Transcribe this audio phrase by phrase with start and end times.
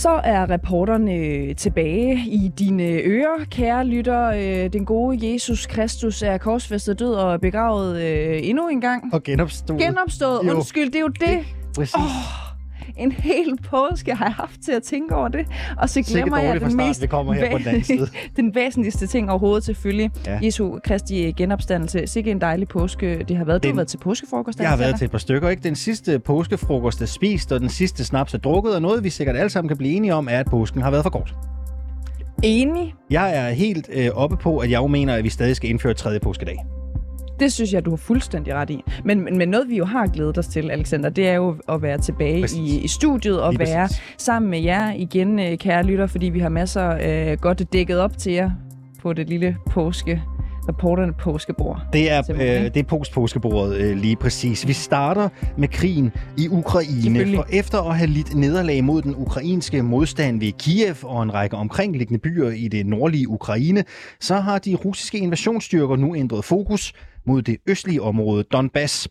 [0.00, 4.26] Så er reporterne tilbage i dine ører, kære lytter.
[4.26, 9.14] Øh, den gode Jesus Kristus er korsfæstet død og begravet øh, endnu en gang.
[9.14, 9.80] Og genopstået.
[9.80, 11.44] Genopstået, undskyld, det er jo det.
[11.76, 11.94] Præcis.
[11.94, 12.39] Åh,
[13.00, 15.46] en hel påske har jeg haft til at tænke over det.
[15.78, 18.08] Og så glemmer jeg den start, mest vi kommer her på den side.
[18.36, 20.10] den væsentligste ting overhovedet selvfølgelig.
[20.26, 20.38] Ja.
[20.42, 22.06] Jesu Kristi genopstandelse.
[22.06, 23.62] Sikke en dejlig påske det har været.
[23.62, 24.60] Du Den- har været til påskefrokost.
[24.60, 25.62] Jeg har været til et par stykker, ikke?
[25.62, 29.36] Den sidste påskefrokost er spist, og den sidste snaps er drukket, og noget, vi sikkert
[29.36, 31.34] alle sammen kan blive enige om, er, at påsken har været for kort.
[32.42, 32.94] Enig.
[33.10, 35.94] Jeg er helt øh, oppe på, at jeg jo mener, at vi stadig skal indføre
[35.94, 36.56] tredje påskedag.
[37.40, 38.84] Det synes jeg, du har fuldstændig ret i.
[39.04, 41.82] Men, men, men noget, vi jo har glædet os til, Alexander, det er jo at
[41.82, 42.58] være tilbage Præcis.
[42.58, 44.02] i, i studiet og Lige være præcis.
[44.18, 48.18] sammen med jer igen, øh, kære lytter, fordi vi har masser øh, godt dækket op
[48.18, 48.50] til jer
[49.02, 50.22] på det lille påske,
[50.68, 51.82] reporterne påskebord.
[51.92, 54.66] Det er, øh, det er post-påskebordet øh, lige præcis.
[54.66, 59.82] Vi starter med krigen i Ukraine, for efter at have lidt nederlag mod den ukrainske
[59.82, 63.84] modstand ved Kiev og en række omkringliggende byer i det nordlige Ukraine,
[64.20, 66.92] så har de russiske invasionsstyrker nu ændret fokus
[67.24, 69.08] mod det østlige område Donbass.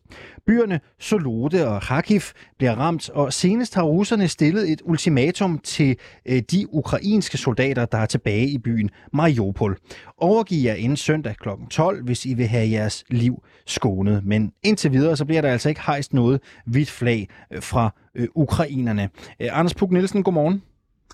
[0.47, 2.21] Byerne Solode og Kharkiv
[2.57, 7.97] bliver ramt, og senest har russerne stillet et ultimatum til øh, de ukrainske soldater, der
[7.97, 9.77] er tilbage i byen Mariupol.
[10.17, 11.49] Overgiv jer inden søndag kl.
[11.69, 14.25] 12, hvis I vil have jeres liv skånet.
[14.25, 18.27] Men indtil videre, så bliver der altså ikke hejst noget hvidt flag øh, fra øh,
[18.35, 19.09] ukrainerne.
[19.39, 20.61] Anders Puk Nielsen, godmorgen.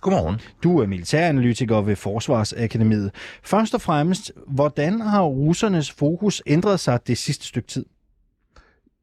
[0.05, 0.39] Godmorgen.
[0.63, 3.11] Du er militæranalytiker ved Forsvarsakademiet.
[3.43, 7.85] Først og fremmest, hvordan har russernes fokus ændret sig det sidste stykke tid?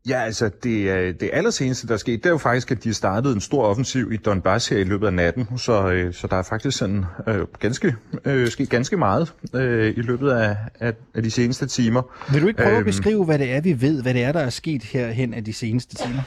[0.09, 2.95] Ja, altså det, øh, det allerseneste, der er sket, det er jo faktisk, at de
[2.95, 5.59] startede en stor offensiv i Donbass her i løbet af natten.
[5.59, 10.01] Så, øh, så der er faktisk sådan, øh, ganske, øh, sket ganske meget øh, i
[10.03, 12.03] løbet af, af, af de seneste timer.
[12.33, 12.85] Vil du ikke prøve at Øhm.
[12.87, 15.53] beskrive, hvad det er, vi ved, hvad det er, der er sket herhen af de
[15.53, 16.23] seneste timer?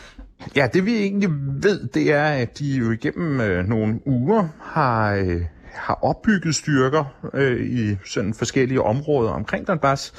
[0.55, 1.29] Ja, det vi egentlig
[1.63, 5.41] ved, det er, at de jo igennem øh, nogle uger har, øh,
[5.73, 10.13] har opbygget styrker øh, i sådan forskellige områder omkring Donbass.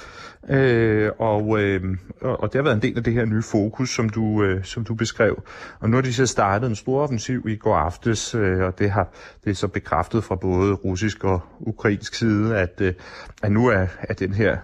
[0.49, 1.83] Øh, og, øh,
[2.21, 4.85] og det har været en del af det her nye fokus, som du, øh, som
[4.85, 5.43] du beskrev.
[5.81, 8.91] Og nu har de så startet en stor offensiv i går aftes, øh, og det
[8.91, 9.09] har
[9.45, 12.95] det er så bekræftet fra både russisk og ukrainsk side, at, øh,
[13.43, 14.57] at nu er, er den her,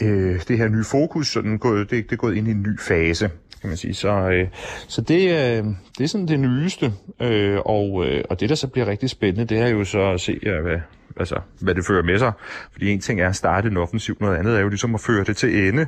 [0.00, 2.80] øh, det her nye fokus sådan gået, det, det er gået ind i en ny
[2.80, 3.30] fase
[3.60, 3.94] kan man sige.
[3.94, 4.48] Så, øh,
[4.88, 5.64] så det, øh,
[5.98, 9.54] det er sådan det nyeste, øh, og, øh, og det, der så bliver rigtig spændende,
[9.54, 10.78] det er jo så at se, øh, hvad,
[11.16, 12.32] altså, hvad det fører med sig.
[12.72, 15.24] Fordi en ting er at starte en offensiv, noget andet er jo ligesom at føre
[15.24, 15.86] det til ende.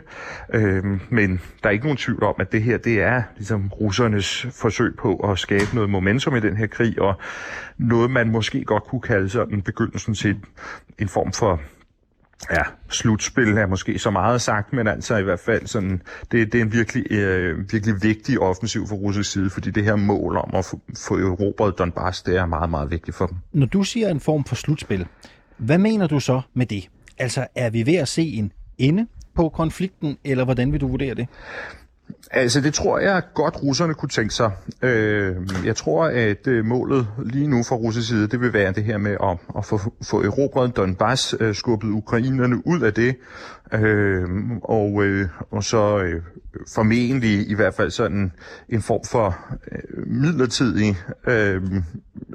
[0.55, 4.47] Øh, men der er ikke nogen tvivl om, at det her, det er ligesom russernes
[4.53, 7.15] forsøg på at skabe noget momentum i den her krig, og
[7.79, 10.37] noget, man måske godt kunne kalde sådan begyndelsen til
[10.99, 11.61] en form for
[12.51, 16.59] Ja, slutspil er måske så meget sagt, men altså i hvert fald sådan, det, det
[16.59, 20.51] er en virkelig, øh, virkelig vigtig offensiv for russisk side, fordi det her mål om
[20.55, 23.37] at få, få erobret Donbass, det er meget, meget vigtigt for dem.
[23.53, 25.07] Når du siger en form for slutspil,
[25.57, 26.89] hvad mener du så med det?
[27.19, 31.15] Altså, er vi ved at se en ende på konflikten, eller hvordan vil du vurdere
[31.15, 31.29] det?
[32.31, 34.51] Altså, det tror jeg godt, russerne kunne tænke sig.
[34.83, 38.85] Øh, jeg tror, at øh, målet lige nu fra russisk side, det vil være det
[38.85, 43.17] her med at, at få, få erobret Donbass, øh, skubbet ukrainerne ud af det,
[43.73, 44.29] øh,
[44.63, 46.23] og, øh, og så øh,
[46.75, 48.33] formentlig i hvert fald sådan
[48.69, 49.39] en form for
[49.73, 50.97] øh, midlertidig
[51.27, 51.63] øh,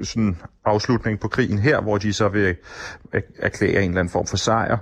[0.02, 2.56] sådan afslutning på krigen her, hvor de så vil
[3.12, 4.78] øh, erklære en eller anden form for sejr,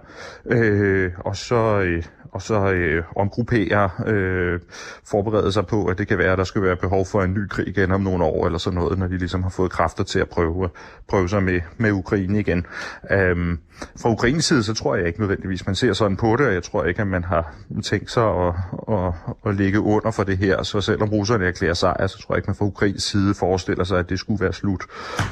[0.47, 1.81] øh, og så...
[1.81, 4.61] Øh, og så øh, omgruppere, øh,
[5.05, 7.49] forberede sig på, at det kan være, at der skal være behov for en ny
[7.49, 10.19] krig igen om nogle år, eller sådan noget, når de ligesom har fået kræfter til
[10.19, 10.69] at prøve,
[11.09, 12.67] prøve sig med, med Ukraine igen.
[13.11, 13.59] Øhm,
[14.03, 16.63] fra Ukraines side, så tror jeg ikke nødvendigvis, man ser sådan på det, og jeg
[16.63, 17.55] tror ikke, at man har
[17.85, 18.55] tænkt sig at,
[18.89, 19.13] at,
[19.47, 20.63] at ligge under for det her.
[20.63, 23.99] Så selvom russerne erklærer sejr, så tror jeg ikke, man fra Ukraines side forestiller sig,
[23.99, 24.85] at det skulle være slut.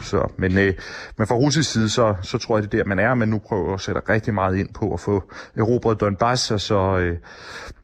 [0.03, 0.75] Så, men, øh,
[1.17, 3.39] men fra russisk side, så, så tror jeg, det er der, man er, men nu
[3.39, 7.17] prøver at sætte rigtig meget ind på at få erobret Donbass, og så, øh,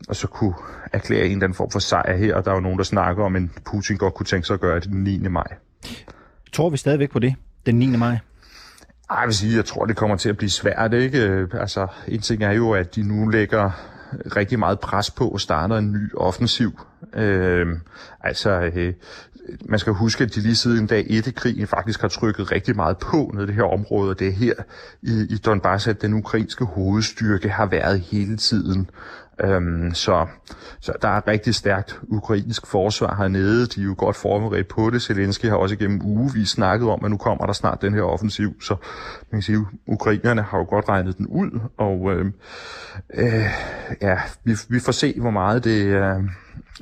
[0.09, 0.55] og så kunne
[0.93, 2.35] erklære en eller anden form for sejr her.
[2.35, 4.61] Og der er jo nogen, der snakker om, at Putin godt kunne tænke sig at
[4.61, 5.19] gøre det den 9.
[5.19, 5.47] maj.
[6.53, 7.35] Tror vi stadigvæk på det,
[7.67, 7.87] den 9.
[7.97, 8.19] maj?
[9.11, 11.49] Ej, jeg vil sige, jeg tror, det kommer til at blive svært, ikke?
[11.53, 13.71] Altså, en ting er jo, at de nu lægger
[14.37, 16.81] rigtig meget pres på og starter en ny offensiv.
[17.15, 17.67] Øh,
[18.21, 18.95] altså, øh,
[19.65, 22.77] man skal huske, at de lige siden dag 1 i krigen faktisk har trykket rigtig
[22.77, 24.55] meget på ned i det her område, og det er her
[25.03, 28.91] i, i Donbass, at den ukrainske hovedstyrke har været hele tiden.
[29.41, 30.27] Øhm, så,
[30.81, 33.67] så der er rigtig stærkt ukrainsk forsvar hernede.
[33.67, 35.03] De er jo godt forberedt på det.
[35.03, 38.63] Zelensky har også igennem ugevis snakket om, at nu kommer der snart den her offensiv.
[38.63, 38.77] Så
[39.31, 41.61] man kan sige, ukrainerne har jo godt regnet den ud.
[41.77, 42.27] Og øh,
[43.15, 43.51] øh,
[44.03, 45.85] ja, vi, vi får se, hvor meget det...
[45.87, 46.23] Øh,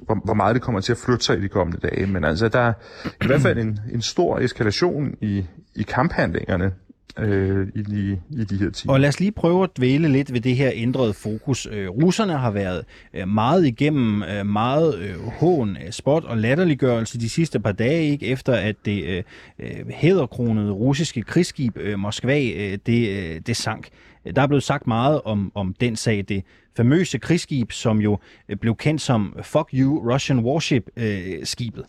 [0.03, 2.07] hvor, hvor meget det kommer til at flytte sig i de kommende dage.
[2.07, 2.73] Men altså, der er
[3.05, 5.45] i hvert fald en, en stor eskalation i,
[5.75, 6.73] i kamphandlingerne
[7.19, 8.93] øh, i, de, i de her timer.
[8.93, 11.69] Og lad os lige prøve at dvæle lidt ved det her ændrede fokus.
[11.73, 17.21] Øh, russerne har været øh, meget igennem øh, meget øh, hån, øh, spot og latterliggørelse
[17.21, 19.23] de sidste par dage, ikke efter at det øh,
[19.59, 23.89] øh, hæderkronede russiske krigsskib øh, Moskva, øh, det, øh, det sank.
[24.37, 26.25] Der er blevet sagt meget om, om den sag.
[26.29, 26.45] Det
[26.77, 28.19] famøse krigsskib, som jo
[28.49, 31.85] øh, blev kendt som Fuck You Russian Warship-skibet.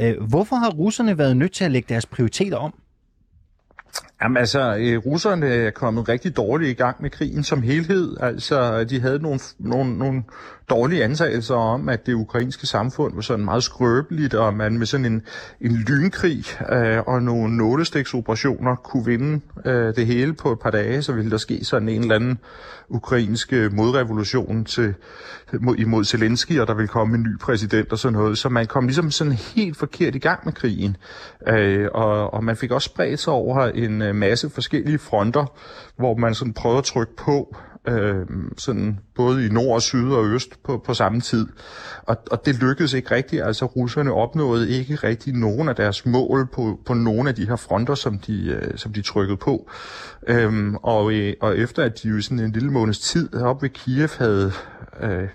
[0.00, 2.74] Øh, øh, hvorfor har russerne været nødt til at lægge deres prioriteter om?
[4.22, 4.74] Jamen altså,
[5.06, 8.16] russerne er kommet rigtig dårligt i gang med krigen som helhed.
[8.20, 10.22] Altså, de havde nogle, nogle, nogle
[10.70, 15.06] dårlige antagelser om, at det ukrainske samfund var sådan meget skrøbeligt, og man med sådan
[15.06, 15.22] en,
[15.60, 21.02] en lynkrig øh, og nogle nålestiksoperationer kunne vinde øh, det hele på et par dage,
[21.02, 22.38] så ville der ske sådan en eller anden
[22.88, 24.94] ukrainsk modrevolution til,
[25.60, 28.38] mod, imod Zelensky, og der ville komme en ny præsident og sådan noget.
[28.38, 30.96] Så man kom ligesom sådan helt forkert i gang med krigen.
[31.48, 35.52] Øh, og, og man fik også spredt sig over en øh, masse forskellige fronter,
[35.96, 37.56] hvor man sådan prøvede at trykke på
[37.90, 38.26] øh,
[38.58, 41.46] sådan både i nord og syd og øst på, på samme tid.
[42.02, 43.42] Og, og det lykkedes ikke rigtigt.
[43.42, 47.56] Altså russerne opnåede ikke rigtig nogen af deres mål på, på nogle af de her
[47.56, 49.70] fronter, som de, øh, som de trykkede på.
[50.28, 53.68] Øhm, og, øh, og efter at de jo sådan en lille måneds tid op ved
[53.68, 54.52] Kiev havde
[55.02, 55.28] øh,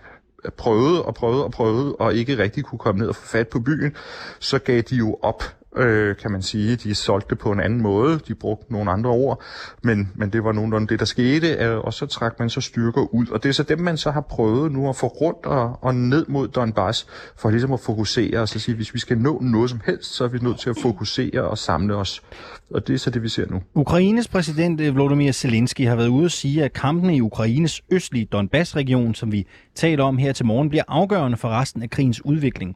[0.57, 3.59] prøvet og prøvet og prøvet og ikke rigtig kunne komme ned og få fat på
[3.59, 3.95] byen,
[4.39, 5.43] så gav de jo op
[5.77, 6.75] øh, kan man sige.
[6.75, 9.41] De solgte det på en anden måde, de brugte nogle andre ord,
[9.83, 13.13] men, men det var nogenlunde det, der skete, øh, og så trak man så styrker
[13.13, 13.27] ud.
[13.27, 15.95] Og det er så dem, man så har prøvet nu at få rundt og, og
[15.95, 17.07] ned mod Donbass,
[17.37, 20.23] for ligesom at fokusere og så sige, hvis vi skal nå noget som helst, så
[20.23, 22.21] er vi nødt til at fokusere og samle os.
[22.69, 23.61] Og det er så det, vi ser nu.
[23.73, 28.25] Ukraines præsident øh, Volodymyr Zelensky har været ude at sige, at kampene i Ukraines østlige
[28.25, 32.75] Donbass-region, som vi taler om her til morgen, bliver afgørende for resten af krigens udvikling.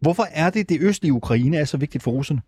[0.00, 2.40] Hvorfor er det, det østlige Ukraine er så vigtigt for russerne?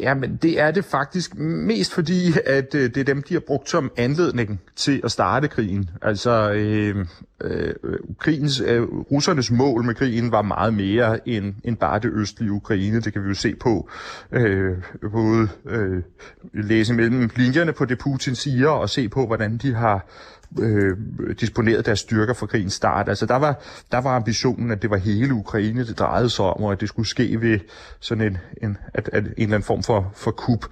[0.00, 3.40] Ja, men det er det faktisk mest fordi, at øh, det er dem, de har
[3.40, 5.90] brugt som anledning til at starte krigen.
[6.02, 7.06] Altså, øh,
[7.40, 7.74] øh,
[8.18, 13.00] krigens, øh, russernes mål med krigen var meget mere end, end bare det østlige Ukraine.
[13.00, 13.88] Det kan vi jo se på
[14.32, 14.76] øh,
[15.12, 16.02] både øh,
[16.52, 20.00] læse mellem linjerne på det Putin siger, og se på, hvordan de har øh,
[20.58, 20.96] Øh,
[21.40, 23.08] disponeret deres styrker for krigens start.
[23.08, 23.62] Altså der var,
[23.92, 26.88] der var ambitionen, at det var hele Ukraine, det drejede sig om, og at det
[26.88, 27.58] skulle ske ved
[28.00, 30.66] sådan en, en, at, at en eller anden form for, for kup,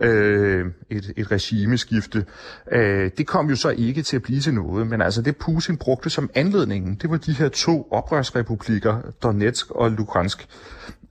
[0.00, 2.24] øh, et, et regimeskifte.
[2.72, 5.76] Øh, det kom jo så ikke til at blive til noget, men altså det Putin
[5.76, 10.48] brugte som anledningen, det var de her to oprørsrepublikker, Donetsk og Lugansk.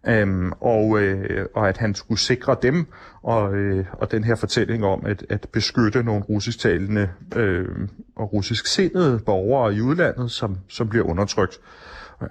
[0.08, 2.86] Øhm, og, øh, og at han skulle sikre dem,
[3.24, 7.68] og, øh, og den her fortælling om at, at beskytte nogle russisktalende øh,
[8.16, 11.60] og russisk sindede borgere i udlandet, som, som bliver undertrykt.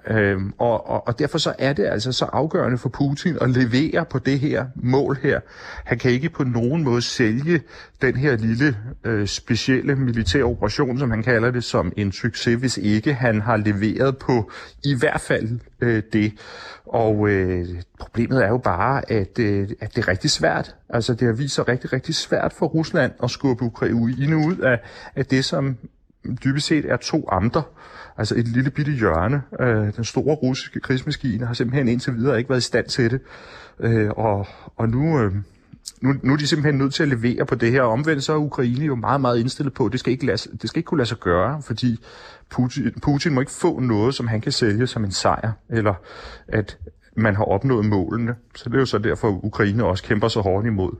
[0.06, 4.04] Øhm, og, og, og derfor så er det altså så afgørende for Putin at levere
[4.04, 5.40] på det her mål her.
[5.84, 7.60] Han kan ikke på nogen måde sælge
[8.02, 12.76] den her lille øh, specielle militære operation, som han kalder det, som en succes, hvis
[12.76, 14.50] ikke han har leveret på
[14.84, 16.32] i hvert fald øh, det.
[16.86, 17.66] Og øh,
[18.00, 20.74] problemet er jo bare, at, øh, at det er rigtig svært.
[20.88, 24.80] Altså det har vist sig rigtig, rigtig svært for Rusland at skubbe Ukraine ud af,
[25.16, 25.76] af det, som
[26.44, 27.62] dybest set er to amter.
[28.18, 29.42] Altså et lille bitte hjørne.
[29.60, 33.20] Øh, den store russiske krigsmaskine har simpelthen indtil videre ikke været i stand til det.
[33.80, 34.46] Øh, og,
[34.76, 35.32] og nu, øh,
[36.00, 37.82] nu, nu er de simpelthen nødt til at levere på det her.
[37.82, 40.68] Omvendt så er Ukraine jo meget, meget indstillet på, at det skal ikke, lade, det
[40.70, 42.00] skal ikke kunne lade sig gøre, fordi
[42.50, 45.94] Putin, Putin må ikke få noget, som han kan sælge som en sejr, eller
[46.48, 46.78] at
[47.16, 48.34] man har opnået målene.
[48.54, 50.92] Så det er jo så derfor, at Ukraine også kæmper så hårdt imod.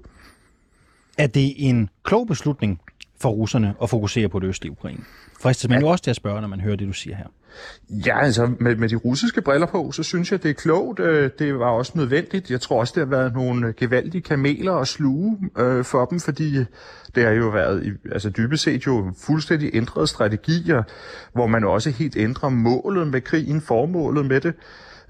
[1.19, 2.81] Er det en klog beslutning
[3.21, 5.05] for russerne at fokusere på det østlige Ukraine?
[5.41, 5.87] Fristes man ja.
[5.87, 7.27] jo også til at spørge, når man hører det, du siger her.
[7.91, 11.01] Ja, altså med, med de russiske briller på, så synes jeg, det er klogt.
[11.01, 12.51] Øh, det var også nødvendigt.
[12.51, 16.59] Jeg tror også, det har været nogle gevaldige kameler at sluge øh, for dem, fordi
[17.15, 20.83] det har jo været altså dybest set jo fuldstændig ændrede strategier,
[21.33, 24.55] hvor man også helt ændrer målet med krigen, formålet med det.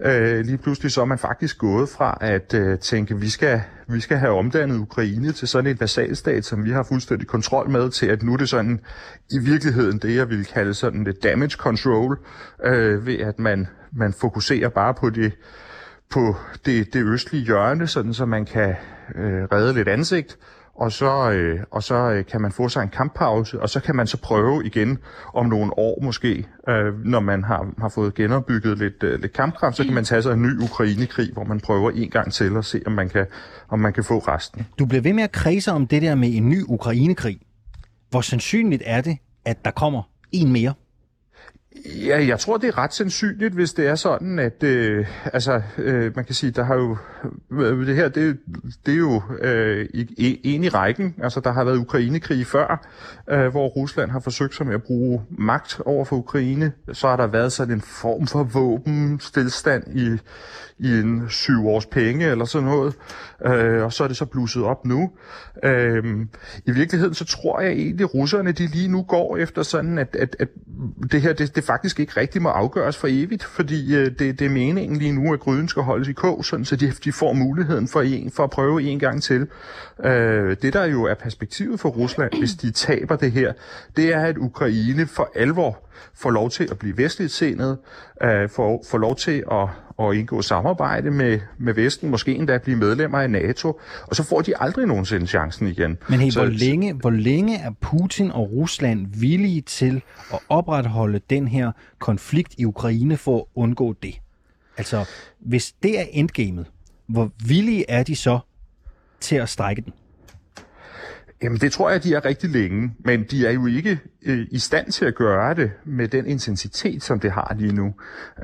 [0.05, 4.01] Øh, lige pludselig så er man faktisk gået fra at øh, tænke, vi skal, vi
[4.01, 8.07] skal have omdannet Ukraine til sådan et vasalstat, som vi har fuldstændig kontrol med, til
[8.07, 8.81] at nu er det sådan
[9.31, 12.19] i virkeligheden det, jeg vil kalde sådan det damage control,
[12.65, 15.33] øh, ved at man, man fokuserer bare på det,
[16.11, 16.37] på
[16.67, 18.75] det, det østlige hjørne, sådan så man kan
[19.15, 20.39] øh, redde lidt ansigt,
[20.79, 23.97] og så, øh, og så øh, kan man få sig en kamppause, og så kan
[23.97, 24.99] man så prøve igen
[25.35, 29.77] om nogle år måske, øh, når man har, har fået genopbygget lidt, øh, lidt kampkraft,
[29.77, 32.65] så kan man tage sig en ny Ukraine-krig, hvor man prøver en gang til og
[32.65, 33.27] se, om man kan,
[33.69, 34.67] om man kan få resten.
[34.79, 37.41] Du bliver ved med at kredse om det der med en ny Ukraine-krig.
[38.11, 40.75] Hvor sandsynligt er det, at der kommer en mere?
[41.85, 46.17] Ja, jeg tror, det er ret sandsynligt, hvis det er sådan, at øh, altså, øh,
[46.17, 46.97] man kan sige, der har jo
[47.53, 48.39] øh, det her, det,
[48.87, 49.89] det er jo øh,
[50.45, 51.15] en i rækken.
[51.23, 52.87] Altså, der har været Ukrainekrig før,
[53.31, 56.73] øh, hvor Rusland har forsøgt sig med at bruge magt over for Ukraine.
[56.93, 60.19] Så har der været sådan en form for våbenstilstand i,
[60.79, 62.95] i en syv års penge eller sådan noget.
[63.47, 65.11] Øh, og så er det så blusset op nu.
[65.65, 66.05] Øh,
[66.67, 70.17] I virkeligheden, så tror jeg egentlig, at russerne de lige nu går efter sådan, at,
[70.17, 70.49] at, at
[71.13, 74.43] det her, det, det faktisk ikke rigtig må afgøres for evigt, fordi øh, det, det
[74.43, 77.33] er meningen lige nu, at gryden skal holdes i kog, sådan, så de, de får
[77.33, 79.47] muligheden for, en, for at prøve en gang til.
[80.05, 83.53] Øh, det, der jo er perspektivet for Rusland, hvis de taber det her,
[83.97, 87.79] det er, at Ukraine for alvor får lov til at blive vestligt senet,
[88.23, 89.69] øh, får, får lov til at,
[90.01, 94.41] at indgå samarbejde med, med Vesten, måske endda blive medlemmer af NATO, og så får
[94.41, 95.99] de aldrig nogensinde chancen igen.
[96.09, 100.03] Men hey, så, hvor, længe, hvor længe er Putin og Rusland villige til
[100.33, 104.15] at opretholde den her konflikt i Ukraine for at undgå det?
[104.77, 105.05] Altså,
[105.39, 106.67] hvis det er endgamet,
[107.07, 108.39] hvor villige er de så
[109.21, 109.93] til at strække den?
[111.43, 114.59] Jamen det tror jeg, de er rigtig længe, men de er jo ikke øh, i
[114.59, 117.95] stand til at gøre det med den intensitet, som det har lige nu.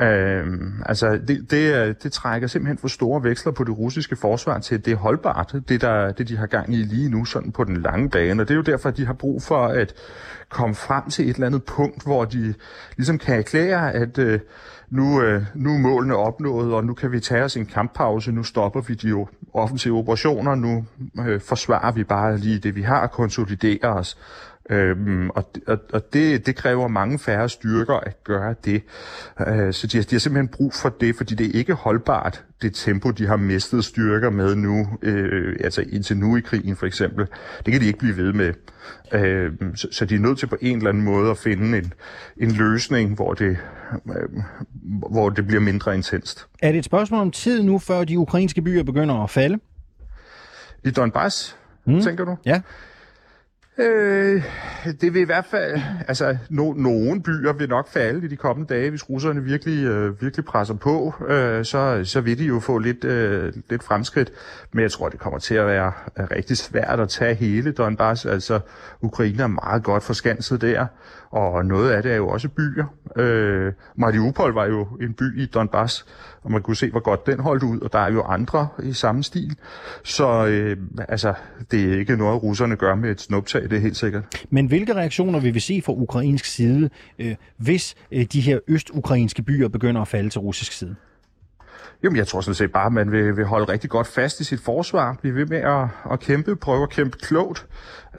[0.00, 0.46] Øh,
[0.86, 4.84] altså det, det, det trækker simpelthen for store veksler på det russiske forsvar til, at
[4.84, 7.76] det er holdbart, det, der, det de har gang i lige nu, sådan på den
[7.76, 8.42] lange bane.
[8.42, 9.94] Og det er jo derfor, at de har brug for at
[10.48, 12.54] komme frem til et eller andet punkt, hvor de
[12.96, 14.40] ligesom kan erklære, at øh,
[14.90, 18.42] nu, øh, nu er målene opnået, og nu kan vi tage os en kamppause, nu
[18.42, 19.14] stopper vi de
[19.54, 20.84] offensive operationer, nu
[21.18, 24.18] øh, forsvarer vi bare lige det, vi har, og konsoliderer os.
[24.70, 28.82] Øhm, og og, og det, det kræver mange færre styrker at gøre det.
[29.48, 32.74] Øh, så de, de har simpelthen brug for det, fordi det er ikke holdbart, det
[32.74, 37.26] tempo, de har mistet styrker med nu, øh, altså indtil nu i krigen for eksempel.
[37.66, 38.54] Det kan de ikke blive ved med.
[39.12, 41.92] Øh, så, så de er nødt til på en eller anden måde at finde en,
[42.36, 43.56] en løsning, hvor det,
[44.06, 44.42] øh,
[45.10, 46.46] hvor det bliver mindre intenst.
[46.62, 49.58] Er det et spørgsmål om tid nu, før de ukrainske byer begynder at falde?
[50.84, 51.56] I Donbass,
[51.86, 52.00] mm.
[52.00, 52.36] tænker du?
[52.44, 52.60] Ja.
[53.78, 54.42] Øh,
[55.00, 58.74] det vil i hvert fald, altså no, nogle byer vil nok falde i de kommende
[58.74, 62.78] dage, hvis russerne virkelig, øh, virkelig presser på, øh, så, så vil de jo få
[62.78, 64.32] lidt, øh, lidt fremskridt.
[64.72, 68.26] Men jeg tror, det kommer til at være rigtig svært at tage hele Donbass.
[68.26, 68.60] Altså,
[69.00, 70.86] Ukraine er meget godt forskanset der,
[71.30, 72.84] og noget af det er jo også byer.
[73.16, 76.06] Øh, Mariupol var jo en by i Donbass,
[76.42, 78.92] og man kunne se, hvor godt den holdt ud, og der er jo andre i
[78.92, 79.56] samme stil.
[80.04, 80.76] Så øh,
[81.08, 81.34] altså,
[81.70, 84.46] det er ikke noget, russerne gør med et snuptag, det er helt sikkert.
[84.50, 89.42] Men hvilke reaktioner vil vi se fra ukrainsk side, øh, hvis øh, de her østukrainske
[89.42, 90.96] byer begynder at falde til russisk side?
[92.04, 94.44] Jamen, jeg tror sådan set bare, at man vil, vil holde rigtig godt fast i
[94.44, 97.66] sit forsvar, blive ved med at, at kæmpe, prøve at kæmpe klogt.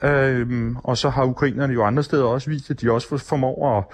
[0.02, 3.84] Øhm, og så har ukrainerne jo andre steder også vist, at de også formår at,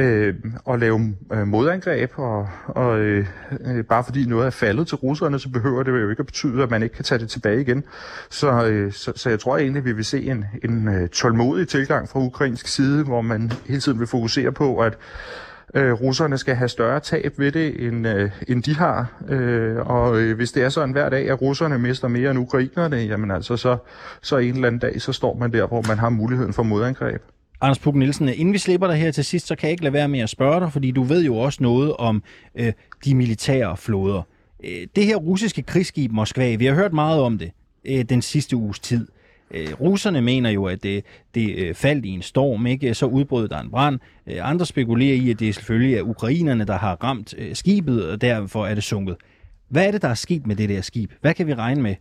[0.00, 0.34] øh,
[0.70, 3.26] at lave øh, modangreb, og, og øh,
[3.66, 6.62] øh, bare fordi noget er faldet til russerne, så behøver det jo ikke at betyde,
[6.62, 7.84] at man ikke kan tage det tilbage igen.
[8.30, 11.68] Så, øh, så, så jeg tror egentlig, at vi vil se en, en øh, tålmodig
[11.68, 14.98] tilgang fra ukrainsk side, hvor man hele tiden vil fokusere på, at
[15.74, 19.22] øh, russerne skal have større tab ved det, end, øh, end de har.
[19.28, 22.96] Øh, og øh, hvis det er sådan hver dag, at russerne mister mere end ukrainerne,
[22.96, 23.76] jamen altså, så,
[24.22, 27.22] så en eller anden dag, så står man der, hvor man har muligheden for modangreb.
[27.60, 29.92] Anders Puk Nielsen, inden vi slipper dig her til sidst, så kan jeg ikke lade
[29.92, 32.22] være med at spørge dig, fordi du ved jo også noget om
[32.54, 32.72] øh,
[33.04, 34.22] de militære floder.
[34.64, 37.50] Øh, det her russiske krigsskib Moskva, vi har hørt meget om det
[37.84, 39.00] øh, den sidste uges tid.
[39.00, 39.21] Øh,
[39.80, 41.04] russerne mener jo, at det,
[41.34, 42.94] det øh, faldt i en storm, ikke?
[42.94, 44.00] så udbrød der en brand.
[44.26, 48.20] Øh, andre spekulerer i, at det selvfølgelig er ukrainerne, der har ramt øh, skibet, og
[48.20, 49.16] derfor er det sunket.
[49.68, 51.12] Hvad er det, der er sket med det der skib?
[51.20, 51.94] Hvad kan vi regne med?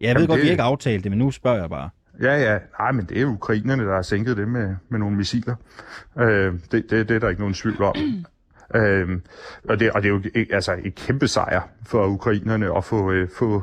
[0.00, 0.46] Jeg Jamen ved godt, det...
[0.46, 1.90] vi ikke aftalt det, men nu spørger jeg bare.
[2.22, 2.58] Ja, ja.
[2.78, 5.54] Nej, men det er ukrainerne, der har sænket det med, med nogle missiler.
[6.18, 7.94] Øh, det, det, det er der ikke nogen tvivl om.
[8.74, 9.22] Øhm,
[9.68, 13.28] og, det, og det er jo altså et kæmpe sejr for ukrainerne at få, øh,
[13.38, 13.62] få,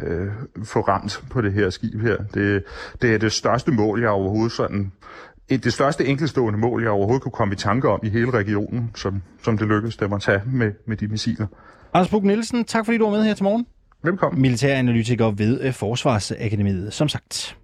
[0.00, 0.26] øh,
[0.64, 2.16] få ramt på det her skib her.
[2.34, 2.64] Det,
[3.02, 4.92] det er det største mål, jeg overhovedet sådan
[5.48, 9.22] det største enkelstående mål, jeg overhovedet kunne komme i tanke om i hele regionen, som,
[9.42, 11.46] som det lykkedes dem at tage med, med de missiler.
[11.94, 13.66] Anders Buk Nielsen, tak fordi du var med her til morgen.
[14.02, 14.42] Velkommen.
[14.42, 17.56] Militæranalytiker ved øh, Forsvarsakademiet, som sagt.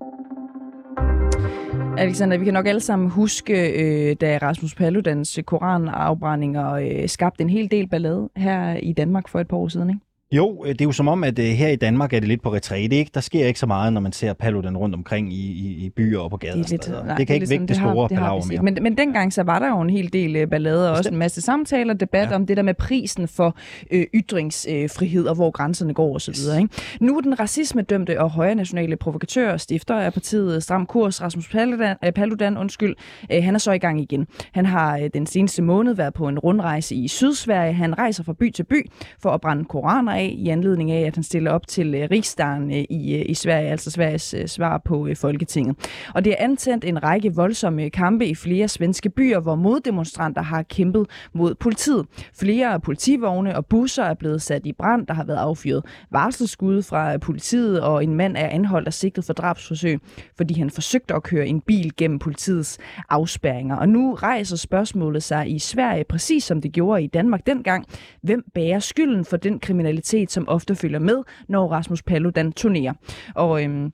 [1.99, 7.51] Alexander, vi kan nok alle sammen huske, øh, da Rasmus Paludans koranafbrændinger øh, skabte en
[7.51, 10.01] hel del ballade her i Danmark for et par år siden, ikke?
[10.37, 12.55] Jo, det er jo som om, at uh, her i Danmark er det lidt på
[12.55, 13.11] retræte, ikke?
[13.15, 16.21] Der sker ikke så meget, når man ser Paludan rundt omkring i, i, i byer
[16.21, 16.63] og på gader.
[16.63, 18.63] Det, er lidt, nej, det kan ikke vække det store det har, det mere.
[18.63, 21.17] Men, men dengang så var der jo en hel del uh, ballade og også en
[21.17, 22.35] masse samtaler, debat ja.
[22.35, 23.57] om det der med prisen for
[23.95, 26.35] uh, ytringsfrihed og hvor grænserne går osv.
[26.59, 26.69] Ikke?
[27.01, 31.97] Nu er den racismedømte og højre nationale provokatør stifter af partiet Stram Kurs, Rasmus Paludan,
[32.07, 32.95] uh, Paludan undskyld,
[33.35, 34.27] uh, han er så i gang igen.
[34.53, 37.73] Han har uh, den seneste måned været på en rundrejse i Sydsverige.
[37.73, 38.91] Han rejser fra by til by
[39.23, 42.71] for at brænde koraner af i anledning af, at han stiller op til uh, rigsdagen
[42.71, 45.77] øh, i, øh, i Sverige, altså Sveriges svar på Folketinget.
[46.15, 50.63] Og det er antændt en række voldsomme kampe i flere svenske byer, hvor moddemonstranter har
[50.63, 52.07] kæmpet mod politiet.
[52.39, 55.07] Flere politivogne og busser er blevet sat i brand.
[55.07, 59.33] Der har været affyret varselsskud fra politiet, og en mand er anholdt og sigtet for
[59.33, 59.99] drabsforsøg,
[60.37, 62.79] fordi han forsøgte at køre en bil gennem politiets
[63.09, 63.77] afspærringer.
[63.77, 67.87] Og nu rejser spørgsmålet sig i Sverige, præcis som det gjorde i Danmark dengang.
[68.23, 72.93] Hvem bærer skylden for den kriminalitet, som ofte følger med, når Rasmus Paludan turnerer?
[73.35, 73.93] Og øhm,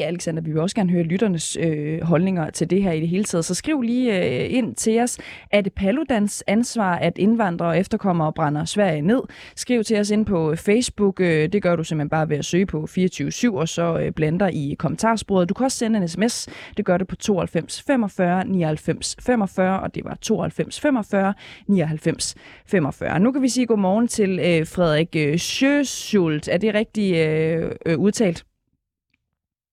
[0.00, 3.08] Ja, Alexander, vi vil også gerne høre lytternes øh, holdninger til det her i det
[3.08, 3.44] hele taget.
[3.44, 5.18] Så skriv lige øh, ind til os.
[5.50, 9.20] Er det Paludans ansvar, at indvandrere og efterkommere brænder Sverige ned?
[9.56, 11.20] Skriv til os ind på øh, Facebook.
[11.20, 14.48] Øh, det gør du simpelthen bare ved at søge på 24-7, og så øh, blander
[14.48, 15.48] i kommentarsporet.
[15.48, 16.48] Du kan også sende en sms.
[16.76, 21.34] Det gør du på 92 45 99 45, og det var 92 45
[21.66, 22.34] 99
[22.66, 23.20] 45.
[23.20, 26.48] Nu kan vi sige godmorgen til øh, Frederik øh, Sjøsult.
[26.48, 28.44] Er det rigtigt øh, øh, udtalt?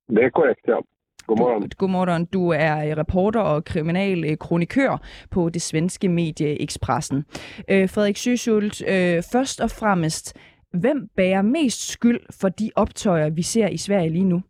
[0.09, 0.77] Det er korrekt, ja.
[1.27, 1.69] Godmorgen.
[1.77, 2.25] Godmorgen.
[2.25, 7.17] Du er reporter og kriminalkronikør på det svenske medie Expressen.
[7.71, 10.37] Øh, Frederik Søsult, øh, først og fremmest,
[10.73, 14.41] hvem bærer mest skyld for de optøjer, vi ser i Sverige lige nu?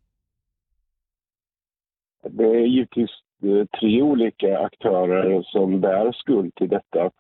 [2.38, 3.12] Det är givetvis
[3.80, 7.12] tre olika aktörer som bär skuld till detta.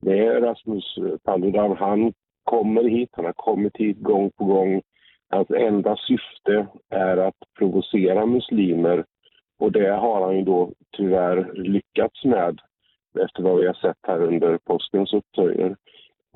[0.00, 1.76] Det är Rasmus Paludan.
[1.76, 2.12] Han
[2.44, 4.82] kommer hit, han har kommit hit gång på gång
[5.30, 9.04] Hans enda syfte är att provocera muslimer
[9.58, 12.60] och det har han ju då tyvärr lyckats med
[13.24, 15.76] efter vad vi har sett här under påskens upptöjer.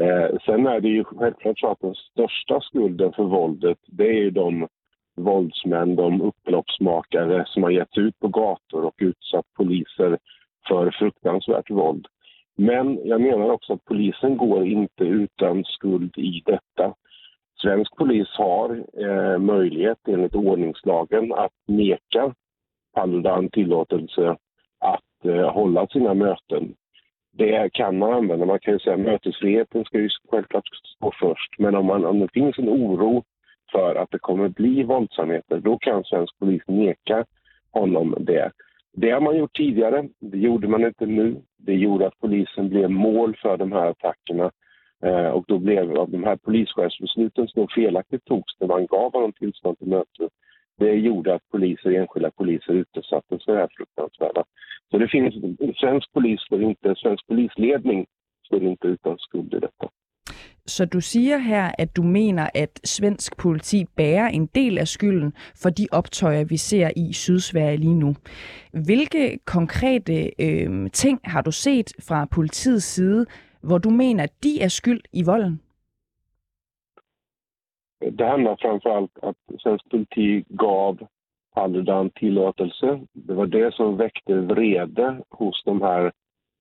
[0.01, 4.21] Eh, sen är det ju självklart så att den största skulden för våldet det är
[4.21, 4.69] ju de
[5.17, 10.19] våldsmän, de upploppsmakare som har gett ut på gator och utsatt poliser
[10.69, 12.07] för fruktansvärt våld.
[12.57, 16.95] Men jag menar också att polisen går inte utan skuld i detta.
[17.63, 22.35] Svensk polis har eh, möjlighet enligt ordningslagen att neka
[22.95, 24.37] Paludan tillåtelse
[24.79, 26.75] att eh, hålla sina möten.
[27.33, 28.47] Det kan man använda.
[28.47, 30.65] Man kan ju säga att mötesfriheten ska ju självklart
[30.97, 31.59] stå först.
[31.59, 33.25] Men om, man, om det finns en oro
[33.73, 37.25] för att det kommer bli våldsamheter, då kan svensk polis neka
[37.71, 38.51] honom det.
[38.93, 40.09] Det har man gjort tidigare.
[40.21, 41.43] Det gjorde man inte nu.
[41.57, 44.51] Det gjorde att polisen blev mål för de här attackerna.
[45.03, 49.33] Eh, och då blev av de här polischefsbesluten som felaktigt togs när man gav honom
[49.33, 50.33] tillstånd till mötet,
[50.79, 54.45] det gjorde att poliser, enskilda poliser utsattes för det här fruktansvärda.
[54.91, 55.35] Så det finns,
[55.81, 58.07] svensk polis står inte, svensk polisledning
[58.47, 59.89] står inte utan skuld i detta.
[60.67, 65.33] Så du siger her, at du mener, at svensk politi bærer en del af skylden
[65.63, 68.15] for de optøjer, vi ser i Sydsverige lige nu.
[68.73, 73.27] Hvilke konkrete øh, ting har du set fra politiets side,
[73.63, 75.61] hvor du mener, at de er skyld i volden?
[78.01, 80.99] Det handlar framförallt att svensk politi gav
[81.55, 83.01] Paludan tillåtelse.
[83.13, 86.13] Det var det som väckte vrede hos de här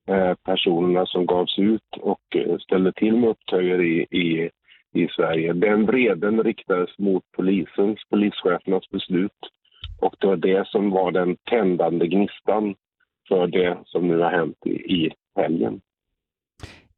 [0.07, 4.49] eh, personerna som gavs ut och eh, ställde till med upptöjer i, i,
[4.93, 5.53] i Sverige.
[5.53, 9.41] Den vreden riktades mot polisens, polischefernas beslut
[10.01, 12.75] och det var det som var den tändande gnistan
[13.27, 15.81] för det som nu har hänt i, i helgen.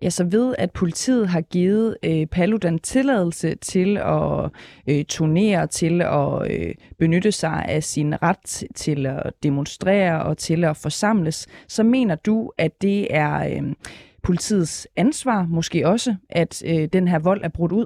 [0.02, 4.52] Ja, så ved, at politiet har givet øh, Paludan tilladelse til at
[4.90, 10.64] øh, turnere, til at øh, benytte sig af sin ret til at demonstrere og til
[10.64, 13.76] at forsamles, så mener du, at det er øh,
[14.24, 17.86] politiets ansvar måske også, at øh, den her vold er brudt ud?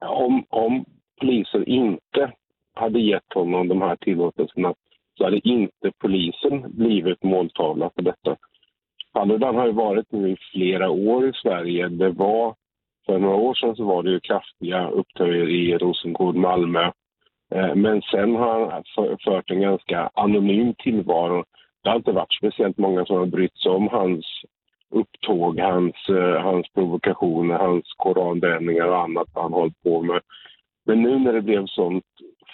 [0.00, 0.86] Om, om
[1.20, 2.32] polisen ikke
[2.76, 4.72] hade gett honom de här tillåtelserna
[5.16, 8.36] så hade inte polisen blivit måltavla för detta.
[9.14, 11.88] Paludan har ju varit nu i flera år i Sverige.
[11.88, 12.54] Det var,
[13.06, 16.90] för några år sedan så var det ju kraftiga upptöjer i Rosengård, Malmö.
[17.54, 21.44] Eh, men sen har han fört en ganska anonym tillvaro.
[21.82, 24.26] Det har inte varit speciellt många som har brytt sig om hans
[24.90, 30.20] upptåg, hans, eh, hans provokationer, hans koranbränningar och annat han hållit på med.
[30.86, 32.04] Men nu när det blev sånt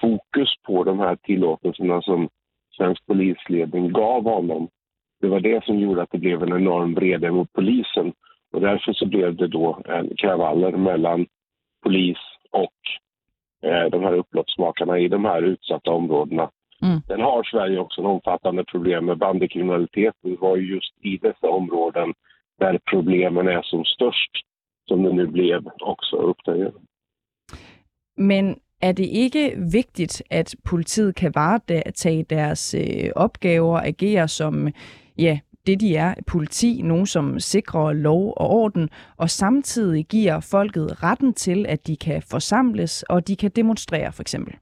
[0.01, 2.29] fokus på de här tillåtelserna som
[2.77, 4.69] svensk polisledning gav honom
[5.21, 8.13] det var det som gjorde att det blev en enorm vrede mot polisen.
[8.53, 11.27] Och därför så blev det då en kravaller mellan
[11.83, 12.19] polis
[12.51, 12.81] och
[13.71, 16.51] eh, de här upploppsmakarna i de här utsatta områdena.
[16.83, 17.01] Mm.
[17.07, 20.15] Sen har Sverige också en omfattande problem med bandekriminalitet.
[20.23, 22.15] Det var ju just i dessa områden
[22.59, 24.31] där problemen är som störst
[24.89, 26.75] som det nu blev også opdaget.
[28.17, 34.69] Men er det ikke vigtigt, at politiet kan varetage deres øh, opgaver og agere som
[35.21, 41.03] ja, det, de er, politi, nogen som sikrer lov og orden, og samtidig giver folket
[41.03, 44.55] retten til, at de kan forsamles, og de kan demonstrere for eksempel?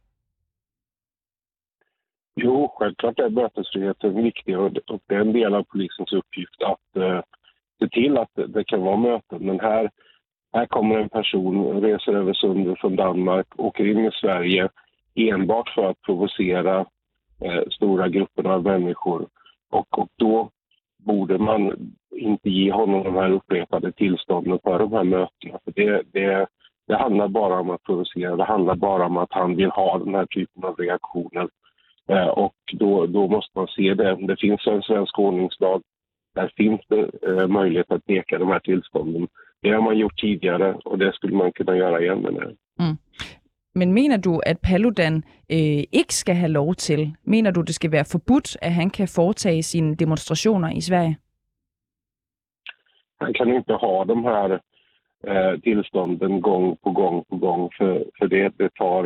[2.45, 4.73] Jo, självklart är mötesfriheten viktig och
[5.07, 7.21] det är en del av polisens uppgift att uh,
[7.79, 9.47] se till att det kan vara möten.
[9.47, 9.91] Men här,
[10.53, 14.69] här kommer en person, reser över sundet från Danmark, åker in i Sverige
[15.15, 16.87] enbart för att provocera
[17.41, 19.29] eh, stora grupper av människor.
[19.71, 20.51] Och, och då
[20.99, 25.59] borde man inte ge honom de här upprepade tillstånden för de här mötena.
[25.65, 26.47] För det, det,
[26.87, 30.15] det handlar bara om att provocera, det handlar bara om att han vill ha den
[30.15, 31.49] här typen av reaktioner.
[32.09, 34.27] Eh, och då, då måste man se det.
[34.27, 35.83] Det finns en svensk ordningslag
[36.35, 39.29] där finns det eh, möjlighet att neka de här tillstånden.
[39.63, 42.27] Det har man gjort tidigare och det skulle man kunna göra igen.
[42.27, 42.97] Mm.
[43.79, 45.15] Men mener du, at Paludan
[45.57, 47.17] øh, ikke skal have lov til?
[47.25, 51.17] Mener du, det skal være forbudt, at han kan foretage sine demonstrationer i Sverige?
[53.21, 54.51] Han kan inte ha de här
[55.29, 59.03] eh, øh, tillstånden gång på gång på gång för, för det, det tar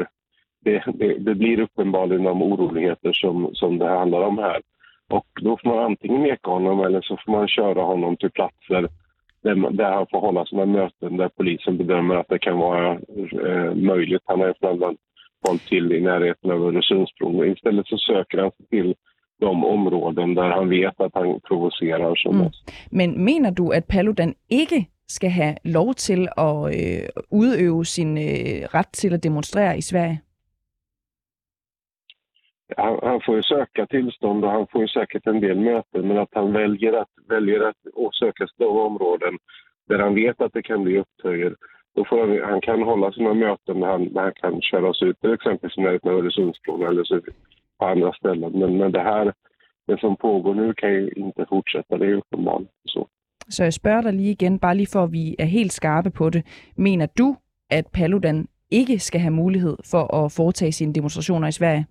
[0.65, 4.61] det, det, det blir uppenbarligen de oroligheter som, som det handlar om här.
[5.11, 8.89] Och då får man antingen neka honom eller så får man köra honom till platser
[9.43, 13.75] där, där han får hålla sina möten där polisen bedömer att det kan vara eh,
[13.75, 14.23] möjligt.
[14.25, 14.97] Han har ju annat
[15.47, 17.53] hållit till i närheten av Öresundsbron.
[17.53, 18.95] Istället så söker han sig till
[19.41, 22.45] de områden där han vet att han provocerar som mm.
[22.45, 22.73] mest.
[22.91, 28.69] Men mener du, at Paludan ikke skal have lov til at øh, udøve sin øh,
[28.75, 30.21] ret til at demonstrere i Sverige?
[32.77, 36.19] Han, han, får ju söka tillstånd och han får ju säkert en del möten men
[36.19, 37.77] att han väljer att, väljer att
[38.13, 39.39] söka sig de områden
[39.89, 41.57] där han vet att det kan bli upptöjer.
[41.95, 45.21] Då får han, han kan hålla sina möten när han, när han kan köras ut
[45.21, 47.21] till exempel i närheten av Öresundsbron eller så
[47.79, 48.53] på andra ställen.
[48.53, 49.33] Men, men det här,
[49.87, 53.09] det som pågår nu kan ju inte fortsätta, det är uppenbart så.
[53.49, 56.31] Så jeg spørger dig lige igen, bare lige for at vi er helt skarpe på
[56.31, 56.43] det.
[56.77, 57.37] Mener du,
[57.71, 61.87] at Paludan ikke skal have mulighed for at foretage sine demonstrationer i Sverige?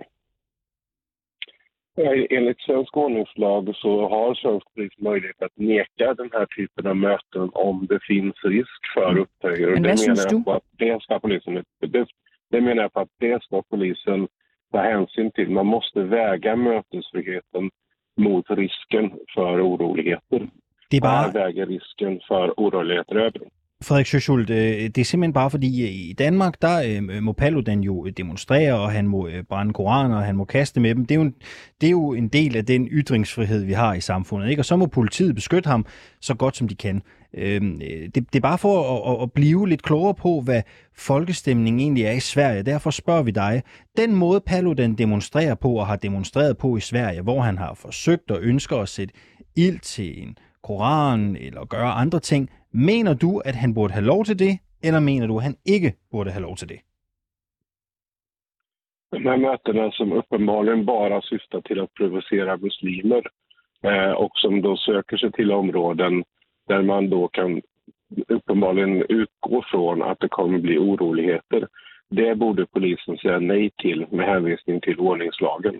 [2.29, 7.49] Enligt svensk ordningslag så har svensk polis möjlighet att neka den här typen av möten
[7.53, 9.21] om det finns risk för mm.
[9.21, 9.67] upptöjer.
[9.67, 10.43] Men vad syns du?
[10.51, 12.05] Att det, ska polisen, det,
[12.51, 14.27] det menar jag på att det ska polisen
[14.71, 15.49] ta hänsyn till.
[15.49, 17.69] Man måste väga mötesfriheten
[18.17, 20.49] mot risken för oroligheter.
[20.89, 21.31] Det är bara...
[21.31, 23.41] väga risken för oroligheter över.
[23.83, 27.81] Frederik Sjøschult, øh, det er simpelthen bare fordi, øh, i Danmark, der øh, må Paludan
[27.81, 31.05] jo demonstrere, og han må brænde koraner, og han må kaste med dem.
[31.05, 31.35] Det er, jo en,
[31.81, 34.49] det er jo en del af den ytringsfrihed, vi har i samfundet.
[34.49, 34.61] Ikke?
[34.61, 35.85] Og så må politiet beskytte ham
[36.21, 37.01] så godt, som de kan.
[37.33, 40.61] Øhm, det, det er bare for at, at blive lidt klogere på, hvad
[40.97, 42.63] folkestemningen egentlig er i Sverige.
[42.63, 43.63] Derfor spørger vi dig,
[43.97, 48.31] den måde Paludan demonstrerer på og har demonstreret på i Sverige, hvor han har forsøgt
[48.31, 49.13] og ønsker at sætte
[49.55, 54.25] ild til en koran eller gøre andre ting, Mener du, at han burde have lov
[54.25, 56.79] til det, eller mener du, at han ikke burde have lov til det?
[59.11, 63.27] De här mötena som uppenbarligen bara syftar till att provocera muslimer
[63.83, 66.23] eh, och som då söker sig till områden
[66.67, 67.61] där man då kan
[68.27, 71.67] uppenbarligen utgå från att det kommer bli oroligheter.
[72.15, 75.75] Det borde polisen säga nej till med hänvisning till ordningslagen,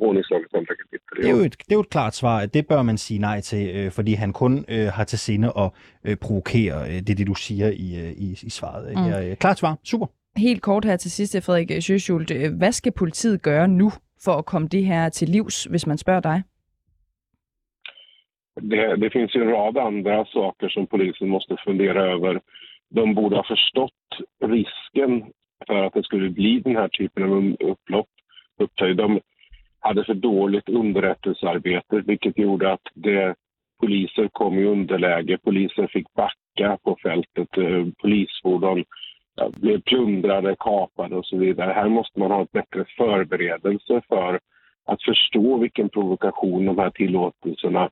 [0.00, 1.16] ordningslagens andra kapitel.
[1.16, 3.20] Det er, jo et, det er jo et klart svar, at det bør man sige
[3.20, 5.70] nej til, øh, fordi han kun øh, har til sinde at
[6.04, 6.76] øh, provokere.
[6.88, 8.84] Øh, det er det, du siger i, øh, i, i svaret.
[8.96, 9.06] Mm.
[9.10, 9.78] Ja, klart svar.
[9.84, 10.06] Super.
[10.36, 12.30] Helt kort her til sidst, Frederik Sjøschult.
[12.58, 13.90] Hvad skal politiet gøre nu
[14.24, 16.42] for at komme det her til livs, hvis man spørger dig?
[18.70, 22.40] Det, det finns ju en rad andra saker som polisen måste fundera över
[22.90, 23.90] de borde ha förstått
[24.44, 25.32] risken
[25.66, 28.08] för att det skulle bli den här typen av upplopp.
[28.96, 29.20] De
[29.80, 33.34] hade för dåligt underrättelsearbete vilket gjorde att det,
[33.80, 35.38] poliser kom i underläge.
[35.38, 37.58] Poliser fick backa på fältet.
[37.58, 38.84] Eh, polisfordon
[39.56, 41.72] blev plundrade, kapade och så vidare.
[41.72, 44.40] Här måste man ha ett bättre förberedelse för
[44.86, 47.90] att förstå vilken provokation de här tillåtelserna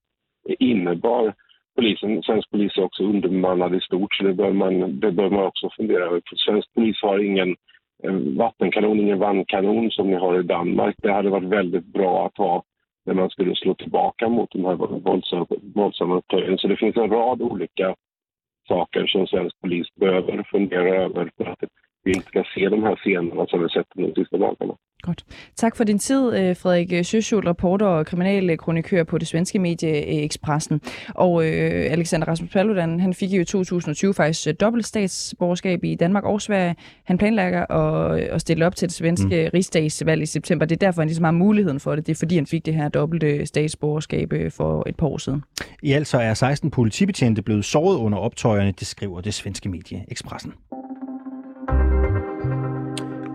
[0.58, 1.34] innebar
[1.76, 5.44] polisen, svensk polis är också underbemannad i stort så det bör man, det bör man
[5.44, 6.22] också fundera över.
[6.36, 7.56] Svensk polis har ingen
[8.04, 10.94] eh, vattenkanon, ingen vannkanon som ni har i Danmark.
[10.98, 12.62] Det hade varit väldigt bra att ha
[13.04, 16.58] när man skulle slå tillbaka mot de här våldsamma, våldsamma upptöjen.
[16.58, 17.94] Så det finns en rad olika
[18.68, 21.58] saker som svensk polis behöver fundera över för att
[22.04, 24.74] vi inte ska se de här scenerna som vi sett de sista dagarna.
[25.02, 25.24] Godt.
[25.56, 30.80] Tak for din tid, øh, Frederik Søschul, reporter og kriminalkronikør på det svenske medie Expressen.
[31.08, 35.94] Og øh, Alexander Rasmus Paludan, han fik jo i 2020 faktisk øh, dobbelt statsborgerskab i
[35.94, 36.74] Danmark og Sverige.
[37.04, 39.50] Han planlægger at, at stille op til det svenske mm.
[39.54, 40.66] rigsdagsvalg i september.
[40.66, 42.06] Det er derfor, han ligesom har muligheden for det.
[42.06, 45.42] Det er fordi, han fik det her dobbelte statsborgerskab for et par år siden.
[45.82, 50.04] I alt så er 16 politibetjente blevet såret under optøjerne, det skriver det svenske medie
[50.08, 50.52] Expressen.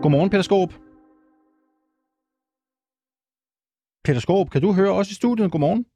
[0.08, 0.72] Godmorgen, Peter Skåb.
[4.04, 5.50] Peter Skåb, kan du høre os i studiet?
[5.50, 5.86] Godmorgen.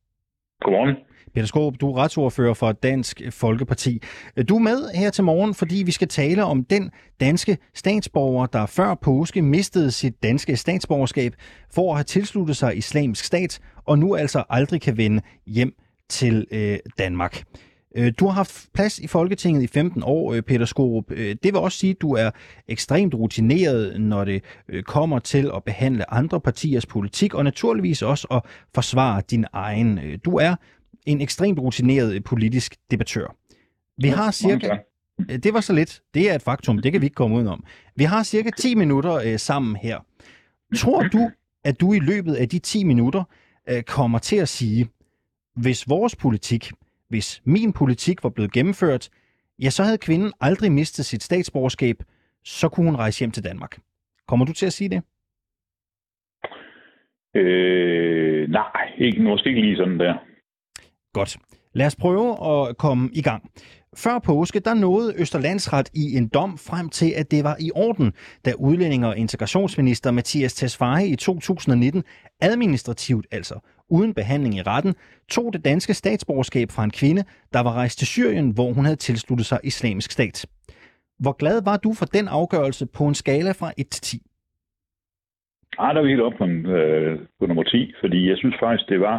[0.60, 0.96] Godmorgen.
[1.34, 4.02] Peter Skåb, du er retsordfører for Dansk Folkeparti.
[4.48, 8.66] Du er med her til morgen, fordi vi skal tale om den danske statsborger, der
[8.66, 11.34] før påske mistede sit danske statsborgerskab
[11.74, 15.74] for at have tilsluttet sig islamisk stat, og nu altså aldrig kan vende hjem
[16.08, 17.44] til øh, Danmark.
[17.94, 21.10] Øh, du har haft plads i Folketinget i 15 år, øh, Peter Skorup.
[21.10, 22.30] Øh, det vil også sige, at du er
[22.68, 24.42] ekstremt rutineret, når det
[24.84, 28.42] kommer til at behandle andre partiers politik, og naturligvis også at
[28.74, 30.00] forsvare din egen.
[30.24, 30.54] Du er
[31.06, 33.36] en ekstremt rutineret politisk debattør.
[33.98, 34.76] Vi har cirka...
[35.28, 36.02] Det var så lidt.
[36.14, 36.78] Det er et faktum.
[36.78, 37.64] Det kan vi ikke komme udenom.
[37.96, 39.98] Vi har cirka 10 minutter sammen her.
[40.76, 41.30] Tror du,
[41.64, 43.24] at du i løbet af de 10 minutter
[43.86, 44.88] kommer til at sige,
[45.56, 46.72] hvis vores politik
[47.12, 49.08] hvis min politik var blevet gennemført,
[49.62, 51.96] ja, så havde kvinden aldrig mistet sit statsborgerskab,
[52.44, 53.78] så kunne hun rejse hjem til Danmark.
[54.28, 55.02] Kommer du til at sige det?
[57.34, 60.14] Øh, nej, ikke, måske ikke lige sådan der.
[61.12, 61.36] Godt.
[61.72, 63.50] Lad os prøve at komme i gang.
[63.96, 68.12] Før påske, der nåede Østerlandsret i en dom frem til, at det var i orden,
[68.44, 72.04] da udlænding og integrationsminister Mathias Tesfaye i 2019
[72.40, 73.54] administrativt altså
[73.96, 74.94] uden behandling i retten,
[75.30, 78.96] tog det danske statsborgerskab fra en kvinde, der var rejst til Syrien, hvor hun havde
[79.08, 80.46] tilsluttet sig islamisk stat.
[81.22, 84.18] Hvor glad var du for den afgørelse på en skala fra 1 til 10?
[85.78, 88.88] Ej, der er vi helt op på, øh, på nummer 10, fordi jeg synes faktisk,
[88.88, 89.18] det var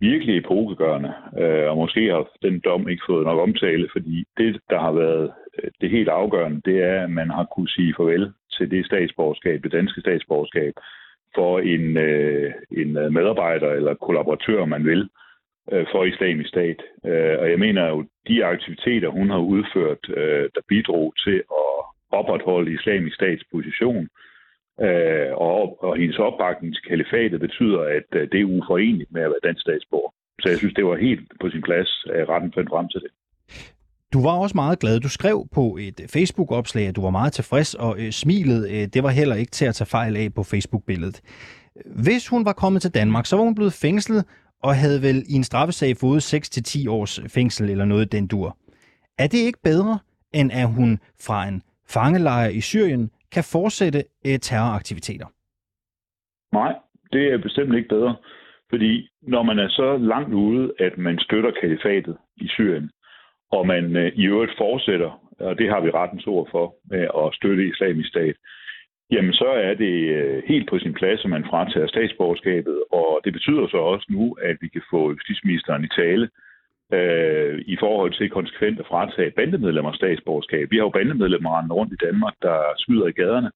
[0.00, 4.80] virkelig epokegørende, øh, og måske har den dom ikke fået nok omtale, fordi det, der
[4.80, 8.70] har været øh, det helt afgørende, det er, at man har kunne sige farvel til
[8.70, 10.74] det statsborgerskab, det danske statsborgerskab,
[11.34, 15.08] for en, øh, en øh, medarbejder eller kollaboratør, man vil,
[15.72, 16.82] øh, for islamisk stat.
[17.06, 21.76] Øh, og jeg mener jo, de aktiviteter, hun har udført, øh, der bidrog til at
[22.10, 24.08] opretholde islamisk stats position,
[24.80, 29.30] øh, og, og hendes opbakning til kalifatet betyder, at øh, det er uforeneligt med at
[29.30, 30.12] være dansk statsborger.
[30.40, 33.10] Så jeg synes, det var helt på sin plads, at retten fandt frem til det.
[34.12, 35.00] Du var også meget glad.
[35.00, 38.88] Du skrev på et øh, Facebook-opslag, at du var meget tilfreds, og øh, smilet, øh,
[38.94, 41.20] det var heller ikke til at tage fejl af på Facebook-billedet.
[42.04, 44.24] Hvis hun var kommet til Danmark, så var hun blevet fængslet,
[44.62, 48.56] og havde vel i en straffesag fået 6-10 års øh, fængsel eller noget den dur.
[49.18, 49.98] Er det ikke bedre,
[50.34, 55.26] end at hun fra en fangelejr i Syrien kan fortsætte øh, terroraktiviteter?
[56.52, 56.72] Nej,
[57.12, 58.16] det er bestemt ikke bedre.
[58.70, 62.90] Fordi når man er så langt ude, at man støtter kalifatet i Syrien,
[63.52, 67.34] og man øh, i øvrigt fortsætter, og det har vi rettens ord for, med at
[67.34, 68.36] støtte islamisk stat,
[69.10, 73.32] jamen så er det øh, helt på sin plads, at man fratager statsborgerskabet, og det
[73.32, 76.28] betyder så også nu, at vi kan få justitsministeren i tale
[76.92, 80.70] øh, i forhold til konsekvent at fratage bandemedlemmer statsborgerskab.
[80.70, 83.50] Vi har jo bandemedlemmer rundt rundt i Danmark, der skyder i gaderne,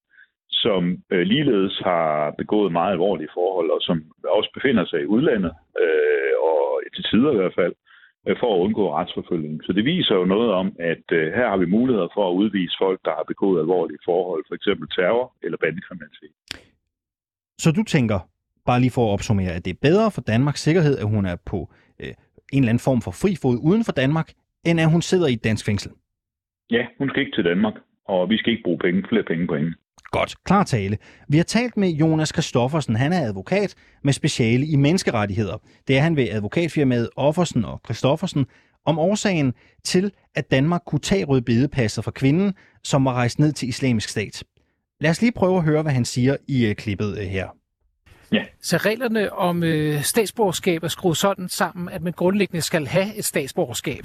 [0.50, 5.52] som øh, ligeledes har begået meget alvorlige forhold, og som også befinder sig i udlandet,
[5.82, 7.89] øh, og til tider i hvert fald, Øh,
[8.40, 9.64] for at undgå retsforfølgning.
[9.64, 12.76] Så det viser jo noget om, at øh, her har vi muligheder for at udvise
[12.82, 14.68] folk, der har begået alvorlige forhold, f.eks.
[14.96, 16.34] terror eller bandekriminalitet.
[17.58, 18.18] Så du tænker,
[18.66, 21.36] bare lige for at opsummere, at det er bedre for Danmarks sikkerhed, at hun er
[21.46, 21.58] på
[22.00, 22.14] øh,
[22.52, 24.28] en eller anden form for fri fod uden for Danmark,
[24.68, 25.92] end at hun sidder i et dansk fængsel?
[26.70, 29.56] Ja, hun skal ikke til Danmark, og vi skal ikke bruge penge, flere penge på
[29.56, 29.74] hende.
[30.10, 30.98] Godt, klar tale.
[31.28, 32.96] Vi har talt med Jonas Kristoffersen.
[32.96, 35.56] Han er advokat med speciale i menneskerettigheder.
[35.88, 38.46] Det er han ved advokatfirmaet Offersen og Kristoffersen
[38.86, 39.52] om årsagen
[39.84, 44.44] til, at Danmark kunne tage rødbedepasset fra kvinden, som var rejst ned til islamisk stat.
[45.00, 47.48] Lad os lige prøve at høre, hvad han siger i øh, klippet øh, her.
[48.32, 48.44] Ja.
[48.62, 53.24] Så reglerne om øh, statsborgerskab er skruet sådan sammen, at man grundlæggende skal have et
[53.24, 54.04] statsborgerskab.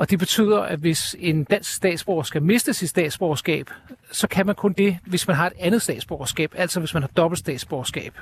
[0.00, 3.70] Og det betyder, at hvis en dansk statsborger skal miste sit statsborgerskab,
[4.12, 7.10] så kan man kun det, hvis man har et andet statsborgerskab, altså hvis man har
[7.16, 8.14] dobbelt statsborgerskab.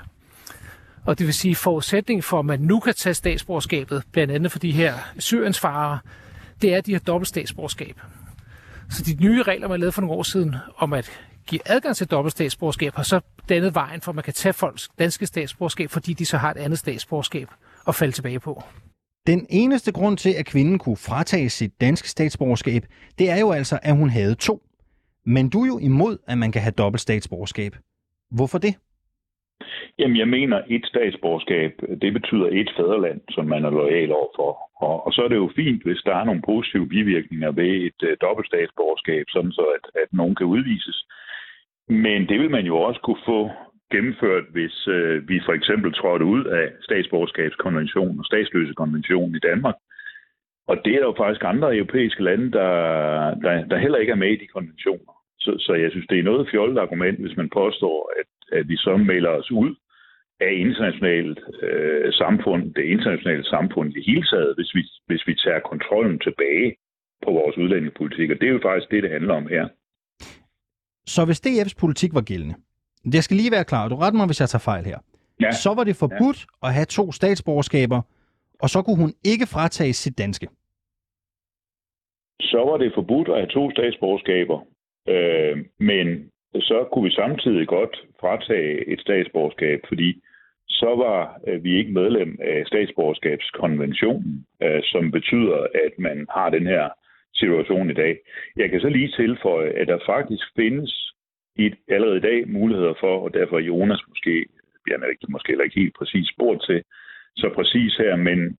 [1.07, 4.59] Og det vil sige, forudsætningen for, at man nu kan tage statsborgerskabet, blandt andet for
[4.59, 5.99] de her Syriens farer,
[6.62, 8.01] det er, at de har dobbelt statsborgerskab.
[8.91, 11.11] Så de nye regler, man lavede for nogle år siden, om at
[11.47, 14.88] give adgang til dobbelt statsborgerskab, har så dannet vejen for, at man kan tage folks
[14.99, 17.49] danske statsborgerskab, fordi de så har et andet statsborgerskab
[17.88, 18.64] at falde tilbage på.
[19.33, 22.83] Den eneste grund til, at kvinden kunne fratage sit danske statsborgerskab,
[23.19, 24.55] det er jo altså, at hun havde to.
[25.27, 27.73] Men du er jo imod, at man kan have dobbelt statsborgerskab.
[28.31, 28.75] Hvorfor det?
[29.99, 34.53] Jamen, jeg mener, et statsborgerskab, det betyder et fædreland, som man er lojal overfor.
[34.87, 38.01] Og, og så er det jo fint, hvis der er nogle positive bivirkninger ved et
[38.03, 40.99] uh, dobbelt statsborgerskab, sådan så at, at nogen kan udvises.
[41.88, 43.51] Men det vil man jo også kunne få
[43.92, 49.74] gennemført, hvis øh, vi for eksempel trådte ud af statsborgerskabskonventionen og statsløsekonventionen i Danmark.
[50.68, 52.70] Og det er der jo faktisk andre europæiske lande, der,
[53.44, 55.12] der, der heller ikke er med i de konventioner.
[55.38, 58.77] Så, så jeg synes, det er noget fjollet argument, hvis man påstår, at at vi
[58.77, 59.74] så melder os ud
[60.40, 65.61] af internationalt øh, samfund, det internationale samfund i hele taget, hvis vi, hvis vi tager
[65.61, 66.77] kontrollen tilbage
[67.24, 68.31] på vores udlændingepolitik.
[68.31, 69.68] Og det er jo faktisk det, det handler om her.
[71.07, 72.55] Så hvis DF's politik var gældende,
[73.12, 74.99] det skal lige være klar, du retter mig, hvis jeg tager fejl her,
[75.40, 75.53] ja.
[75.53, 76.68] så var det forbudt ja.
[76.68, 78.01] at have to statsborgerskaber,
[78.62, 80.49] og så kunne hun ikke fratage sit danske.
[82.40, 84.59] Så var det forbudt at have to statsborgerskaber,
[85.09, 90.23] øh, men så kunne vi samtidig godt fratage et statsborgerskab, fordi
[90.68, 96.66] så var øh, vi ikke medlem af statsborgerskabskonventionen, øh, som betyder, at man har den
[96.66, 96.88] her
[97.35, 98.18] situation i dag.
[98.57, 101.14] Jeg kan så lige tilføje, at der faktisk findes
[101.59, 104.47] i, allerede i dag muligheder for, og derfor Jonas måske,
[104.88, 106.83] jeg er ikke, måske heller ikke helt præcis spurgt til,
[107.37, 108.57] så præcis her, men,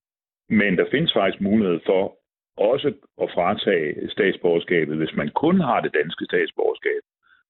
[0.50, 2.20] men der findes faktisk mulighed for
[2.58, 7.02] også at fratage statsborgerskabet, hvis man kun har det danske statsborgerskab.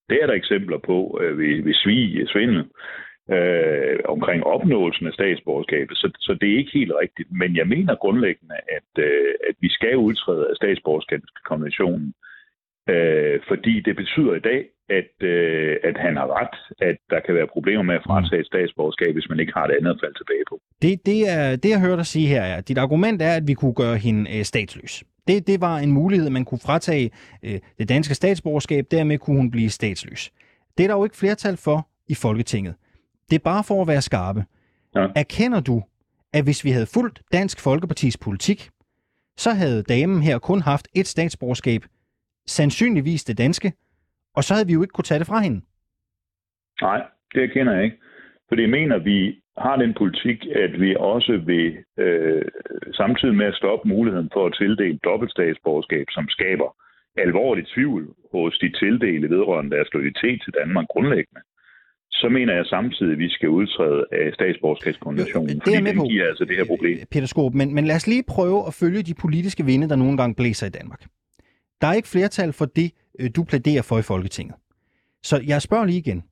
[0.09, 2.63] Det er der eksempler på øh, ved, ved svig, svindel,
[3.35, 5.97] øh, omkring opnåelsen af statsborgerskabet.
[5.97, 7.29] Så, så det er ikke helt rigtigt.
[7.31, 12.13] Men jeg mener grundlæggende, at, øh, at vi skal udtræde af statsborgerskabskonventionen,
[12.91, 14.61] øh, fordi det betyder i dag,
[14.99, 16.55] at, øh, at han har ret,
[16.89, 19.75] at der kan være problemer med at fratage et statsborgerskab, hvis man ikke har det
[19.79, 20.55] andet at falde tilbage på.
[20.81, 23.53] Det, det, er, det jeg hører dig sige her er, dit argument er, at vi
[23.53, 25.03] kunne gøre hende øh, statsløs.
[25.27, 27.11] Det, det var en mulighed, man kunne fratage
[27.43, 30.31] øh, det danske statsborgerskab, dermed kunne hun blive statsløs.
[30.77, 32.75] Det er der jo ikke flertal for i Folketinget.
[33.29, 34.43] Det er bare for at være skarpe.
[34.95, 35.07] Ja.
[35.15, 35.83] Erkender du,
[36.33, 38.69] at hvis vi havde fulgt Dansk Folkepartis politik,
[39.37, 41.81] så havde damen her kun haft et statsborgerskab,
[42.49, 43.73] sandsynligvis det danske,
[44.35, 45.61] og så havde vi jo ikke kunne tage det fra hende.
[46.81, 47.01] Nej,
[47.33, 47.97] det erkender jeg ikke.
[48.49, 49.19] Fordi jeg mener, vi
[49.57, 52.45] har den politik, at vi også vil øh,
[52.93, 56.69] samtidig med at stoppe muligheden for at tildele dobbeltstatsborgerskab, som skaber
[57.17, 61.41] alvorlig tvivl hos de tildelte vedrørende deres loyalitet til Danmark grundlæggende,
[62.11, 66.03] så mener jeg samtidig, at vi skal udtræde af statsborgerskabskonventionen, fordi den på.
[66.03, 66.97] giver altså det her problem.
[67.11, 70.17] Peter Skåb, men, men lad os lige prøve at følge de politiske vinde, der nogle
[70.17, 71.01] gange blæser i Danmark.
[71.81, 74.55] Der er ikke flertal for det, øh, du plæderer for i Folketinget.
[75.23, 76.23] Så jeg spørger lige igen.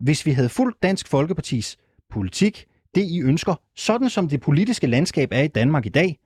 [0.00, 1.78] Hvis vi havde fuldt Dansk Folkepartis
[2.10, 6.18] politik, det I ønsker, sådan som det politiske landskab er i Danmark i dag,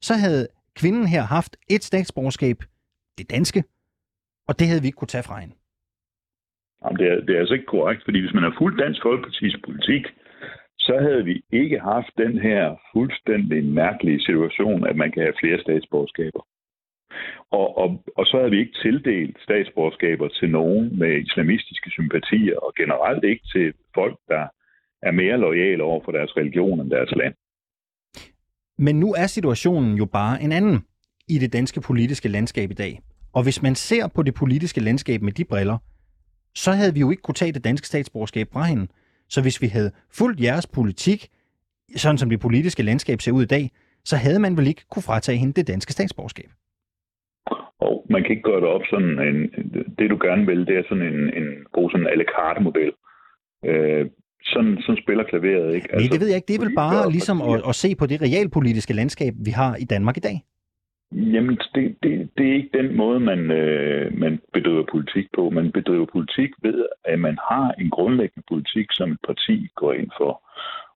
[0.00, 2.56] så havde kvinden her haft et statsborgerskab,
[3.18, 3.64] det danske,
[4.48, 5.54] og det havde vi ikke kunne tage fra hende.
[6.84, 9.56] Jamen, det, er, det er altså ikke korrekt, fordi hvis man har fuldt Dansk Folkepartis
[9.64, 10.04] politik,
[10.78, 15.60] så havde vi ikke haft den her fuldstændig mærkelige situation, at man kan have flere
[15.60, 16.42] statsborgerskaber.
[17.50, 22.74] Og, og, og så havde vi ikke tildelt statsborgerskaber til nogen med islamistiske sympatier, og
[22.76, 24.44] generelt ikke til folk, der
[25.02, 27.34] er mere lojale over for deres religion end deres land.
[28.78, 30.78] Men nu er situationen jo bare en anden
[31.28, 33.00] i det danske politiske landskab i dag.
[33.32, 35.78] Og hvis man ser på det politiske landskab med de briller,
[36.54, 38.86] så havde vi jo ikke kunne tage det danske statsborgerskab fra hende.
[39.28, 41.28] Så hvis vi havde fulgt jeres politik,
[41.96, 43.70] sådan som det politiske landskab ser ud i dag,
[44.04, 46.50] så havde man vel ikke kunne fratage hende det danske statsborgerskab.
[48.10, 49.36] Man kan ikke gøre det op sådan en,
[49.98, 52.92] det du gerne vil, det er sådan en, en god sådan la carte model.
[53.64, 54.06] Øh,
[54.44, 55.86] sådan, sådan spiller klaveret ikke.
[55.86, 56.48] Nej, altså, det ved jeg ikke.
[56.48, 59.84] Det er vel bare ligesom at, at se på det realpolitiske landskab, vi har i
[59.84, 60.36] Danmark i dag?
[61.12, 65.50] Jamen, det, det, det er ikke den måde, man, øh, man bedriver politik på.
[65.50, 70.10] Man bedriver politik ved, at man har en grundlæggende politik, som et parti går ind
[70.18, 70.32] for.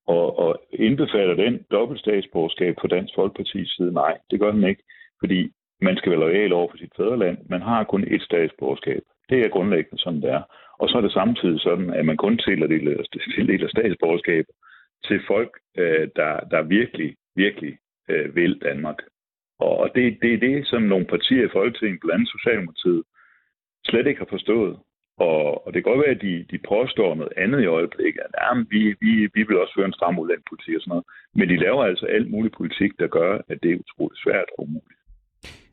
[0.06, 3.92] Og, og indbefatter den dobbeltstatsborgerskab på Dansk Folkeparti's side?
[3.92, 4.82] Nej, det gør den ikke.
[5.20, 7.38] Fordi man skal være lojal over for sit fædreland.
[7.48, 9.02] Man har kun et statsborgerskab.
[9.30, 10.42] Det er grundlæggende, sådan det er.
[10.78, 14.44] Og så er det samtidig sådan, at man kun tildeler, tildeler statsborgerskab
[15.04, 17.78] til folk, øh, der, der virkelig, virkelig
[18.08, 18.98] øh, vil Danmark.
[19.58, 23.02] Og det, det er det, som nogle partier i Folketinget, blandt andet Socialdemokratiet,
[23.84, 24.78] slet ikke har forstået.
[25.18, 28.22] Og, og det kan godt være, at de, de påstår noget andet i øjeblikket.
[28.24, 31.06] At jamen, vi, vi, vi vil også føre en stram udlandspolitik og sådan noget.
[31.34, 34.62] Men de laver altså alt mulig politik, der gør, at det er utroligt svært og
[34.64, 34.97] umuligt.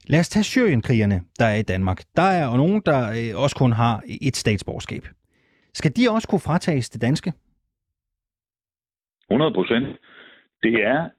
[0.07, 1.99] Lad os tage Syrienkrigerne, der er i Danmark.
[2.15, 5.03] Der er jo nogen, der øh, også kun har et statsborgerskab.
[5.73, 7.33] Skal de også kunne fratages det danske?
[9.29, 9.87] 100 procent.
[10.63, 11.09] Det er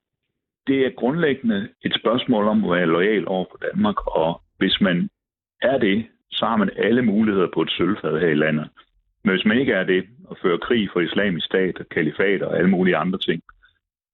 [0.66, 5.08] det er grundlæggende et spørgsmål om at være lojal over for Danmark, og hvis man
[5.62, 8.68] er det, så har man alle muligheder på et sølvfad her i landet.
[9.24, 12.70] Men hvis man ikke er det, og fører krig for islamisk stat, kalifat og alle
[12.70, 13.42] mulige andre ting,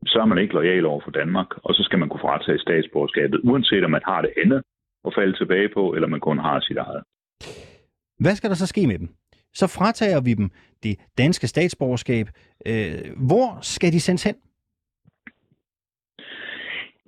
[0.07, 3.41] så er man ikke lojal over for Danmark, og så skal man kunne fratage statsborgerskabet,
[3.45, 4.63] uanset om man har det andet
[5.07, 7.03] at falde tilbage på, eller man kun har sit eget.
[8.19, 9.09] Hvad skal der så ske med dem?
[9.55, 10.51] Så fratager vi dem
[10.83, 12.27] det danske statsborgerskab.
[12.67, 12.99] Øh,
[13.29, 14.37] hvor skal de sendes hen?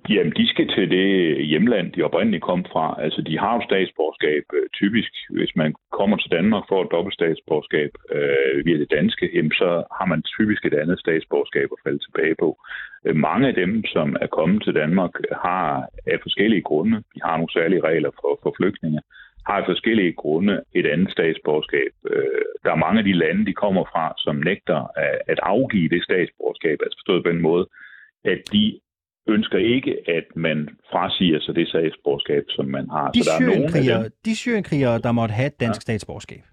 [0.09, 1.07] Jamen, de skal til det
[1.45, 2.95] hjemland, de oprindeligt kom fra.
[3.05, 5.11] Altså, de har jo statsborgerskab øh, typisk.
[5.29, 10.05] Hvis man kommer til Danmark for et dobbeltstatsborgerskab øh, via det danske, jamen, så har
[10.05, 12.49] man typisk et andet statsborgerskab at falde tilbage på.
[13.05, 15.13] Øh, mange af dem, som er kommet til Danmark,
[15.45, 19.01] har af forskellige grunde, vi har nogle særlige regler for, for flygtninge,
[19.47, 21.91] har af forskellige grunde et andet statsborgerskab.
[22.11, 25.89] Øh, der er mange af de lande, de kommer fra, som nægter at, at afgive
[25.89, 27.65] det statsborgerskab, altså forstået på den måde,
[28.25, 28.79] at de
[29.27, 33.11] ønsker ikke, at man frasiger sig det statsborgerskab, som man har.
[33.11, 35.81] De så der er nogle af dem, de syrienkrigere, der måtte have et dansk ja.
[35.81, 36.43] statsborgerskab.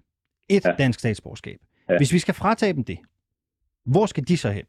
[0.49, 0.71] Et ja.
[0.71, 1.59] dansk statsborgerskab.
[1.89, 1.97] Ja.
[1.97, 2.97] Hvis vi skal fratage dem det,
[3.85, 4.65] hvor skal de så hen?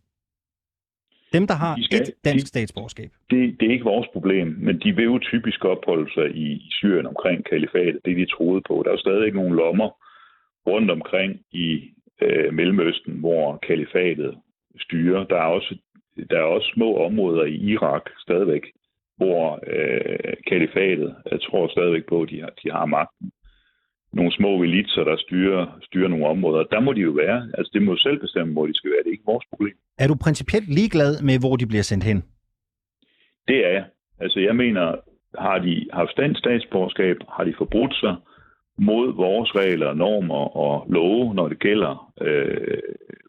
[1.33, 3.11] Dem, der har de skal, et dansk de, statsborgerskab.
[3.31, 6.71] Det, det er ikke vores problem, men de vil jo typisk opholde sig i, i
[6.71, 8.01] Syrien omkring kalifatet.
[8.05, 8.83] Det de troede på.
[8.83, 9.91] Der er jo stadig ikke nogen lommer
[10.67, 11.91] rundt omkring i
[12.23, 14.39] øh, Mellemøsten, hvor kalifatet
[14.81, 15.25] styrer.
[15.25, 15.79] Der er også
[16.31, 18.65] der er også små områder i Irak stadigvæk,
[19.17, 23.31] hvor øh, kalifatet, jeg tror stadigvæk på, at de har, de har magten.
[24.13, 26.65] Nogle små elitser, der styrer, styrer nogle områder.
[26.65, 27.51] Der må de jo være.
[27.59, 29.03] Altså, det må jo selv bestemme, hvor de skal være.
[29.03, 29.77] Det er ikke vores problem.
[29.99, 32.25] Er du principielt ligeglad med, hvor de bliver sendt hen?
[33.49, 33.85] Det er jeg.
[34.21, 34.97] Altså, jeg mener,
[35.39, 38.17] har de haft dansk statsborgerskab, har de forbrudt sig,
[38.79, 42.79] mod vores regler, normer og love, når det gælder øh,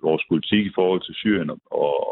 [0.02, 1.60] vores politik i forhold til Syrien og,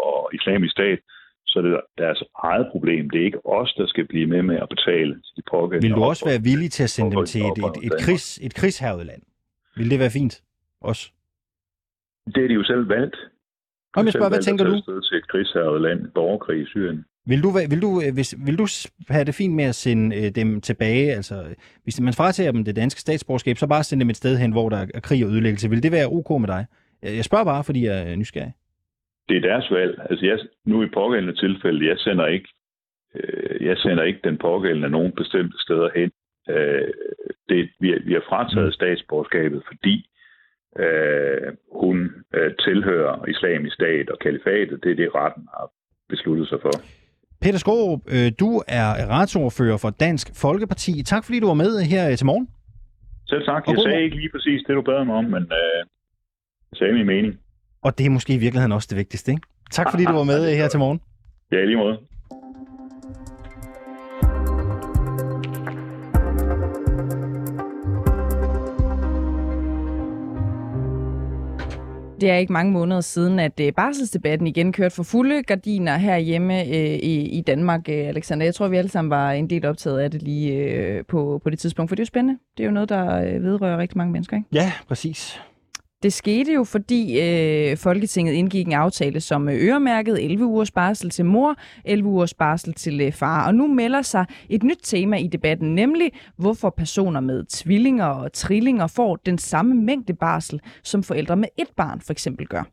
[0.05, 0.99] og islamisk stat,
[1.45, 3.09] så det er deres eget problem.
[3.09, 5.88] Det er ikke os, der skal blive med med at betale til de pågældende.
[5.88, 8.53] Vil du også være villig til at sende dem til et, et, et, krigs, et
[8.55, 9.21] krigshavet land?
[9.75, 10.41] Vil det være fint?
[10.81, 11.11] Også?
[12.36, 13.17] Det er de jo selv valgt.
[13.95, 15.01] Om jeg spørger, hvad tænker du?
[15.01, 17.05] til et krigshavet land, borgerkrig i Syrien.
[17.26, 18.65] Vil du, vil du, øh, hvis, vil du
[19.09, 21.11] have det fint med at sende øh, dem tilbage?
[21.11, 24.51] Altså, hvis man fratager dem det danske statsborgerskab, så bare sende dem et sted hen,
[24.51, 25.69] hvor der er krig og ødelæggelse.
[25.69, 26.65] Vil det være ok med dig?
[27.03, 28.53] Jeg spørger bare, fordi jeg er nysgerrig.
[29.30, 30.07] Det er deres valg.
[30.09, 32.49] Altså, jeg, nu i pågældende tilfælde, jeg sender ikke,
[33.15, 36.11] øh, jeg sender ikke den pågældende nogen bestemte steder hen.
[36.49, 36.93] Øh,
[37.49, 38.71] det, vi, vi har frataget mm.
[38.71, 40.09] statsborgerskabet, fordi
[40.80, 41.97] øh, hun
[42.34, 44.84] øh, tilhører islamisk stat og kalifatet.
[44.84, 45.69] Det er det, retten har
[46.09, 47.03] besluttet sig for.
[47.43, 51.03] Peter Skorup, øh, du er retsordfører for Dansk Folkeparti.
[51.03, 52.47] Tak fordi du var med her til morgen.
[53.27, 53.67] Selv tak.
[53.67, 55.79] Jeg sagde ikke lige præcis det, du bad mig om, men øh,
[56.71, 57.33] jeg sagde min mening.
[57.81, 59.47] Og det er måske i virkeligheden også det vigtigste, ikke?
[59.71, 60.99] Tak fordi du var med her til morgen.
[61.51, 61.97] Ja, lige måde.
[72.24, 76.61] Det er ikke mange måneder siden, at øh, barselsdebatten igen kørte for fulde gardiner herhjemme
[76.61, 78.45] øh, i, i Danmark, øh, Alexander.
[78.45, 81.59] Jeg tror, vi alle sammen var en del optaget af det lige på, på det
[81.59, 82.39] tidspunkt, for det er jo spændende.
[82.57, 84.49] Det er jo noget, der vedrører rigtig mange mennesker, ikke?
[84.53, 85.41] Ja, præcis.
[86.04, 91.10] Det skete jo, fordi øh, Folketinget indgik en aftale, som øh, øremærkede 11 ugers barsel
[91.10, 93.47] til mor, 11 ugers barsel til øh, far.
[93.47, 98.34] Og nu melder sig et nyt tema i debatten, nemlig hvorfor personer med tvillinger og
[98.34, 102.64] trillinger får den samme mængde barsel, som forældre med et barn for eksempel gør.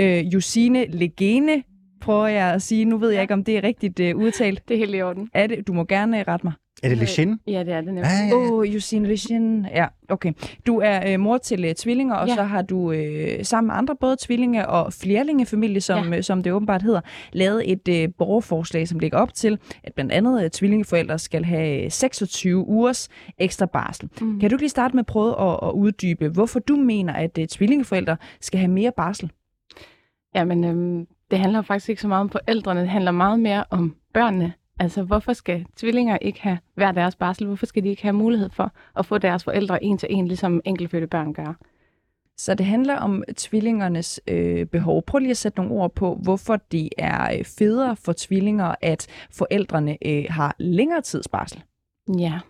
[0.00, 1.62] Øh, Josine Legene
[2.00, 2.84] prøver jeg at sige.
[2.84, 4.68] Nu ved jeg ikke, om det er rigtigt uh, udtalt.
[4.68, 5.28] Det er helt i orden.
[5.34, 5.66] Er det?
[5.66, 6.52] Du må gerne rette mig.
[6.82, 7.40] Er det Lechin?
[7.46, 8.04] Ja, det er det nemlig.
[8.04, 8.52] Åh, ah, ja, ja.
[8.52, 9.66] oh, Jusine Lechin.
[9.74, 10.32] Ja, okay.
[10.66, 12.34] Du er øh, mor til øh, tvillinger, og ja.
[12.34, 16.16] så har du øh, sammen med andre, både tvillinge- og flerlingefamilie, som, ja.
[16.16, 17.00] øh, som det åbenbart hedder,
[17.32, 21.90] lavet et øh, borgerforslag, som ligger op til, at blandt andet øh, tvillingeforældre skal have
[21.90, 24.08] 26 ugers ekstra barsel.
[24.20, 24.40] Mm.
[24.40, 27.46] Kan du lige starte med at prøve at, at uddybe, hvorfor du mener, at øh,
[27.46, 29.32] tvillingeforældre skal have mere barsel?
[30.34, 33.96] Jamen, øh, det handler faktisk ikke så meget om forældrene, det handler meget mere om
[34.14, 34.52] børnene.
[34.78, 37.46] Altså, hvorfor skal tvillinger ikke have hver deres barsel?
[37.46, 40.60] Hvorfor skal de ikke have mulighed for at få deres forældre en til en, ligesom
[40.64, 41.54] enkeltfødte børn gør?
[42.36, 45.02] Så det handler om tvillingernes øh, behov.
[45.02, 49.06] Prøv lige at sætte nogle ord på, hvorfor det er øh, federe for tvillinger, at
[49.30, 51.62] forældrene øh, har længere tidsbarsel.
[52.18, 52.40] Ja,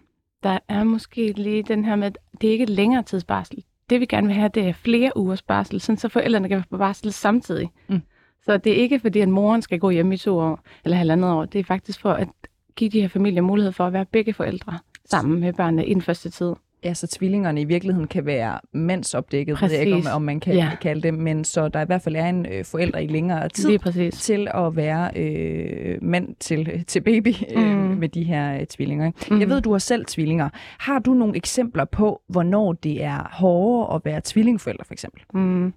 [0.42, 3.64] der er måske lige den her med, at det er ikke længere tidsbarsel.
[3.90, 6.64] Det vi gerne vil have, det er flere ugers barsel, sådan så forældrene kan være
[6.70, 7.70] på barsel samtidig.
[7.88, 8.02] Mm.
[8.44, 11.30] Så det er ikke fordi, at moren skal gå hjem i to år eller halvandet
[11.30, 11.44] år.
[11.44, 12.28] Det er faktisk for at
[12.76, 14.78] give de her familier mulighed for at være begge forældre
[15.10, 16.52] sammen med børnene i den første tid.
[16.84, 20.12] Ja, så tvillingerne i virkeligheden kan være mandsopdækket, ved jeg ikke, om, Præcis.
[20.14, 20.70] om man kan Ja.
[20.80, 23.78] kalde det, men så der i hvert fald er en øh, forælder i længere tid
[23.78, 24.14] præcis.
[24.14, 27.96] til at være øh, mand til, til baby øh, Mm.
[27.96, 29.06] med de her øh, tvillinger.
[29.06, 29.18] Ikke?
[29.30, 29.40] Mhm.
[29.40, 30.48] Jeg ved, du har selv tvillinger.
[30.78, 35.22] Har du nogle eksempler på, hvornår det er hårdere at være tvillingforælder, for eksempel?
[35.34, 35.72] Mm.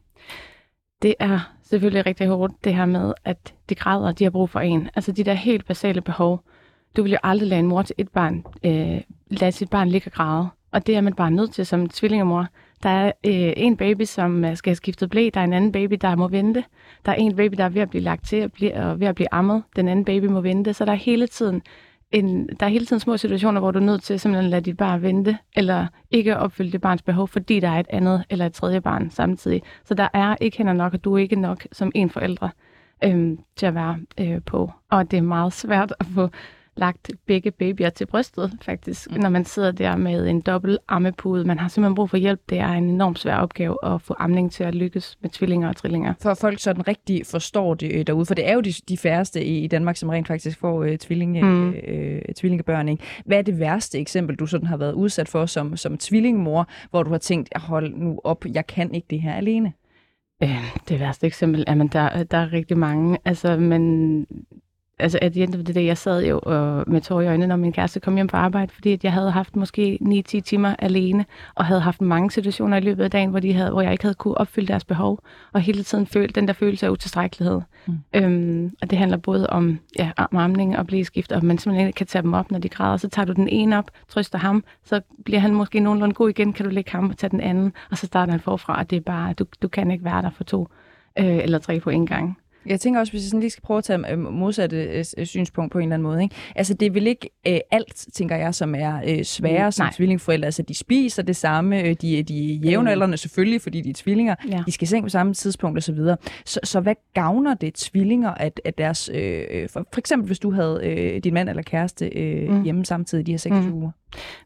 [1.03, 4.59] Det er selvfølgelig rigtig hårdt, det her med, at de græder, de har brug for
[4.59, 4.89] en.
[4.95, 6.43] Altså de der helt basale behov.
[6.97, 10.07] Du vil jo aldrig lade en mor til et barn, øh, lade sit barn ligge
[10.07, 10.47] og græde.
[10.71, 12.47] Og det er man bare nødt til som tvillingemor.
[12.83, 15.29] Der er øh, en baby, som øh, skal have skiftet blæ.
[15.33, 16.63] Der er en anden baby, der må vente.
[17.05, 19.07] Der er en baby, der er ved at blive lagt til og, blive, og ved
[19.07, 19.63] at blive ammet.
[19.75, 20.73] Den anden baby må vente.
[20.73, 21.61] Så der er hele tiden
[22.14, 24.61] en, der er hele tiden små situationer, hvor du er nødt til simpelthen at lade
[24.61, 28.45] dit barn vente, eller ikke opfylde det barns behov, fordi der er et andet eller
[28.45, 29.61] et tredje barn samtidig.
[29.86, 32.49] Så der er ikke hænder nok, og du er ikke nok som en forældre
[33.03, 34.72] øhm, til at være øh, på.
[34.89, 36.30] Og det er meget svært at få
[36.76, 39.17] lagt begge babyer til brystet, faktisk, mm.
[39.17, 41.45] når man sidder der med en dobbelt ammepude.
[41.45, 42.41] Man har simpelthen brug for hjælp.
[42.49, 45.76] Det er en enormt svær opgave at få amning til at lykkes med tvillinger og
[45.76, 46.13] trillinger.
[46.21, 48.97] For at folk sådan rigtig forstår det øh, derude, for det er jo de, de
[48.97, 51.49] færreste i, i Danmark, som rent faktisk får øh, tvillinge, Mm.
[51.49, 51.74] mm.
[51.88, 52.89] øh, tvillingebørn.
[52.89, 53.03] Ikke?
[53.26, 57.03] Hvad er det værste eksempel, du sådan har været udsat for som, som tvillingemor, hvor
[57.03, 59.74] du har tænkt, hold nu op, jeg kan ikke det her alene?
[60.43, 64.26] Øh, det værste eksempel, jamen der, der er rigtig mange, altså, men
[64.99, 67.47] altså, at the end of the day, jeg sad jo øh, med tårer i øjnene,
[67.47, 70.75] når min kæreste kom hjem fra arbejde, fordi at jeg havde haft måske 9-10 timer
[70.79, 71.25] alene,
[71.55, 74.03] og havde haft mange situationer i løbet af dagen, hvor, de havde, hvor jeg ikke
[74.03, 75.19] havde kunne opfylde deres behov,
[75.53, 77.61] og hele tiden følt den der følelse af utilstrækkelighed.
[77.85, 77.97] Mm.
[78.15, 81.97] Øhm, og det handler både om ja, om amning og blæskift, og man simpelthen ikke
[81.97, 82.97] kan tage dem op, når de græder.
[82.97, 86.53] Så tager du den ene op, trøster ham, så bliver han måske nogenlunde god igen,
[86.53, 88.95] kan du lægge ham og tage den anden, og så starter han forfra, og det
[88.95, 90.67] er bare, du, du kan ikke være der for to
[91.19, 92.37] øh, eller tre på en gang.
[92.66, 94.78] Jeg tænker også, hvis jeg sådan lige skal prøve at tage øh, modsatte
[95.18, 96.24] øh, synspunkt på en eller anden måde.
[96.24, 96.36] Ikke?
[96.55, 99.84] Altså, det er vel ikke øh, alt, tænker jeg, som er øh, svære Mm, som
[99.86, 99.93] nej.
[99.93, 100.45] tvillingforældre.
[100.45, 104.36] Altså, de spiser det samme, øh, de, de er jævnaldrende selvfølgelig, fordi de er tvillinger.
[104.51, 104.64] Ja.
[104.66, 105.95] De skal i seng på samme tidspunkt osv.
[105.97, 109.09] Så, så, så hvad gavner det tvillinger, at, at deres...
[109.14, 112.64] Øh, øh, for, for eksempel, hvis du havde øh, din mand eller kæreste øh, mm.
[112.64, 113.74] hjemme samtidig de her seks Mm.
[113.74, 113.91] uger.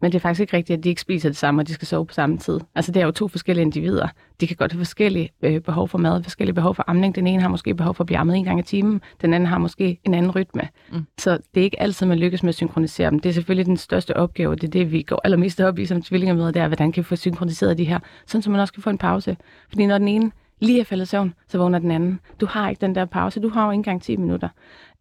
[0.02, 1.88] Men det er faktisk ikke rigtigt, at de ikke spiser det samme, og de skal
[1.88, 2.60] sove på samme tid.
[2.76, 4.08] Altså, det er jo to forskellige individer.
[4.42, 7.16] De kan godt have forskellige øh, behov for mad, forskellige behov for amning.
[7.16, 9.48] Den ene har måske behov for at blive ammet en gang i timen, den anden
[9.48, 10.62] har måske en anden rytme.
[10.92, 11.06] Mm.
[11.18, 13.20] Så det er ikke altid, man lykkes med at synkronisere dem.
[13.20, 16.02] Det er selvfølgelig den største opgave, det er det, vi går allermest op i som
[16.02, 18.84] tvillingemøder, det er, hvordan kan vi få synkroniseret de her, sådan så man også kan
[18.84, 19.38] få en pause.
[19.70, 22.20] Fordi når den ene lige er faldet i søvn, så vågner den anden.
[22.40, 24.50] Du har ikke den der pause, du har jo ikke engang 10 minutter.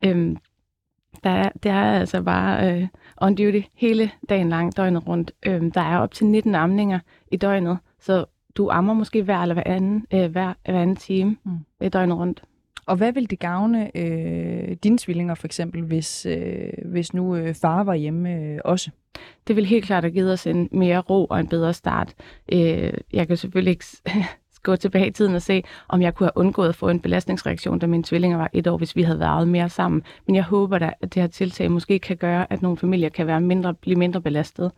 [0.05, 0.37] Øhm,
[1.25, 5.33] der er, det er altså bare øh, on duty hele dagen lang, døgnet rundt.
[5.47, 6.99] Øhm, der er op til 19 amninger
[7.33, 8.25] i døgnet, så
[8.57, 11.89] du ammer måske hver eller hver anden, øh, hver, hver anden time Mm.
[11.89, 12.43] døgnet rundt.
[12.87, 17.55] Og hvad vil det gavne øh, dine tvillinger for eksempel, hvis, øh, hvis nu øh,
[17.55, 18.91] far var hjemme øh, også?
[19.49, 22.15] Det vil helt klart have givet os en mere ro og en bedre start.
[22.53, 23.85] Øh, jeg kan selvfølgelig ikke
[24.67, 27.79] gå tilbage i tiden og se, om jeg kunne have undgået at få en belastningsreaktion,
[27.79, 30.03] da mine tvillinger var et år, hvis vi havde været mere sammen.
[30.27, 33.27] Men jeg håber da, at det her tiltag måske kan gøre, at nogle familier kan
[33.27, 34.73] være mindre, blive mindre belastet.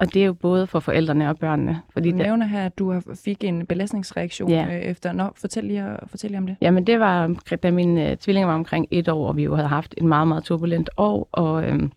[0.00, 1.80] Og det er jo både for forældrene og børnene.
[1.92, 4.66] Fordi Du nævner her, at du har- fik en belastningsreaktion Ja.
[4.66, 5.12] øh, efter...
[5.12, 6.56] Nå, fortæl lige, fortæl lige om det.
[6.60, 9.68] Jamen det var, da mine øh, tvillinger var omkring et år, og vi jo havde
[9.68, 11.92] haft en meget, meget turbulent år, og, øhm,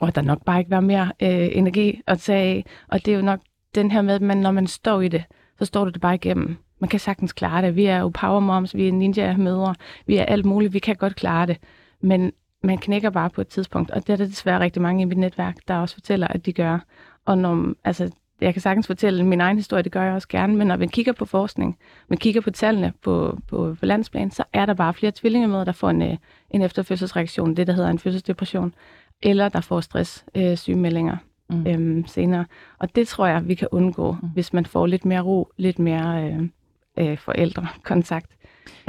[0.00, 2.64] og der nok bare ikke var mere øh, energi at tage af.
[2.88, 3.40] Og det er jo nok
[3.74, 5.24] den her med, at man, når man står i det,
[5.58, 6.56] så står du det bare igennem.
[6.78, 7.76] Man kan sagtens klare det.
[7.76, 9.74] Vi er jo power moms, vi er ninja-mødre,
[10.06, 11.58] vi er alt muligt, vi kan godt klare det.
[12.00, 15.04] Men man knækker bare på et tidspunkt, og det er der desværre rigtig mange i
[15.04, 16.78] mit netværk, der også fortæller, at de gør.
[17.24, 18.10] Og når, altså,
[18.40, 20.88] jeg kan sagtens fortælle min egen historie, det gør jeg også gerne, men når man
[20.88, 24.94] kigger på forskning, man kigger på tallene på, på, på landsplan, så er der bare
[24.94, 26.16] flere tvillingemøder, der får en, øh,
[26.50, 28.74] en efterfødselsreaktion, det der hedder en fødselsdepression,
[29.22, 31.16] eller der får stress øh, sygemeldinger
[31.50, 31.66] Mm.
[31.66, 32.44] øhm, senere.
[32.78, 34.28] Og det tror jeg, vi kan undgå, mm.
[34.28, 36.48] hvis man får lidt mere ro, lidt mere øh,
[36.96, 38.30] øh, forældrekontakt,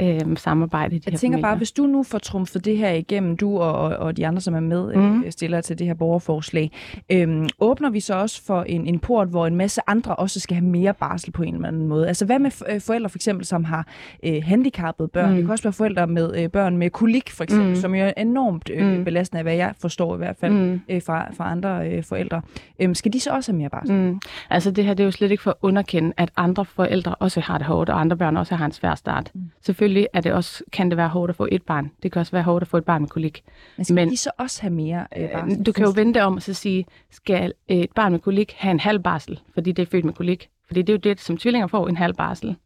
[0.02, 1.48] øh, samarbejde de Jeg tænker familier.
[1.48, 4.40] bare, hvis du nu får trumfet det her igennem, du og, og, og de andre,
[4.40, 5.02] som er med, mm.
[5.02, 5.22] Mhm.
[5.24, 6.70] øh, stiller til det her borgerforslag,
[7.10, 10.54] øhm, åbner vi så også for en, en port, hvor en masse andre også skal
[10.56, 12.08] have mere barsel på en eller anden måde?
[12.08, 13.86] Altså hvad med øh, forældre for eksempel, som har
[14.24, 15.30] øh, handicappede børn?
[15.30, 15.34] Mm.
[15.36, 17.76] Det kan også være forældre med øh, børn med kolik for eksempel, mm.
[17.76, 19.04] Som jo er enormt øh, Mm.
[19.04, 20.80] belastende, af hvad jeg forstår i hvert fald Mm.
[20.88, 22.42] øh, fra, fra andre øh, forældre.
[22.80, 23.94] Øhm, skal de så også have mere barsel?
[23.94, 24.20] Mm.
[24.50, 27.40] Altså det her, det er jo slet ikke for at underkende, at andre forældre også
[27.40, 29.30] har det hårdt, og andre børn også har en svær start.
[29.34, 29.40] Mm.
[29.68, 29.74] Mm.
[29.74, 31.90] Selvfølgelig er det også, kan det være hårdt at få et barn.
[32.02, 33.42] Det kan også være hårdt at få et barn med kolik.
[33.76, 35.62] Men skal Men- de så også have mere øh, barsel?
[35.64, 38.80] Du kan jo vente om og så sige, skal et barn med kolik have en
[38.80, 40.48] halv barsel, fordi det er født med kolik?
[40.66, 42.56] Fordi det er jo det, som tvillinger får, en halv barsel.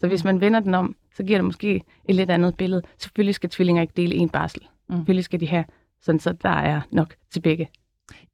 [0.00, 2.82] Så hvis man vender den om, så giver det måske et lidt andet billede.
[2.98, 4.60] Selvfølgelig skal tvillinger ikke dele en barsel.
[4.62, 4.94] Mm.
[4.94, 4.98] Mm.
[5.00, 5.64] Selvfølgelig skal de have,
[6.02, 7.68] sådan så der er nok til begge.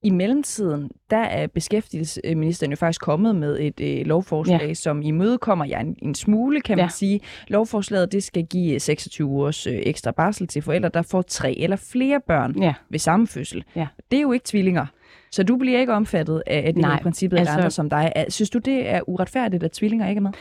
[0.03, 4.75] I mellemtiden, der er beskæftigelsesministeren jo faktisk kommet med et øh, lovforslag, ja.
[4.75, 6.91] som imødekommer jer en, en smule, kan man ja.
[6.91, 7.21] sige.
[7.49, 11.77] Lovforslaget det skal give 26 ugers øh, ekstra barsel til forældre, der får tre eller
[11.77, 12.75] flere børn ja.
[12.91, 13.65] ved samme fødsel.
[13.77, 13.87] Ja.
[14.11, 14.87] Det er jo ikke tvillinger.
[15.31, 18.13] Så du bliver ikke omfattet af det Nej, her princippet altså, andre som dig.
[18.29, 20.33] Synes du, det er uretfærdigt, at tvillinger ikke er med?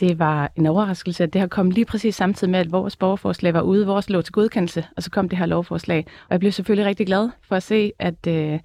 [0.00, 3.54] Det var en overraskelse, at det har kommet lige præcis samtidig med, at vores borgerforslag
[3.54, 3.86] var ude.
[3.86, 6.06] Vores lå til godkendelse, og så kom det her lovforslag.
[6.06, 8.60] Og jeg blev selvfølgelig rigtig glad for at se, at, øh,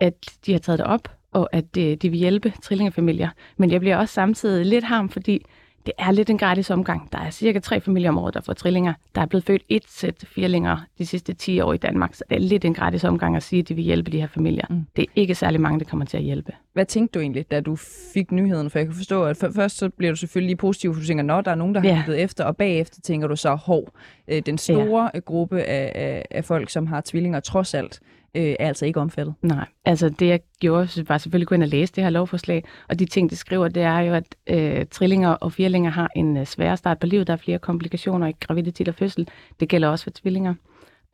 [0.00, 0.14] at
[0.46, 3.28] de har taget det op, og at øh, de vil hjælpe trillingefamilier.
[3.56, 5.44] Men jeg bliver også samtidig lidt harm, fordi
[5.86, 7.12] det er lidt en gratis omgang.
[7.12, 8.94] Der er cirka tre familier om året, der får trillinger.
[9.14, 12.36] Der er blevet født et sæt firlinger de sidste 10 år i Danmark, så det
[12.36, 14.66] er lidt en gratis omgang at sige, at de vil hjælpe de her familier.
[14.70, 14.86] Mm.
[14.96, 16.52] Det er ikke særlig mange, der kommer til at hjælpe.
[16.72, 17.76] Hvad tænkte du egentlig, da du
[18.14, 18.70] fik nyheden?
[18.70, 21.44] For jeg kan forstå, at først så bliver du selvfølgelig positiv, for du tænker, at
[21.44, 22.12] der er nogen, der har ja.
[22.12, 23.88] efter, og bagefter tænker du så, hov,
[24.28, 25.18] øh, den store ja.
[25.18, 28.00] gruppe af, af, af folk, som har tvillinger, trods alt,
[28.34, 29.34] øh, er altså ikke omfattet.
[29.42, 32.98] Nej, altså det jeg gjorde, var selvfølgelig gå ind og læse det her lovforslag, og
[32.98, 36.46] de ting, det skriver, det er jo, at øh, trillinger og firlinger har en øh,
[36.46, 37.26] sværere start på livet.
[37.26, 39.28] Der er flere komplikationer i graviditet og fødsel.
[39.60, 40.54] Det gælder også for tvillinger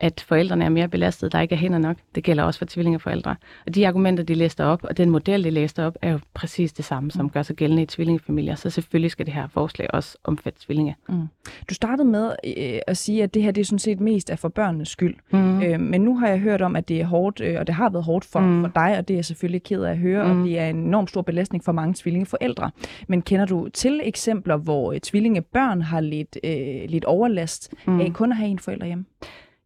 [0.01, 1.97] at forældrene er mere belastet, der ikke er hænder nok.
[2.15, 3.37] Det gælder også for tvillingeforældre.
[3.67, 6.73] Og de argumenter, de læste op, og den model, de læste op, er jo præcis
[6.73, 7.31] det samme, som mm.
[7.31, 8.55] gør sig gældende i tvillingefamilier.
[8.55, 10.97] Så selvfølgelig skal det her forslag også omfatte tvillinge.
[11.09, 11.27] Mm.
[11.69, 14.37] Du startede med øh, at sige, at det her det er sådan set mest er
[14.37, 15.15] for børnenes skyld.
[15.33, 15.63] Mm.
[15.63, 17.91] Øh, men nu har jeg hørt om, at det er hårdt, øh, og det har
[17.91, 18.65] været hårdt for, mm.
[18.65, 20.41] for dig, og det er jeg selvfølgelig ked af at høre, mm.
[20.41, 22.71] og det er en enorm stor belastning for mange tvillingeforældre.
[23.09, 28.01] Men kender du til eksempler, hvor øh, tvillingebørn har lidt, øh, lidt overlast mm.
[28.01, 29.05] af kun at have en forælder hjemme?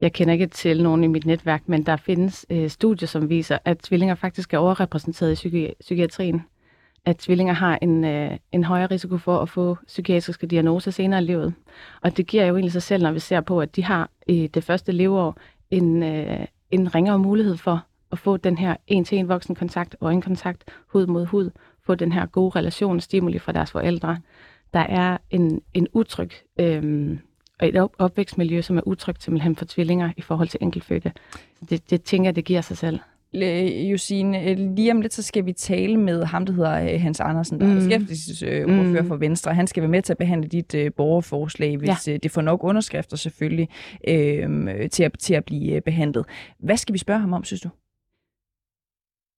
[0.05, 3.59] Jeg kender ikke til nogen i mit netværk, men der findes øh, studier, som viser,
[3.65, 6.43] at tvillinger faktisk er overrepræsenteret i psyki- psykiatrien.
[7.05, 11.25] At tvillinger har en, øh, en højere risiko for at få psykiatriske diagnoser senere i
[11.25, 11.55] livet.
[12.03, 14.47] Og det giver jo egentlig sig selv, når vi ser på, at de har i
[14.47, 15.39] det første leveår
[15.71, 21.07] en, øh, en ringere mulighed for at få den her en-til-en voksen kontakt, øjenkontakt, hud
[21.07, 21.51] mod hud,
[21.87, 24.19] få den her gode relation stimuli fra deres forældre.
[24.75, 26.31] Der er en, en utryg
[26.61, 27.19] øh,
[27.61, 31.13] og et opvækstmiljø, som er utrygt simpelthen for tvillinger i forhold til enkeltfødte.
[31.71, 32.99] Det, det tænker jeg, det giver sig selv.
[33.91, 37.21] Josine, øh, lige om lidt, så skal vi tale med ham, der hedder øh, Hans
[37.21, 37.73] Andersen, der mm.
[37.73, 39.09] er beskæftigelsesordfører mm.
[39.09, 39.55] for Venstre.
[39.55, 42.17] Han skal være med til at behandle dit uh, borgerforslag, hvis ja.
[42.17, 43.69] det får nok underskrifter selvfølgelig,
[44.09, 46.25] uh, til, at, til at blive behandlet.
[46.59, 47.69] Hvad skal vi spørge ham om, synes du?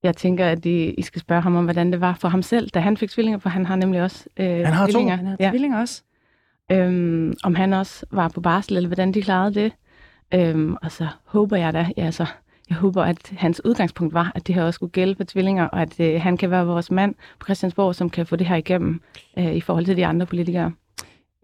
[0.03, 2.69] Jeg tænker, at I, I skal spørge ham om, hvordan det var for ham selv,
[2.71, 5.17] da han fik tvillinger, for han har nemlig også uh, han har tvillinger.
[5.17, 5.19] To.
[5.19, 5.51] Han har ja.
[5.51, 6.03] tvillinger også.
[6.73, 9.73] Øhm, om han også var på barsel, eller hvordan de klarede det.
[10.35, 12.27] Øhm, og så håber jeg da, ja, altså,
[12.69, 15.83] jeg håber, at hans udgangspunkt var, at det her også skulle gælde for tvillinger, og
[15.83, 19.01] at øh, han kan være vores mand på Christiansborg, som kan få det her igennem
[19.39, 20.73] øh, i forhold til de andre politikere.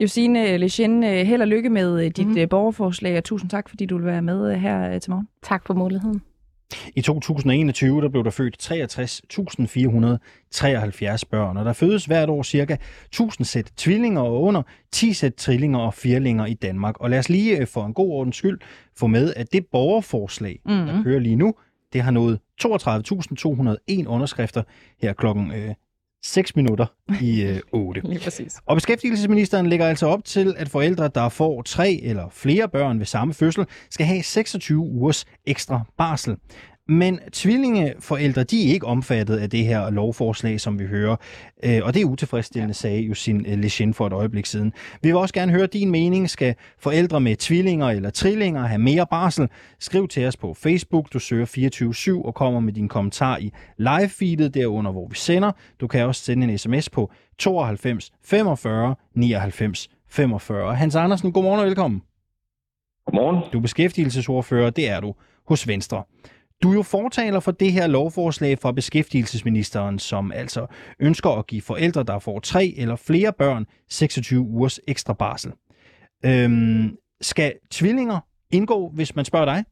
[0.01, 2.49] Josine Lechen, øh, held og lykke med øh, dit mm.
[2.49, 5.29] borgerforslag, og tusind tak, fordi du vil være med her til morgen.
[5.43, 6.23] Tak for muligheden.
[6.97, 8.77] I 2021 der blev der født 63.473
[11.31, 14.63] børn, og der fødes hvert år cirka 1000 sæt tvillinger og under
[14.93, 17.01] 10 sæt trillinger og firlinger i Danmark.
[17.01, 18.59] Og lad os lige øh, for en god ordens skyld
[18.97, 20.87] få med, at det borgerforslag, mm-hmm.
[20.87, 21.55] der kører lige nu,
[21.93, 24.63] det har nået 32.201 underskrifter
[25.03, 25.75] her klokken øh,
[26.25, 26.87] 6 minutter
[27.21, 28.01] i øh, 8.
[28.05, 28.57] Lige præcis.
[28.67, 33.07] Og beskæftigelsesministeren lægger altså op til, at forældre, der får tre eller flere børn ved
[33.07, 36.37] samme fødsel, skal have 26 ugers ekstra barsel.
[36.89, 41.17] Men tvillingeforældre, de er ikke omfattet af det her lovforslag, som vi hører.
[41.65, 44.73] Øh, og det er utilfredsstillende, sagde Josin øh, Lechen for et øjeblik siden.
[45.03, 46.31] Vi vil også gerne høre din mening.
[46.31, 49.49] Skal forældre med tvillinger eller trillinger have mere barsel?
[49.79, 51.13] Skriv til os på Facebook.
[51.13, 55.53] Du søger 24-7 og kommer med din kommentar i live-feedet derunder, hvor vi sender.
[55.81, 60.75] Du kan også sende en sms på 92 45 99 45.
[60.75, 62.03] Hans Andersen, godmorgen og velkommen.
[63.07, 63.53] Godmorgen.
[63.53, 65.15] Du er beskæftigelsesordfører, det er du
[65.49, 66.03] hos Venstre.
[66.63, 70.67] Du er jo fortaler for det her lovforslag fra beskæftigelsesministeren, som altså
[71.01, 75.53] ønsker at give forældre, der får tre eller flere børn, 26 ugers ekstra barsel.
[76.27, 78.21] Øhm, skal tvillinger
[78.53, 79.65] indgå, hvis man spørger dig?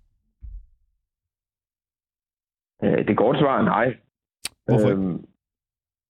[2.84, 3.96] Øh, det korte svar er nej.
[4.64, 4.90] Hvorfor?
[4.90, 5.24] Øhm,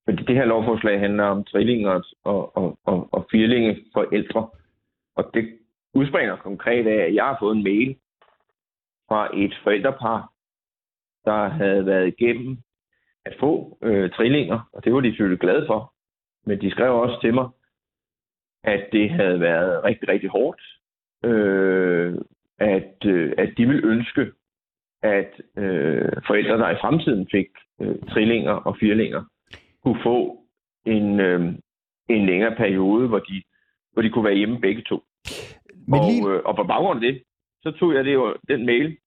[0.05, 4.49] fordi det her lovforslag handler om trillinger og, og, og, og firlinge forældre.
[5.16, 5.59] Og det
[5.95, 7.97] udspringer konkret af, at jeg har fået en mail
[9.09, 10.30] fra et forældrepar,
[11.24, 12.58] der havde været igennem
[13.24, 15.94] at få øh, trillinger, og det var de selvfølgelig glade for.
[16.46, 17.48] Men de skrev også til mig,
[18.64, 20.62] at det havde været rigtig, rigtig hårdt.
[21.24, 22.14] Øh,
[22.58, 24.32] at, øh, at de ville ønske,
[25.02, 27.48] at øh, forældre, der i fremtiden fik
[27.80, 29.24] øh, trillinger og firlinger,
[29.82, 30.44] kunne få
[30.86, 31.54] en, øh,
[32.08, 33.42] en længere periode, hvor de,
[33.92, 35.02] hvor de kunne være hjemme begge to.
[35.88, 36.26] Men lige...
[36.26, 37.22] og, øh, og på baggrund af det,
[37.62, 38.98] så tog jeg det jo, den mail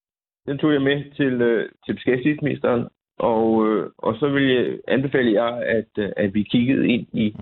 [0.45, 2.87] Den tog jeg med til, øh, til beskæftigelsesministeren,
[3.19, 7.35] og, øh, og så vil jeg anbefale jer, at, øh, at vi kiggede ind i,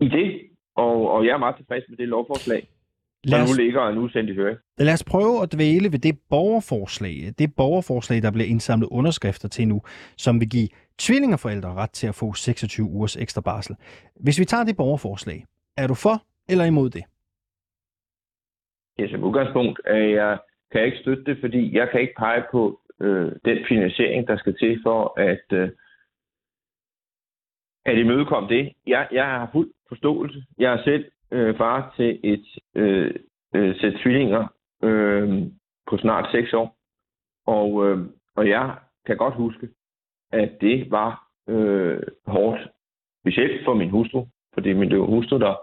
[0.00, 0.40] i det,
[0.76, 2.68] og, og jeg er meget tilfreds med det lovforslag,
[3.24, 4.58] der Lad os, nu ligger og nu sendt i høring.
[4.78, 9.68] lad os prøve at dvæle ved det borgerforslag, det borgerforslag, der bliver indsamlet underskrifter til
[9.68, 9.82] nu,
[10.16, 13.76] som vil give tvillingeforældre ret til at få 26 ugers ekstra barsel.
[14.24, 15.44] Hvis vi tager det borgerforslag,
[15.76, 16.16] er du for
[16.48, 17.04] eller imod det?
[18.98, 20.38] Ja, som udgangspunkt er jeg,
[20.76, 24.36] kan jeg ikke støtte det, fordi jeg kan ikke pege på øh, den finansiering, der
[24.36, 25.70] skal til for at, øh,
[27.84, 28.72] at imødekomme det.
[28.86, 30.44] Jeg, jeg har fuld forståelse.
[30.58, 33.14] Jeg er selv øh, far til et øh,
[33.54, 34.46] øh, sæt tvillinger
[34.82, 35.42] øh,
[35.90, 36.76] på snart 6 år,
[37.46, 37.98] og, øh,
[38.36, 39.68] og jeg kan godt huske,
[40.32, 42.60] at det var øh, hårdt,
[43.22, 45.54] specielt for min hustru, fordi min det var hustru, der,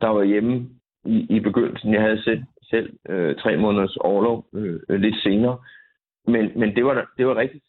[0.00, 0.68] der var hjemme
[1.04, 1.94] i, i begyndelsen.
[1.94, 5.58] Jeg havde selv, selv øh, tre måneders overlov øh, lidt senere.
[6.26, 7.64] Men, men det, var, det var rigtigt.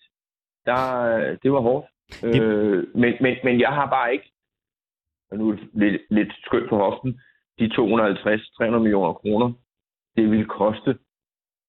[0.65, 1.85] Der, det var hårdt.
[2.21, 4.31] Det- Øh, men, men, men jeg har bare ikke,
[5.31, 7.21] og nu er det lidt, lidt skønt på hoften,
[7.59, 9.51] de 250-300 millioner kroner,
[10.17, 10.97] det ville koste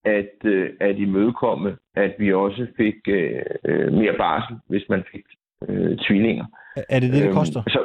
[0.05, 5.25] at, øh, at imødekomme, at vi også fik øh, øh, mere barsel, hvis man fik
[5.69, 6.47] øh, tvillinger.
[6.89, 7.63] Er det det, det Øhm, koster?
[7.69, 7.81] Så,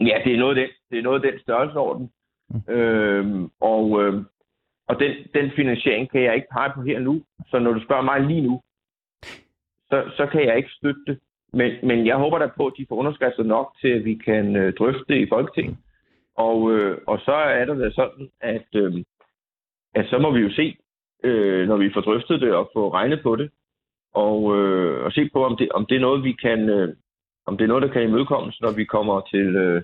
[0.00, 2.10] ja, det er noget af den, det er noget af den størrelsesorden.
[2.50, 2.74] Mm.
[2.74, 4.24] Øhm, og øh,
[4.88, 7.22] og den, den finansiering kan jeg ikke pege på her nu.
[7.46, 8.60] Så når du spørger mig lige nu,
[9.90, 11.18] så, så kan jeg ikke støtte det.
[11.52, 14.56] Men, men jeg håber da på, at de får underskrifter nok til, at vi kan
[14.56, 15.76] øh, drøfte det i Folketinget.
[16.36, 19.04] Og, øh, og så er det da sådan, at, øh,
[19.94, 20.76] at så må vi jo se,
[21.24, 23.50] øh, når vi får drøftet det og få regnet på det,
[24.14, 26.96] og, øh, og se på, om det, om det er noget, vi kan, øh,
[27.46, 29.82] om det er noget, der kan imødekommes, når vi kommer til øh,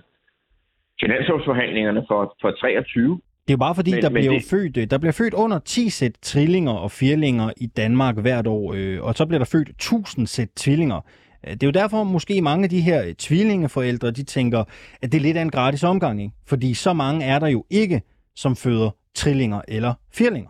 [1.03, 3.21] finanslovsforhandlingerne for, for 23.
[3.47, 5.33] Det er jo bare fordi, Men- der, men bliver det- født, øh, der bliver født
[5.33, 9.45] under 10 sæt trillinger og firlinger i Danmark hvert år, øh, og så bliver der
[9.45, 11.01] født 1000 sæt tvillinger.
[11.47, 14.63] Øh, Det er jo derfor måske mange af de her øh, tvillingeforældre, de tænker,
[15.01, 16.33] at det er lidt af en gratis omgang, ikke?
[16.47, 18.01] fordi så mange er der jo ikke,
[18.35, 20.49] som føder trillinger eller firlinger.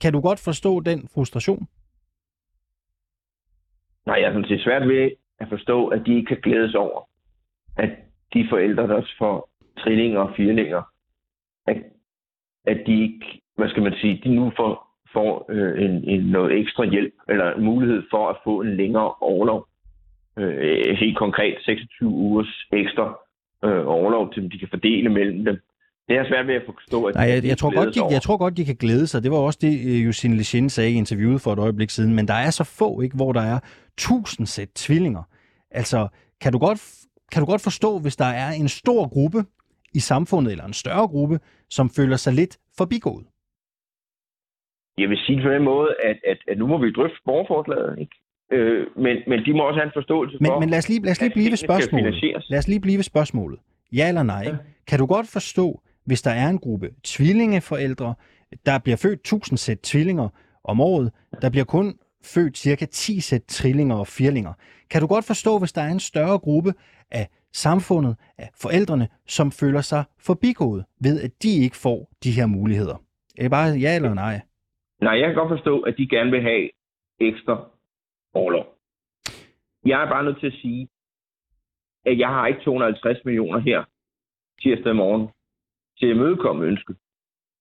[0.00, 1.66] Kan du godt forstå den frustration?
[4.06, 5.10] Nej, jeg synes, det er svært ved
[5.40, 7.00] at forstå, at de ikke kan glædes over,
[7.76, 7.90] at
[8.34, 9.48] de forældre, der også får
[9.78, 10.82] trillinger og firlinger,
[11.66, 11.76] at,
[12.66, 16.60] at de ikke, hvad skal man sige, de nu får, får øh, en, en noget
[16.60, 19.66] ekstra hjælp, eller en mulighed for at få en længere overlov.
[20.38, 23.18] Øh, helt konkret 26 ugers ekstra
[23.64, 25.56] øh, overlov, til de kan fordele mellem dem.
[26.08, 28.12] Det er svært ved at forstå, at Nej, jeg, jeg, tror godt, de, over.
[28.12, 29.22] jeg tror godt, de kan glæde sig.
[29.22, 32.14] Det var også det, øh, Josine Lechin sagde i interviewet for et øjeblik siden.
[32.14, 33.58] Men der er så få, ikke, hvor der er
[33.98, 35.22] tusind sæt tvillinger.
[35.70, 36.08] Altså,
[36.40, 36.80] kan du, godt,
[37.32, 39.44] kan du godt forstå, hvis der er en stor gruppe
[39.94, 41.40] i samfundet, eller en større gruppe,
[41.70, 43.26] som føler sig lidt forbigået?
[44.98, 48.16] Jeg vil sige på den måde, at, at, at nu må vi drøfte borgerforslaget, ikke?
[48.52, 51.02] Øh, men, men de må også have en forståelse Men, for, men lad os lige,
[51.02, 52.42] lad os lige blive ved spørgsmålet.
[52.50, 53.58] Lad os lige blive ved spørgsmålet.
[53.92, 54.42] Ja eller nej?
[54.44, 54.56] Ja.
[54.86, 58.14] Kan du godt forstå, hvis der er en gruppe tvillingeforældre,
[58.66, 60.28] der bliver født 1000 sæt tvillinger
[60.64, 61.12] om året,
[61.42, 64.52] der bliver kun født cirka 10 sæt trillinger og firlinger.
[64.90, 66.74] Kan du godt forstå, hvis der er en større gruppe
[67.10, 72.46] af samfundet, af forældrene, som føler sig forbigået ved, at de ikke får de her
[72.46, 72.96] muligheder?
[73.38, 74.40] Er det bare ja eller nej?
[75.00, 76.70] Nej, jeg kan godt forstå, at de gerne vil have
[77.20, 77.70] ekstra
[78.34, 78.66] overlov.
[79.86, 80.88] Jeg er bare nødt til at sige,
[82.06, 83.84] at jeg har ikke 250 millioner her
[84.62, 85.28] tirsdag morgen
[85.98, 86.96] til at mødekomme ønsket.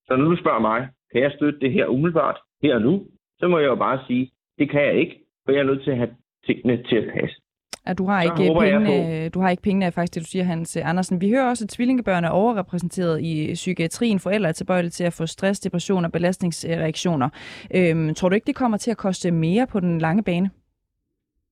[0.07, 3.07] Så når du spørger mig, kan jeg støtte det her umiddelbart, her og nu,
[3.39, 5.91] så må jeg jo bare sige, det kan jeg ikke, for jeg er nødt til
[5.91, 6.15] at have
[6.45, 7.41] tingene til at passe
[7.85, 10.27] at du har ikke håber jeg pengene, du har ikke pengene, er faktisk det, du
[10.27, 11.21] siger, Hans Andersen.
[11.21, 14.19] Vi hører også, at tvillingebørn er overrepræsenteret i psykiatrien.
[14.19, 17.29] Forældre er tilbøjelige til at få stress, depression og belastningsreaktioner.
[17.75, 20.49] Øhm, tror du ikke, det kommer til at koste mere på den lange bane?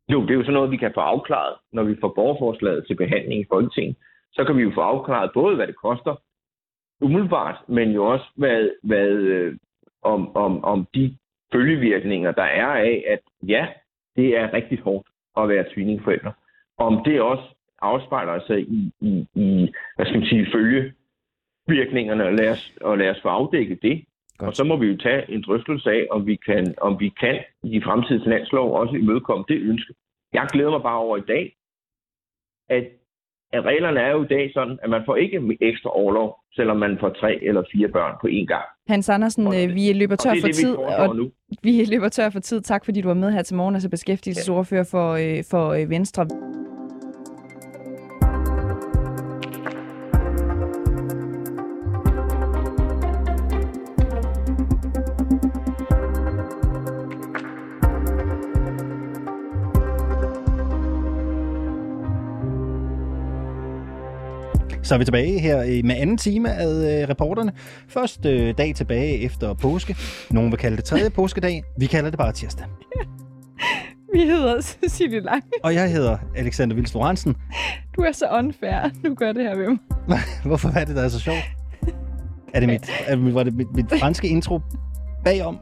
[0.09, 2.95] Jo, det er jo sådan noget, vi kan få afklaret, når vi får borgerforslaget til
[2.95, 3.95] behandling i Folketinget.
[4.31, 6.15] Så kan vi jo få afklaret både, hvad det koster
[7.01, 9.57] umiddelbart, men jo også, hvad, hvad, øh,
[10.01, 11.17] om, om, om de
[11.53, 13.67] følgevirkninger, der er af, at ja,
[14.15, 15.08] det er rigtig hårdt
[15.43, 16.33] at være tvillingforældre.
[16.77, 17.43] Om det også
[17.81, 23.09] afspejler sig i, i, i hvad skal man sige, følgevirkningerne, og lad os, og lad
[23.09, 24.05] os få afdækket det.
[24.37, 24.47] Godt.
[24.47, 27.43] Og så må vi jo tage en drøftelse af, om vi kan, om vi kan
[27.63, 29.93] i de fremtidige finanslov også imødekomme det ønske.
[30.33, 31.55] Jeg glæder mig bare over i dag,
[32.69, 32.87] at,
[33.53, 36.97] at reglerne er jo i dag sådan, at man får ikke ekstra overlov, selvom man
[36.99, 38.65] får tre eller fire børn på én gang.
[38.87, 41.31] Hans Andersen, Og øh, vi løber tør det for det, tid, og nu.
[41.63, 42.61] vi løber tør for tid.
[42.61, 46.27] Tak fordi du var med her til morgen, altså beskæftigelsesordfører for, øh, for øh, Venstre.
[64.89, 67.51] Så er vi tilbage her med anden time af øh, reporterne.
[67.87, 69.95] Først øh, dag tilbage efter påske.
[70.31, 71.63] Nogen vil kalde det tredje påskedag.
[71.77, 72.65] Vi kalder det bare tirsdag.
[74.13, 75.43] Vi hedder Cecilie Lang.
[75.63, 77.35] Og jeg hedder Alexander Vils Lorentzen.
[77.95, 80.19] Du er så unfair, du gør det her ved mig.
[80.45, 81.43] Hvorfor er det, der er så sjovt?
[82.53, 84.59] Er det mit, er det, var det mit, mit franske intro
[85.25, 85.59] bagom?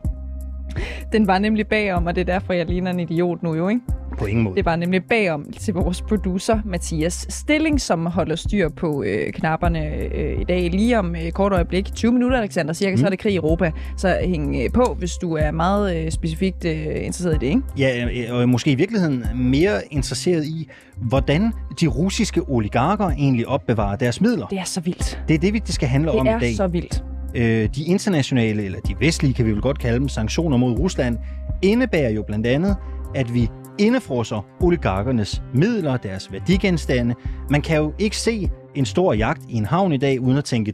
[1.12, 3.82] Den var nemlig bagom, og det er derfor, jeg ligner en idiot nu jo, ikke?
[4.18, 4.56] På ingen måde.
[4.56, 9.86] Det var nemlig bagom til vores producer, Mathias Stilling, som holder styr på øh, knapperne
[10.16, 10.70] øh, i dag.
[10.72, 12.98] Lige om øh, kort øjeblik, 20 minutter, Alexander, cirka, mm.
[12.98, 13.72] så er det krig i Europa.
[13.98, 17.62] Så hæng øh, på, hvis du er meget øh, specifikt øh, interesseret i det, ikke?
[17.78, 21.52] Ja, øh, og måske i virkeligheden mere interesseret i, hvordan
[21.82, 24.48] de russiske oligarker egentlig opbevarer deres midler.
[24.48, 25.20] Det er så vildt.
[25.28, 26.40] Det er det, det skal handle det om i dag.
[26.40, 27.04] Det er så vildt.
[27.38, 31.18] Øh, de internationale, eller de vestlige, kan vi vel godt kalde dem, sanktioner mod Rusland,
[31.62, 32.76] indebærer jo blandt andet,
[33.16, 37.16] at vi indefrosser oligarkernes midler, deres værdigenstande.
[37.50, 40.44] Man kan jo ikke se en stor jagt i en havn i dag, uden at
[40.46, 40.74] tænke,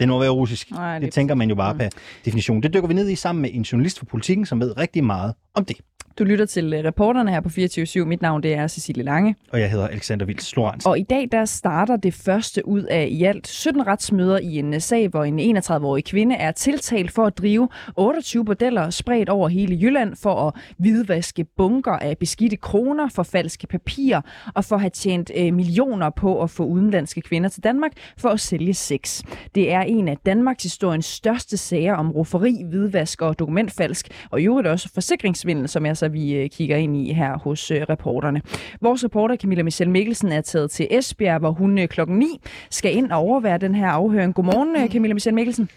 [0.00, 0.70] den må være russisk.
[0.70, 1.78] Nej, det tænker man jo bare Mm.
[1.78, 1.84] på
[2.24, 2.62] definition.
[2.62, 5.34] Det dykker vi ned i sammen med en journalist for politikken, som ved rigtig meget
[5.54, 5.76] om det.
[6.20, 9.36] Du lytter til øh, reporterne her på 24 Mit navn det er Cecilie Lange.
[9.52, 10.88] Og jeg hedder Alexander Vils Lorentzen.
[10.88, 14.74] Og i dag der starter det første ud af i alt 17 retsmøder i en
[14.74, 19.48] øh, sag, hvor en 31-årig kvinde er tiltalt for at drive 28 bordeller spredt over
[19.48, 24.20] hele Jylland for at hvidvaske bunker af beskidte kroner, for falske papirer
[24.54, 28.28] og for at have tjent øh, millioner på at få udenlandske kvinder til Danmark for
[28.28, 29.22] at sælge sex.
[29.54, 34.44] Det er en af Danmarks historiens største sager om rufferi, hvidvask og dokumentfalsk, og i
[34.44, 38.42] øvrigt også forsikringsvindel, som jeg så vi øh, kigger ind i her hos øh, reporterne.
[38.80, 42.26] Vores reporter Camilla Michelle Mikkelsen er taget til Esbjerg, hvor hun øh, klokken 9
[42.70, 44.34] skal ind og overvære den her afhøring.
[44.34, 45.70] Godmorgen, Camilla Michelle Mikkelsen.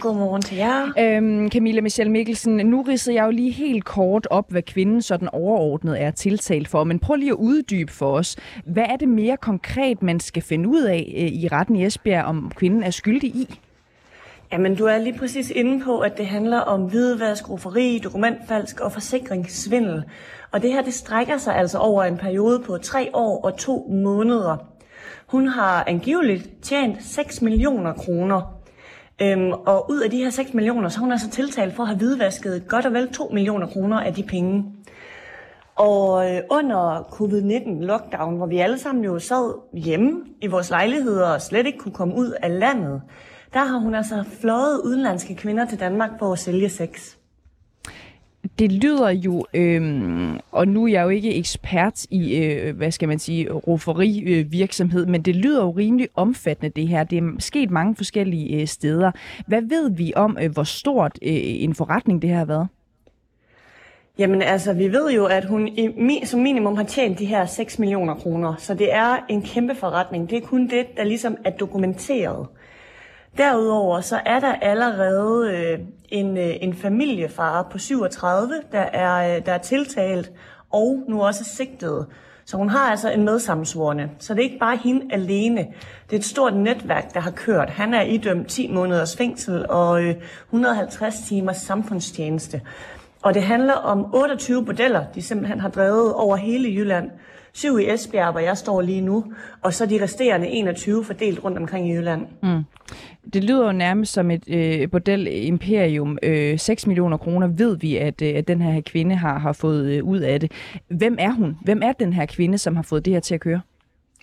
[0.00, 0.92] Godmorgen til jer.
[0.98, 5.28] Øhm, Camilla Michelle Mikkelsen, nu ridser jeg jo lige helt kort op, hvad kvinden sådan
[5.32, 8.36] overordnet er tiltalt for, men prøv lige at uddybe for os.
[8.64, 12.24] Hvad er det mere konkret, man skal finde ud af øh, i retten i Esbjerg,
[12.24, 13.58] om kvinden er skyldig i?
[14.52, 18.92] Jamen, du er lige præcis inde på, at det handler om hvidvask, roferi, dokumentfalsk og
[18.92, 20.04] forsikringssvindel.
[20.50, 23.88] Og det her, det strækker sig altså over en periode på tre år og to
[23.90, 24.56] måneder.
[25.26, 28.62] Hun har angiveligt tjent 6 millioner kroner.
[29.22, 31.88] Øhm, og ud af de her 6 millioner, så er hun altså tiltalt for at
[31.88, 34.64] have hvidvasket godt og vel 2 millioner kroner af de penge.
[35.76, 41.42] Og øh, under covid-19-lockdown, hvor vi alle sammen jo sad hjemme i vores lejligheder og
[41.42, 43.02] slet ikke kunne komme ud af landet,
[43.52, 47.16] der har hun altså fløjet udenlandske kvinder til Danmark for at sælge sex.
[48.58, 53.08] Det lyder jo, øhm, og nu er jeg jo ikke ekspert i, øh, hvad skal
[53.08, 57.04] man sige, rufferi-virksomhed, men det lyder jo rimelig omfattende det her.
[57.04, 59.10] Det er sket mange forskellige øh, steder.
[59.46, 62.68] Hvad ved vi om, øh, hvor stort øh, en forretning det her har været?
[64.18, 67.78] Jamen altså, vi ved jo, at hun i, som minimum har tjent de her 6
[67.78, 70.30] millioner kroner, så det er en kæmpe forretning.
[70.30, 72.46] Det er kun det, der ligesom er dokumenteret.
[73.36, 75.78] Derudover så er der allerede øh,
[76.08, 80.32] en, øh, en familiefar på 37, der er, øh, der er tiltalt
[80.70, 82.06] og nu også sigtet.
[82.44, 84.10] Så hun har altså en medsammensvorne.
[84.18, 85.66] Så det er ikke bare hende alene.
[86.10, 87.70] Det er et stort netværk, der har kørt.
[87.70, 90.14] Han er idømt 10 måneders fængsel og øh,
[90.46, 92.60] 150 timers samfundstjeneste.
[93.22, 97.10] Og det handler om 28 bordeller, de simpelthen har drevet over hele Jylland.
[97.54, 99.24] Syv i Esbjerg, hvor jeg står lige nu,
[99.62, 102.26] og så de resterende 21 fordelt rundt omkring i Jylland.
[102.42, 102.62] Mm.
[103.32, 106.18] Det lyder jo nærmest som et øh, bordel-imperium.
[106.22, 109.86] Øh, 6 millioner kroner ved vi, at, øh, at den her kvinde har, har fået
[109.86, 110.52] øh, ud af det.
[110.88, 111.58] Hvem er hun?
[111.64, 113.60] Hvem er den her kvinde, som har fået det her til at køre?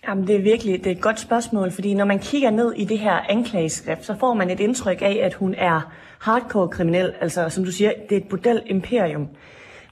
[0.08, 2.84] Jamen, det er virkelig det er et godt spørgsmål, fordi når man kigger ned i
[2.84, 7.12] det her anklageskrift, så får man et indtryk af, at hun er hardcore kriminel.
[7.20, 9.28] Altså, som du siger, det er et bordel-imperium.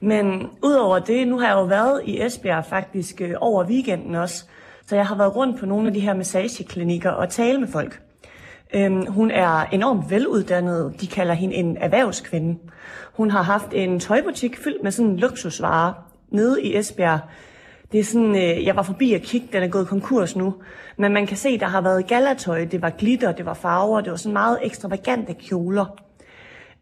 [0.01, 4.45] Men udover det, nu har jeg jo været i Esbjerg faktisk øh, over weekenden også,
[4.87, 8.01] så jeg har været rundt på nogle af de her massageklinikker og tale med folk.
[8.73, 11.01] Øhm, hun er enormt veluddannet.
[11.01, 12.59] De kalder hende en erhvervskvinde.
[13.13, 15.93] Hun har haft en tøjbutik fyldt med sådan luksusvarer
[16.29, 17.19] nede i Esbjerg.
[17.91, 20.53] Det er sådan, øh, jeg var forbi og kigge, den er gået konkurs nu.
[20.97, 24.11] Men man kan se, der har været galatøj, det var glitter, det var farver, det
[24.11, 25.85] var sådan meget ekstravagante kjoler.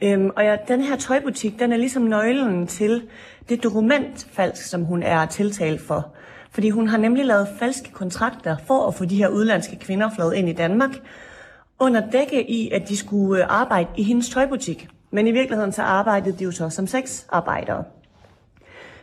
[0.02, 3.04] Øhm, og ja, den her tøjbutik, den er ligesom nøglen til
[3.50, 6.14] det dokumentfalsk, som hun er tiltalt for.
[6.52, 10.34] Fordi hun har nemlig lavet falske kontrakter for at få de her udlandske kvinder flået
[10.34, 10.91] ind i Danmark,
[11.80, 14.88] under dække i, at de skulle øh, arbejde i hendes tøjbutik.
[15.12, 17.84] Men i virkeligheden så arbejdede de jo så som sexarbejdere.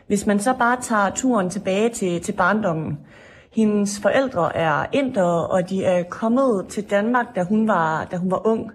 [0.07, 2.99] Hvis man så bare tager turen tilbage til, til barndommen.
[3.51, 8.31] Hendes forældre er indere, og de er kommet til Danmark, da hun var, da hun
[8.31, 8.71] var ung.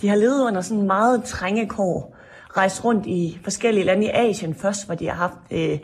[0.00, 2.16] De har levet under sådan meget trænge kår.
[2.56, 5.78] Rejst rundt i forskellige lande i Asien først, hvor de har haft øh,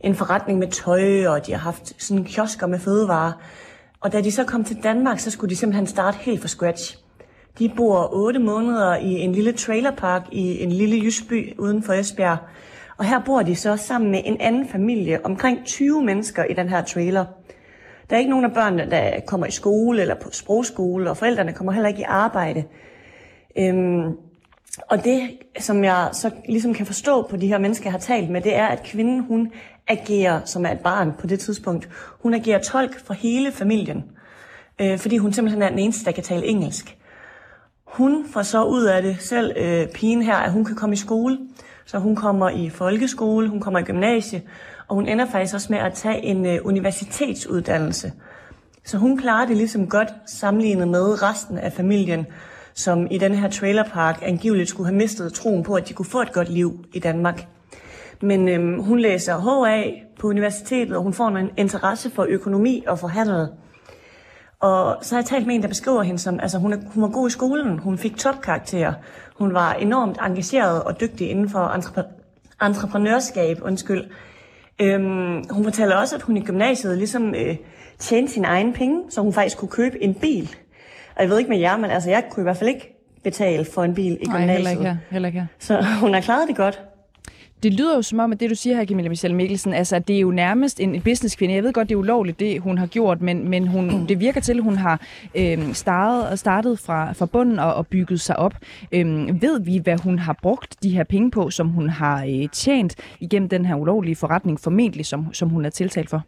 [0.00, 3.32] en forretning med tøj, og de har haft sådan kiosker med fødevarer.
[4.00, 6.98] Og da de så kom til Danmark, så skulle de simpelthen starte helt fra scratch.
[7.58, 12.38] De bor 8 måneder i en lille trailerpark i en lille jysby uden for Esbjerg.
[12.96, 16.68] Og her bor de så sammen med en anden familie, omkring 20 mennesker i den
[16.68, 17.24] her trailer.
[18.10, 21.52] Der er ikke nogen af børnene, der kommer i skole eller på sprogskole, og forældrene
[21.52, 22.64] kommer heller ikke i arbejde.
[23.58, 24.16] Øhm,
[24.88, 28.30] og det, som jeg så ligesom kan forstå på de her mennesker, jeg har talt
[28.30, 29.52] med, det er, at kvinden, hun
[29.88, 31.88] agerer, som er et barn på det tidspunkt,
[32.22, 34.04] hun agerer tolk for hele familien.
[34.80, 36.96] Øh, fordi hun simpelthen er den eneste, der kan tale engelsk.
[37.84, 40.96] Hun får så ud af det selv, øh, pigen her, at hun kan komme i
[40.96, 41.38] skole.
[41.86, 44.42] Så hun kommer i folkeskole, hun kommer i gymnasie,
[44.88, 48.12] og hun ender faktisk også med at tage en øh, universitetsuddannelse.
[48.84, 52.26] Så hun klarer det ligesom godt sammenlignet med resten af familien,
[52.78, 56.22] som i den her trailerpark angiveligt skulle have mistet troen på, at de kunne få
[56.22, 57.46] et godt liv i Danmark.
[58.22, 62.98] Men øhm, hun læser HA på universitetet, og hun får en interesse for økonomi og
[62.98, 63.48] for handel.
[64.60, 67.02] Og så har jeg talt med en, der beskriver hende som, altså hun, er, hun
[67.02, 68.92] var god i skolen, hun fik topkarakterer,
[69.36, 74.04] hun var enormt engageret og dygtig inden for entrep- entreprenørskab, undskyld.
[74.80, 77.56] Øhm, hun fortæller også, at hun i gymnasiet ligesom øh,
[77.98, 80.56] tjente sine egne penge, så hun faktisk kunne købe en bil.
[81.18, 82.94] Og jeg ved ikke med jer, men altså jeg kunne i hvert fald ikke
[83.24, 84.50] betale for en bil i Nej, gymnasiet.
[84.50, 84.96] heller ikke her.
[85.10, 85.46] Heller ikke her.
[85.58, 86.80] Så hun har klaret det godt.
[87.62, 90.08] Det lyder jo som om, at det du siger her, Camilla Michelle Mikkelsen, altså at
[90.08, 91.54] det er jo nærmest en, businesskvinde.
[91.54, 94.40] Jeg ved godt, det er ulovligt, det hun har gjort, men, men hun, det virker
[94.40, 95.00] til, at hun har
[95.34, 98.54] øh, startet, startet fra, fra bunden og, og bygget sig op.
[98.92, 102.48] Øh, ved vi, hvad hun har brugt de her penge på, som hun har øh,
[102.52, 106.22] tjent igennem den her ulovlige forretning, formentlig, som, som hun er tiltalt for?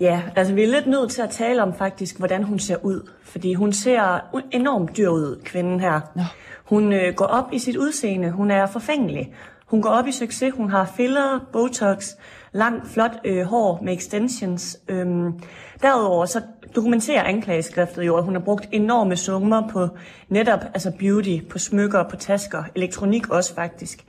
[0.00, 3.10] Ja, altså vi er lidt nødt til at tale om faktisk, hvordan hun ser ud.
[3.22, 4.20] Fordi hun ser
[4.50, 6.00] enormt dyr ud, kvinden her.
[6.14, 6.22] Nå.
[6.64, 8.30] Hun øh, går op i sit udseende.
[8.30, 9.34] Hun er forfængelig.
[9.66, 10.54] Hun går op i succes.
[10.56, 12.08] Hun har filler, botox,
[12.52, 14.78] langt, flot øh, hår med extensions.
[14.88, 15.40] Øhm,
[15.82, 16.42] derudover så
[16.76, 19.88] dokumenterer anklageskriftet jo, at hun har brugt enorme summer på
[20.28, 24.04] netop altså beauty, på smykker, på tasker, elektronik også faktisk.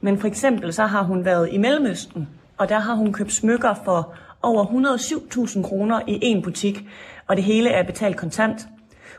[0.00, 2.28] Men for eksempel så har hun været i Mellemøsten,
[2.58, 4.14] og der har hun købt smykker for
[4.46, 6.84] over 107.000 kroner i en butik,
[7.26, 8.68] og det hele er betalt kontant.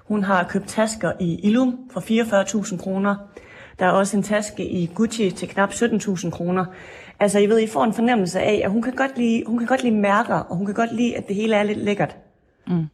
[0.05, 3.15] Hun har købt tasker i Ilum for 44.000 kroner.
[3.79, 6.65] Der er også en taske i Gucci til knap 17.000 kroner.
[7.19, 9.67] Altså, I ved, I får en fornemmelse af, at hun kan godt lide, hun kan
[9.67, 12.15] godt lide mærker, og hun kan godt lide, at det hele er lidt lækkert.
[12.67, 12.85] Mm.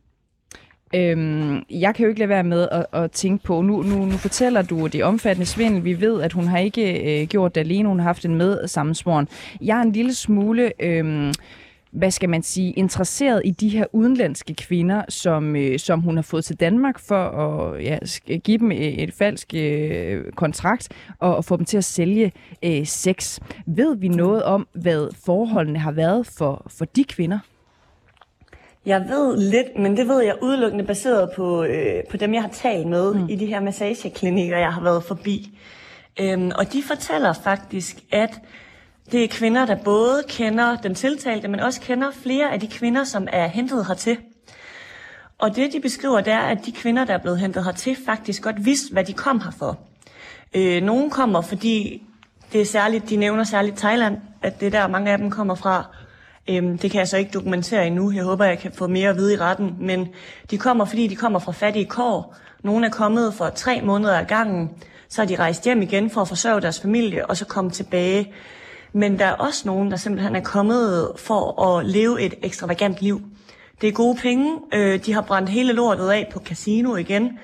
[0.96, 4.18] Øhm, jeg kan jo ikke lade være med at, at tænke på, nu, nu, nu
[4.18, 5.84] fortæller du det omfattende svindel.
[5.84, 8.68] Vi ved, at hun har ikke øh, gjort det alene, hun har haft en med
[8.68, 9.28] sammensvoren.
[9.62, 10.72] Jeg er en lille smule...
[10.80, 11.34] Øh,
[11.94, 16.22] hvad skal man sige, interesseret i de her udenlandske kvinder, som, øh, som hun har
[16.22, 17.98] fået til Danmark for at ja,
[18.38, 20.90] give dem et, et falsk øh, kontrakt
[21.20, 22.32] og, og få dem til at sælge
[22.64, 23.40] øh, sex.
[23.66, 27.40] Ved vi noget om, hvad forholdene har været for, for de kvinder?
[28.86, 32.50] Jeg ved lidt, men det ved jeg udelukkende baseret på, øh, på dem, jeg har
[32.50, 33.30] talt med mm.
[33.30, 35.60] i de her massageklinikker, jeg har været forbi.
[36.20, 38.40] Øhm, og de fortæller faktisk, at
[39.12, 43.04] det er kvinder, der både kender den tiltalte, men også kender flere af de kvinder,
[43.04, 44.18] som er hentet hertil.
[45.38, 48.44] Og det, de beskriver, det er, at de kvinder, der er blevet hentet hertil, faktisk
[48.44, 49.80] godt vidste, hvad de kom her for.
[50.54, 52.04] Øh, nogle kommer, fordi
[52.54, 55.56] det er særligt, de nævner særligt Thailand, at det er der, mange af dem kommer
[55.56, 55.86] fra.
[56.50, 58.12] Øhm, det kan jeg så ikke dokumentere endnu.
[58.12, 59.76] Jeg håber, jeg kan få mere at vide i retten.
[59.80, 60.08] Men
[60.52, 62.36] de kommer, fordi de kommer fra fattige kår.
[62.64, 64.70] Nogle er kommet for tre måneder ad gangen.
[65.10, 68.34] Så er de rejst hjem igen for at forsørge deres familie, og så komme tilbage.
[68.94, 73.22] Men der er også nogen, der simpelthen er kommet for at leve et ekstravagant liv.
[73.82, 74.60] Det er gode penge.
[74.74, 77.40] Øh, de har brændt hele lortet af på casino igen.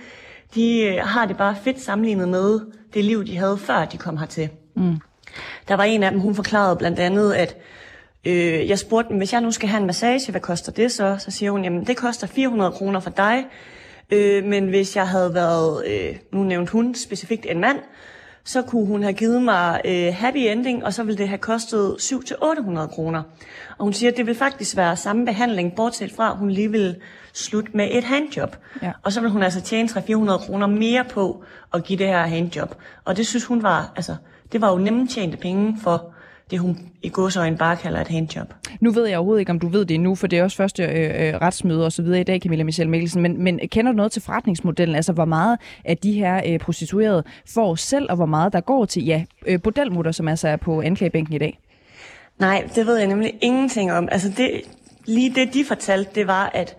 [0.56, 2.60] De øh, har det bare fedt sammenlignet med
[2.93, 4.50] det liv, de havde før de kom hertil.
[4.76, 4.97] Mm.
[5.68, 7.58] Der var en af dem, hun forklarede blandt andet, at
[8.26, 11.16] øh, jeg spurgte dem, hvis jeg nu skal have en massage, hvad koster det så?
[11.20, 13.45] Så siger hun, jamen det koster 400 kroner for dig,
[14.10, 17.80] øh, men hvis jeg havde været, øh, nu nævnte hun specifikt en mand,
[18.50, 21.95] så kunne hun have givet mig øh, happy ending, og så ville det have kostet
[22.00, 23.24] 700-800 kroner.
[23.78, 26.72] Og hun siger, at det vil faktisk være samme behandling, bortset fra, at hun lige
[26.72, 26.95] vil
[27.34, 28.56] slutte med et handjob.
[28.82, 28.91] Ja.
[29.04, 31.43] Og så vil hun altså tjene 300-400 kroner mere på
[31.74, 32.76] at give det her handjob.
[33.06, 34.16] Og det synes hun var, altså,
[34.52, 36.14] det var jo nemme tjente penge for
[36.52, 38.54] det, hun i godsøjne bare kalder et handjob.
[38.80, 40.84] Nu ved jeg overhovedet ikke, om du ved det endnu, for det er også første
[40.84, 43.22] øh, øh, retsmøde og så videre i dag, Camilla Michelle Mikkelsen.
[43.22, 44.95] Men, men kender du noget til forretningsmodellen?
[44.95, 48.86] Altså, hvor meget af de her øh, prostituerede får selv, og hvor meget der går
[48.86, 51.60] til, ja, øh, bordelmutter, som altså er på anklagebænken i dag?
[52.39, 54.10] Nej, det ved jeg nemlig ingenting om.
[54.12, 54.62] Altså det,
[55.06, 56.78] lige det, de fortalte, det var, at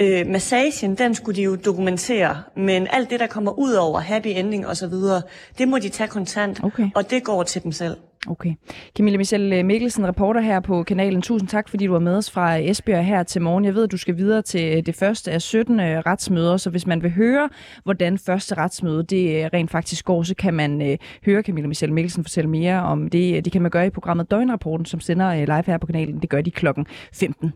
[0.00, 4.26] øh, massagen, den skulle de jo dokumentere, men alt det, der kommer ud over happy
[4.26, 5.22] ending og så videre,
[5.58, 6.88] det må de tage kontant, Okay.
[6.94, 7.96] og det går til dem selv.
[8.26, 8.54] Okay.
[8.96, 11.22] Camilla Michelle Mikkelsen, reporter her på kanalen.
[11.22, 13.64] Tusind tak, fordi du var med os fra Esbjerg her til morgen.
[13.64, 16.86] Jeg ved, at du skal videre til det første af 17 øh, retsmøder, så hvis
[16.86, 17.48] man vil høre,
[17.84, 21.94] hvordan første retsmøde det øh, rent faktisk går, så kan man øh, høre Camilla Michelle
[21.94, 23.44] Mikkelsen fortælle mere om det.
[23.44, 26.18] Det kan man gøre i programmet Døgnrapporten, som sender live her på kanalen.
[26.20, 27.52] Det gør de klokken 15.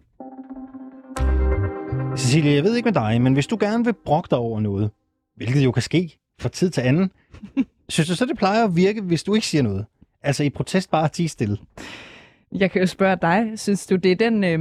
[2.17, 4.91] Cecilie, jeg ved ikke med dig, men hvis du gerne vil brokke dig over noget,
[5.37, 7.11] hvilket jo kan ske fra tid til anden,
[7.89, 9.87] synes du så, det plejer at virke, hvis du ikke siger noget?
[10.23, 11.59] Altså i protest bare at tige stille.
[12.53, 14.61] Jeg kan jo spørge dig, synes du, det er den øh,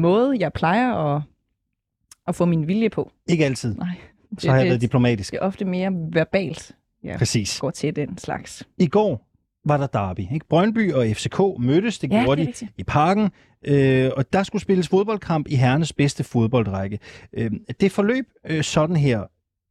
[0.00, 1.22] måde, jeg plejer at,
[2.28, 3.10] at få min vilje på?
[3.26, 3.74] Ikke altid.
[3.74, 3.88] Nej.
[4.30, 5.32] Det, så har jeg været diplomatisk.
[5.32, 7.60] Det er ofte mere verbalt, jeg Præcis.
[7.60, 8.68] går til den slags.
[8.78, 9.28] I går
[9.64, 10.20] var der derby.
[10.20, 10.46] Ikke?
[10.48, 13.30] Brøndby og FCK mødtes, det Ja, gjorde det de i parken,
[13.64, 16.98] øh, og der skulle spilles fodboldkamp i herrenes bedste fodboldrække.
[17.32, 17.50] Øh,
[17.80, 19.22] det forløb øh, sådan her,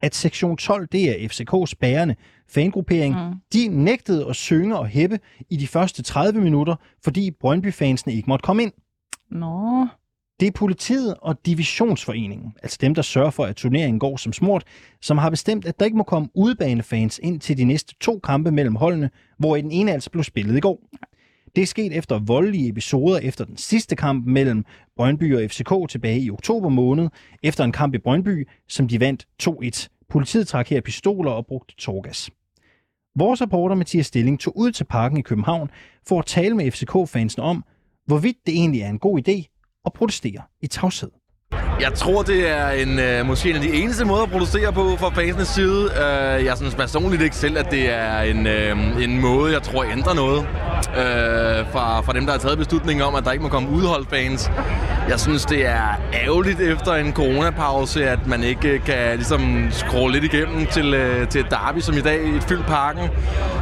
[0.02, 2.14] at sektion 12, det er FCK's bærende
[2.50, 3.34] fangruppering, mm.
[3.52, 5.18] de nægtede at synge og hæppe
[5.50, 8.72] i de første 30 minutter, fordi Brøndby-fansene ikke måtte komme ind.
[9.30, 9.86] Nå,
[10.40, 14.64] Det er politiet og divisionsforeningen, altså dem, der sørger for, at turneringen går som smurt,
[15.02, 18.50] som har bestemt, at der ikke må komme udebanefans ind til de næste to kampe
[18.50, 20.80] mellem holdene, hvor den ene altså blev spillet i går.
[21.56, 24.64] Det er sket efter voldelige episoder efter den sidste kamp mellem
[24.96, 27.08] Brøndby og FCK tilbage i oktober måned,
[27.42, 29.86] efter en kamp i Brøndby, som de vandt 2-1.
[30.08, 32.30] Politiet trak her pistoler og brugte torgas.
[33.18, 35.70] Vores reporter Mathias Stilling tog ud til parken i København
[36.08, 37.64] for at tale med FCK-fansene om,
[38.06, 39.36] hvorvidt det egentlig er en god idé
[39.86, 41.10] at protestere i tavshed.
[41.80, 44.96] Jeg tror, det er en, øh, måske en af de eneste måder at producere på
[44.96, 45.84] fra fansenes side.
[45.84, 49.84] Øh, jeg synes personligt ikke selv, at det er en, øh, en måde, jeg tror
[49.84, 50.40] ændrer noget.
[51.00, 54.50] Øh, fra, fra dem, der har taget beslutningen om, at der ikke må komme udholdsfans.
[55.08, 60.12] Jeg synes, det er ærgerligt efter en coronapause, at man ikke øh, kan ligesom skrue
[60.12, 63.02] lidt igennem til, øh, til et derby som i dag et fyldt parken.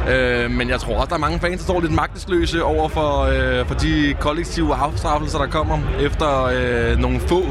[0.09, 3.21] Øh, men jeg tror også, der er mange fans, der står lidt magtesløse over for,
[3.21, 7.43] øh, for de kollektive afstraffelser, der kommer efter øh, nogle få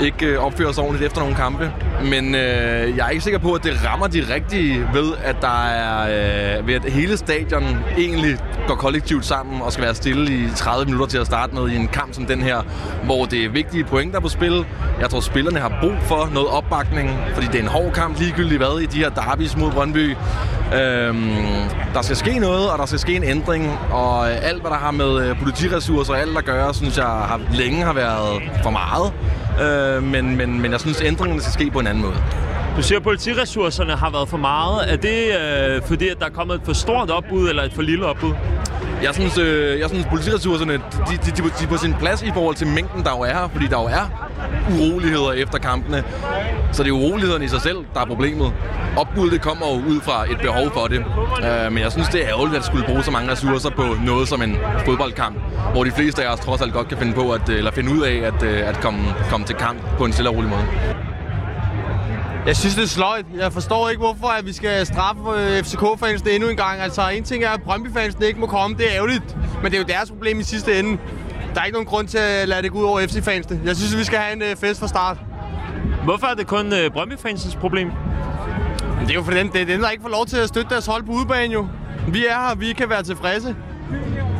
[0.00, 1.72] ikke øh, opfører sig ordentligt efter nogle kampe.
[2.02, 5.64] Men øh, jeg er ikke sikker på, at det rammer de rigtige ved, at der
[5.64, 7.64] er øh, ved at hele stadion
[7.98, 11.68] egentlig går kollektivt sammen og skal være stille i 30 minutter til at starte med
[11.68, 12.62] i en kamp som den her,
[13.04, 14.66] hvor det er vigtige pointer på spil.
[15.00, 18.58] Jeg tror, spillerne har brug for noget opbakning, fordi det er en hård kamp ligegyldigt
[18.58, 20.16] hvad i de her derbys mod Brøndby.
[20.74, 21.30] Øhm,
[21.94, 24.76] der skal ske noget, og der skal ske en ændring, og øh, alt, hvad der
[24.76, 28.70] har med øh, politiressourcer og alt at gøre, synes jeg har, længe har været for
[28.70, 29.12] meget.
[29.62, 32.16] Øh, men, men, men jeg synes, ændringerne skal ske på en anden måde.
[32.76, 34.92] Du siger, at politiressourcerne har været for meget.
[34.92, 37.82] Er det øh, fordi, at der er kommet et for stort opbud eller et for
[37.82, 38.32] lille opbud?
[39.04, 40.80] Jeg synes, øh, jeg synes politiressourcerne de,
[41.10, 43.48] de, de, de er på sin plads i forhold til mængden, der jo er her,
[43.52, 44.04] fordi der jo er
[44.78, 46.04] uroligheder efter kampene.
[46.72, 48.52] Så det er urolighederne i sig selv, der er problemet.
[48.96, 50.98] Opbuddet det kommer jo ud fra et behov for det.
[51.46, 54.28] Øh, men jeg synes, det er ærgerligt at skulle bruge så mange ressourcer på noget
[54.28, 55.36] som en fodboldkamp,
[55.72, 57.92] hvor de fleste af os trods alt godt kan finde på at, øh, eller finde
[57.94, 59.00] ud af at, øh, at komme,
[59.30, 60.66] komme til kamp på en stille og rolig måde.
[62.46, 63.26] Jeg synes, det er sløjt.
[63.36, 66.80] Jeg forstår ikke, hvorfor at vi skal straffe øh, FCK-fansene endnu en gang.
[66.80, 68.76] Altså, en ting er, at Brøndby-fansene ikke må komme.
[68.76, 69.36] Det er ærgerligt.
[69.62, 70.98] Men det er jo deres problem i sidste ende.
[71.54, 73.60] Der er ikke nogen grund til at lade det gå ud over FC-fansene.
[73.64, 75.16] Jeg synes, vi skal have en øh, fest fra start.
[76.04, 77.90] Hvorfor er det kun øh, Brøndby-fansens problem?
[79.00, 80.70] Det er jo for dem, det er dem, der ikke får lov til at støtte
[80.70, 81.66] deres hold på udebane, jo.
[82.08, 83.56] Vi er her, vi kan være tilfredse.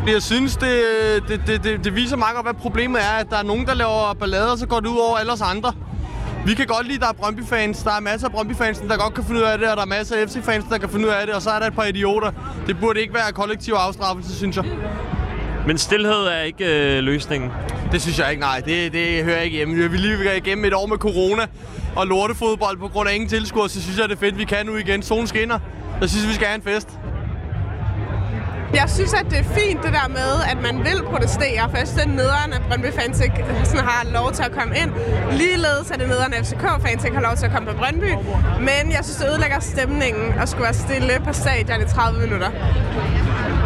[0.06, 0.82] Jeg synes, det,
[1.28, 3.18] det, det, det, det viser meget godt, hvad problemet er.
[3.18, 5.40] At der er nogen, der laver ballade, og så går det ud over alle os
[5.40, 5.72] andre.
[6.46, 7.82] Vi kan godt lide, at der er Brøndby-fans.
[7.82, 9.86] Der er masser af Brøndby-fans, der godt kan finde ud af det, og der er
[9.86, 11.84] masser af FC-fans, der kan finde ud af det, og så er der et par
[11.84, 12.30] idioter.
[12.66, 14.64] Det burde ikke være kollektiv afstraffelse, synes jeg.
[15.66, 17.50] Men stillhed er ikke øh, løsningen.
[17.92, 18.60] Det synes jeg ikke, nej.
[18.60, 19.90] Det, det hører jeg ikke hjemme.
[19.90, 21.42] Vi lige været igennem et år med corona
[21.96, 24.66] og lortefodbold på grund af ingen tilskuere, så synes jeg, det er fedt, vi kan
[24.66, 25.02] nu igen.
[25.02, 25.58] Solen skinner.
[26.00, 26.88] Jeg synes, vi skal have en fest.
[28.74, 31.60] Jeg synes, at det er fint det der med, at man vil protestere.
[31.70, 34.52] For jeg synes, det er nederen, at Brøndby fans ikke sådan har lov til at
[34.52, 34.90] komme ind.
[35.32, 38.10] Ligeledes er det nederen, at FCK fans ikke har lov til at komme på Brøndby.
[38.58, 42.50] Men jeg synes, det ødelægger stemningen at skulle være stille på stadion i 30 minutter.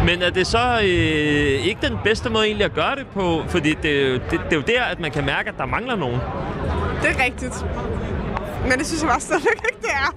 [0.05, 3.43] Men er det så øh, ikke den bedste måde egentlig at gøre det på?
[3.47, 5.95] Fordi det, er det, det er jo der, at man kan mærke, at der mangler
[5.95, 6.19] nogen.
[7.01, 7.65] Det er rigtigt.
[8.69, 10.09] Men det synes jeg bare stadigvæk ikke, det er.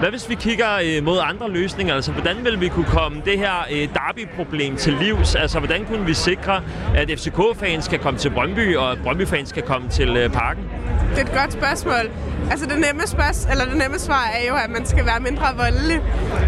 [0.00, 1.94] Hvad hvis vi kigger øh, mod andre løsninger?
[1.94, 5.34] Altså, hvordan vil vi kunne komme det her øh, derby-problem til livs?
[5.34, 6.62] Altså, hvordan kunne vi sikre,
[6.94, 10.64] at FCK-fans kan komme til Brøndby, og at Brøndby-fans kan komme til øh, parken?
[11.10, 12.10] Det er et godt spørgsmål.
[12.50, 15.44] Altså det nemme, spørgsmål, eller det nemme svar er jo, at man skal være mindre
[15.56, 16.00] voldelig.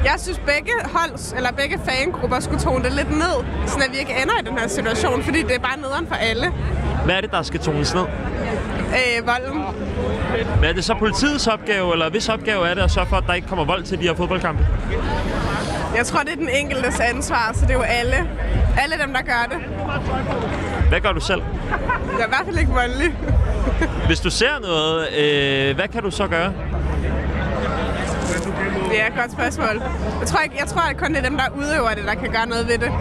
[0.05, 3.37] Jeg synes, begge holds, eller begge fangrupper skulle tone det lidt ned,
[3.67, 6.53] så vi ikke ender i den her situation, fordi det er bare nederen for alle.
[7.07, 8.03] Hvad er det, der skal tones ned?
[8.03, 9.63] Øh, volden.
[10.55, 13.25] Men er det så politiets opgave, eller hvis opgave er det at sørge for, at
[13.27, 14.67] der ikke kommer vold til de her fodboldkampe?
[15.97, 18.17] Jeg tror, det er den enkeltes ansvar, så det er jo alle.
[18.83, 19.59] Alle dem, der gør det.
[20.89, 21.43] Hvad gør du selv?
[22.13, 23.15] Jeg er i hvert fald ikke voldelig.
[24.09, 26.53] Hvis du ser noget, øh, hvad kan du så gøre?
[28.91, 29.83] Det er et godt spørgsmål.
[30.21, 32.31] Jeg tror, ikke, jeg tror at kun det er dem, der udøver det, der kan
[32.31, 32.93] gøre noget ved det.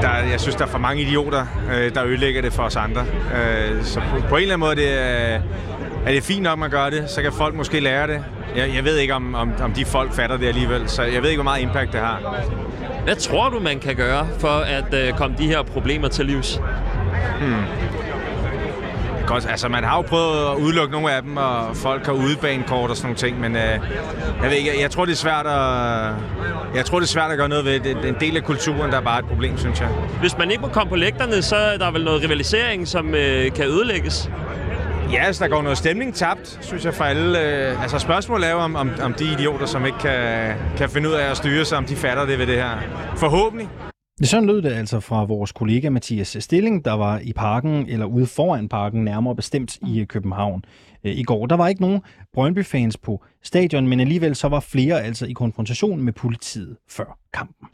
[0.00, 3.00] Der, jeg synes, der er for mange idioter, øh, der ødelægger det for os andre.
[3.00, 5.40] Øh, så på, på en eller anden måde det er,
[6.06, 7.10] er det fint nok, at man gør det.
[7.10, 8.24] Så kan folk måske lære det.
[8.56, 10.88] Jeg, jeg ved ikke, om, om, om de folk fatter det alligevel.
[10.88, 12.44] Så jeg ved ikke, hvor meget impact det har.
[13.04, 16.60] Hvad tror du, man kan gøre for at øh, komme de her problemer til livs?
[17.40, 17.54] Hmm.
[19.26, 22.90] Godt, altså man har jo prøvet at udelukke nogle af dem, og folk har udebanekort
[22.90, 23.62] og sådan nogle ting, men øh,
[24.42, 27.38] jeg ved ikke, jeg, tror det er svært at, jeg tror det er svært at
[27.38, 27.96] gøre noget ved det.
[27.96, 29.88] Det er en del af kulturen, der er bare et problem, synes jeg.
[30.20, 33.52] Hvis man ikke må komme på lægterne, så er der vel noget rivalisering, som øh,
[33.52, 34.30] kan ødelægges?
[35.12, 37.40] Ja, altså, der går noget stemning tabt, synes jeg, for alle.
[37.40, 41.08] Øh, altså, spørgsmålet er jo, om, om, om de idioter, som ikke kan, kan finde
[41.08, 42.70] ud af at styre sig, om de fatter det ved det her.
[43.16, 43.68] Forhåbentlig.
[44.18, 48.06] Det sådan lød det altså fra vores kollega Mathias Stilling, der var i parken, eller
[48.06, 50.64] ude foran parken, nærmere bestemt i øh, København
[51.04, 51.46] øh, i går.
[51.46, 52.00] Der var ikke nogen
[52.32, 57.68] Brøndby-fans på stadion, men alligevel så var flere altså i konfrontation med politiet før kampen.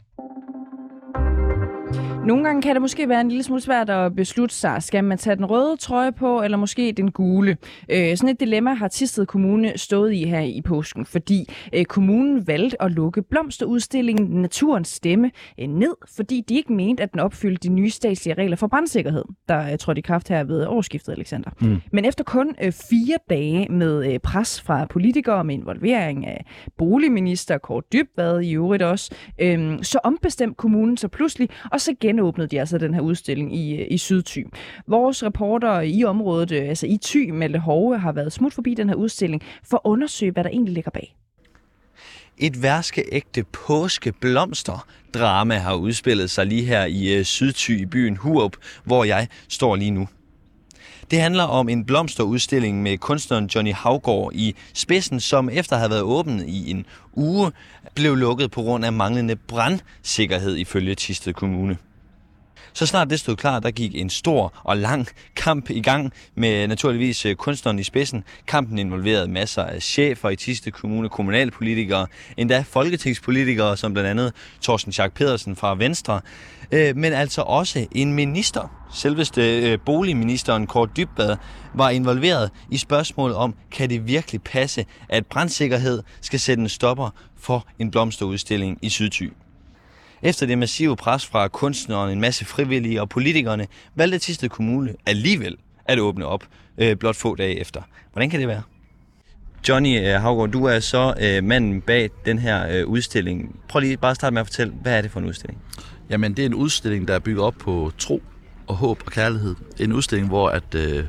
[2.25, 4.83] Nogle gange kan det måske være en lille smule svært at beslutte sig.
[4.83, 7.57] Skal man tage den røde trøje på, eller måske den gule?
[7.89, 12.47] Øh, sådan et dilemma har Tisted Kommune stået i her i påsken, fordi øh, kommunen
[12.47, 17.67] valgte at lukke blomsterudstillingen Naturens Stemme øh, ned, fordi de ikke mente, at den opfyldte
[17.67, 21.49] de nye statslige regler for brandsikkerhed, der øh, trådte i kraft her ved årsskiftet, Alexander.
[21.61, 21.81] Mm.
[21.91, 26.45] Men efter kun øh, fire dage med øh, pres fra politikere med involvering af
[26.77, 32.47] boligminister Kåre Dybvad i øvrigt også, øh, så ombestemte kommunen så pludselig, og så genåbnede
[32.47, 34.39] de altså den her udstilling i, øh, i Sydty.
[34.87, 38.89] Vores reporter i området, øh, altså i Thy, Mette Hove, har været smut forbi den
[38.89, 41.15] her udstilling for at undersøge, hvad der egentlig ligger bag.
[42.37, 49.03] Et værskeægte påskeblomster-drama har udspillet sig lige her i øh, Sydty i byen Hurup, hvor
[49.03, 50.07] jeg står lige nu.
[51.11, 55.89] Det handler om en blomsterudstilling med kunstneren Johnny Havgård i spidsen, som efter at have
[55.89, 57.51] været åben i en uge,
[57.95, 61.77] blev lukket på grund af manglende brandsikkerhed ifølge Tisted Kommune.
[62.73, 66.67] Så snart det stod klar, der gik en stor og lang kamp i gang med
[66.67, 68.23] naturligvis øh, kunstneren i spidsen.
[68.47, 72.07] Kampen involverede masser af chefer i Tiste Kommune, kommunalpolitikere,
[72.37, 76.21] endda folketingspolitikere, som blandt andet Thorsten Schack Pedersen fra Venstre,
[76.71, 78.87] øh, men altså også en minister.
[78.93, 81.37] Selveste øh, boligministeren Kåre Dybbad
[81.73, 87.09] var involveret i spørgsmålet om, kan det virkelig passe, at brandsikkerhed skal sætte en stopper
[87.37, 89.33] for en blomsterudstilling i Sydthy.
[90.21, 95.57] Efter det massive pres fra kunstneren, en masse frivillige og politikerne, valgte Tisted Kommune alligevel
[95.85, 96.43] at åbne op
[96.77, 97.81] øh, blot få dage efter.
[98.11, 98.61] Hvordan kan det være?
[99.69, 103.59] Johnny øh, Havgård, du er så øh, manden bag den her øh, udstilling.
[103.69, 105.61] Prøv lige bare at starte med at fortælle, hvad er det for en udstilling?
[106.11, 108.23] Jamen, det er en udstilling, der er bygget op på tro
[108.67, 109.55] og håb og kærlighed.
[109.79, 111.05] En udstilling, hvor at, øh, jeg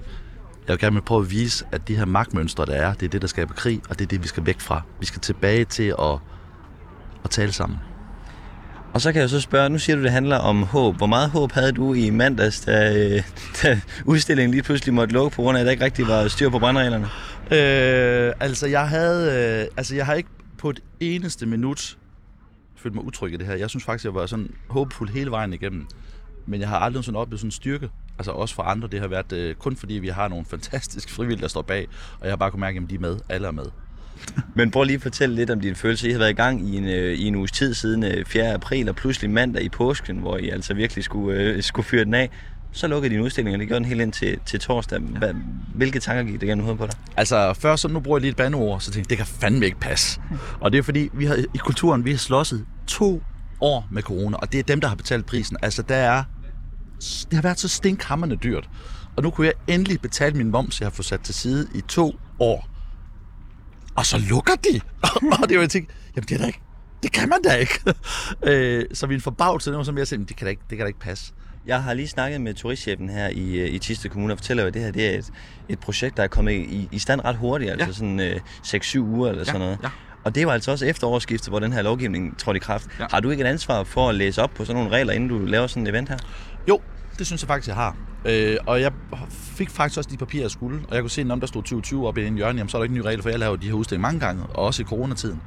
[0.69, 3.23] vil gerne vil prøve at vise, at de her magtmønstre, der er, det er det,
[3.23, 4.83] der skaber krig, og det er det, vi skal væk fra.
[5.01, 6.19] Vi skal tilbage til at,
[7.24, 7.79] at tale sammen.
[8.93, 10.97] Og så kan jeg så spørge, nu siger du, det handler om håb.
[10.97, 13.16] Hvor meget håb havde du i mandags, da,
[13.62, 16.51] da udstillingen lige pludselig måtte lukke, på grund af, at der ikke rigtig var styr
[16.51, 17.05] på brandreglerne?
[17.51, 19.61] Øh, altså, jeg havde...
[19.62, 21.97] Øh, altså, jeg har ikke på et eneste minut
[22.83, 23.55] følt mig utryg i det her.
[23.55, 25.87] Jeg synes faktisk, jeg var sådan håbefuld hele vejen igennem.
[26.47, 27.91] Men jeg har aldrig sådan oplevet sådan en styrke.
[28.19, 28.89] Altså også for andre.
[28.89, 31.89] Det har været øh, kun fordi, vi har nogle fantastiske frivillige, der står bag.
[32.21, 33.17] Og jeg har bare kunnet mærke, at de er med.
[33.29, 33.65] Alle er med.
[34.57, 36.09] Men prøv lige at fortælle lidt om din følelse.
[36.09, 38.55] I har været i gang i en, øh, i en uges tid siden øh, 4.
[38.55, 42.15] april, og pludselig mandag i påsken, hvor I altså virkelig skulle, øh, skulle fyre den
[42.15, 42.31] af.
[42.75, 44.99] Så lukkede din udstilling, og det gjorde den helt ind til, til torsdag.
[45.01, 45.33] Hva,
[45.75, 46.95] hvilke tanker gik det gennem hovedet på dig?
[47.17, 49.65] Altså, først så nu bruger jeg lige et bandeord, så tænkte jeg, det kan fandme
[49.65, 50.21] ikke passe.
[50.61, 53.23] Og det er fordi, vi har i kulturen, vi har slåsset to
[53.61, 55.57] år med corona, og det er dem, der har betalt prisen.
[55.63, 56.25] Altså, der er,
[57.01, 58.69] det har været så stinkhammerende dyrt.
[59.17, 61.81] Og nu kunne jeg endelig betale min moms, jeg har fået sat til side i
[61.81, 62.69] to år.
[63.95, 64.81] Og så lukker de!
[65.43, 66.61] og det var jeg tænkte, jamen det er da ikke,
[67.03, 67.95] det kan man da ikke.
[68.51, 70.89] øh, så min forbavelse, var som jeg sagde, det kan da ikke, det kan da
[70.89, 71.33] ikke passe.
[71.67, 74.75] Jeg har lige snakket med turistchefen her i, øh, i Tiste Kommune og fortæller, at
[74.75, 75.33] det her det er et,
[75.69, 77.93] et projekt, der er kommet i, i stand ret hurtigt, altså ja.
[77.93, 79.79] sådan øh, 6-7 uger eller ja, sådan noget.
[79.83, 79.89] Ja.
[80.24, 82.86] Og det var altså også efter årsskiftet, hvor den her lovgivning trådte i kraft.
[83.01, 83.07] Ja.
[83.11, 85.39] Har du ikke et ansvar for at læse op på sådan nogle regler, inden du
[85.39, 86.19] laver sådan et event her?
[86.69, 86.81] Jo,
[87.19, 87.97] det synes jeg faktisk, jeg har.
[88.24, 88.93] Øh, og jeg
[89.31, 91.62] fik faktisk også de papirer, jeg skulle, og jeg kunne se, at når der stod
[91.62, 93.57] 2020 op i en hjørne, jamen, så er der ikke nye regler, for jeg laver
[93.57, 95.40] de her udstillinger mange gange, og også i coronatiden.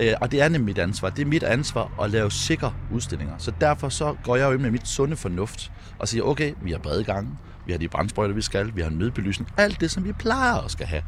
[0.00, 1.10] Øh, og det er nemlig mit ansvar.
[1.10, 3.34] Det er mit ansvar at lave sikre udstillinger.
[3.38, 6.70] Så derfor så går jeg jo ind med mit sunde fornuft og siger, okay, vi
[6.70, 7.30] har brede gange,
[7.66, 10.64] vi har de brandsprøjter, vi skal, vi har en nødbelysning, alt det, som vi plejer
[10.64, 11.02] at skal have.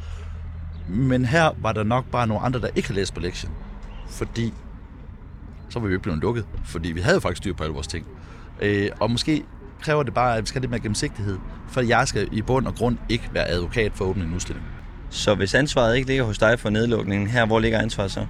[0.88, 3.52] Men her var der nok bare nogle andre, der ikke havde læst på lektien.
[4.08, 4.54] Fordi
[5.68, 6.46] så var vi jo ikke blevet lukket.
[6.64, 8.06] Fordi vi havde faktisk styr på alle vores ting.
[8.62, 9.44] Øh, og måske
[9.80, 11.38] kræver det bare, at vi skal have lidt mere gennemsigtighed.
[11.68, 14.66] For jeg skal i bund og grund ikke være advokat for at åbne en udstilling.
[15.10, 18.26] Så hvis ansvaret ikke ligger hos dig for nedlukningen her, hvor ligger ansvaret så?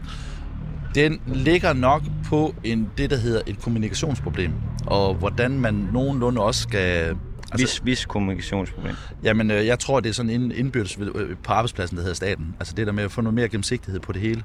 [0.94, 4.52] Den ligger nok på en, det, der hedder et kommunikationsproblem.
[4.86, 7.16] Og hvordan man nogenlunde også skal...
[7.52, 8.94] Altså, vis, vis kommunikationsproblem.
[9.23, 12.56] Jamen, øh, jeg tror, det er sådan en indbyrdes øh, på arbejdspladsen, der hedder staten.
[12.60, 14.43] Altså det der med at få noget mere gennemsigtighed på det hele.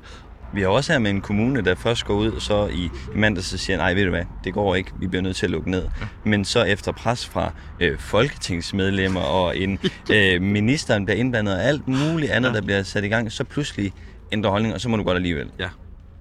[0.54, 2.84] Vi har også her med en kommune, der først går ud så i,
[3.16, 5.46] i mandag, så siger, nej, ved du hvad, det går ikke, vi bliver nødt til
[5.46, 5.84] at lukke ned.
[5.84, 6.08] Ja.
[6.24, 9.80] Men så efter pres fra øh, folketingsmedlemmer og en
[10.14, 12.56] øh, ministeren bliver indblandet og alt muligt andet, ja.
[12.56, 13.94] der bliver sat i gang, så pludselig
[14.32, 15.50] ændrer holdning, og så må du godt alligevel.
[15.60, 15.70] Ja.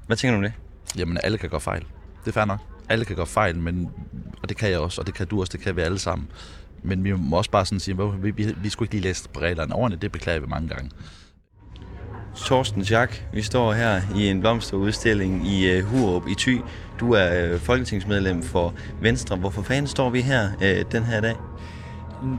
[0.06, 0.52] Hvad tænker du om det?
[0.98, 1.84] Jamen, alle kan gå fejl.
[2.24, 2.58] Det er fair nok.
[2.88, 3.90] Alle kan gå fejl, men,
[4.42, 6.28] og det kan jeg også, og det kan du også, det kan vi alle sammen.
[6.82, 9.74] Men vi må også bare sådan sige, vi, vi, vi skulle ikke lige læse reglerne
[9.74, 10.90] ordentligt, det beklager vi mange gange.
[12.36, 16.60] Torsten Jack, vi står her i en blomsterudstilling i uh, Hurup i Thy.
[17.00, 19.36] Du er uh, folketingsmedlem for Venstre.
[19.36, 21.34] Hvorfor fanden står vi her uh, den her dag?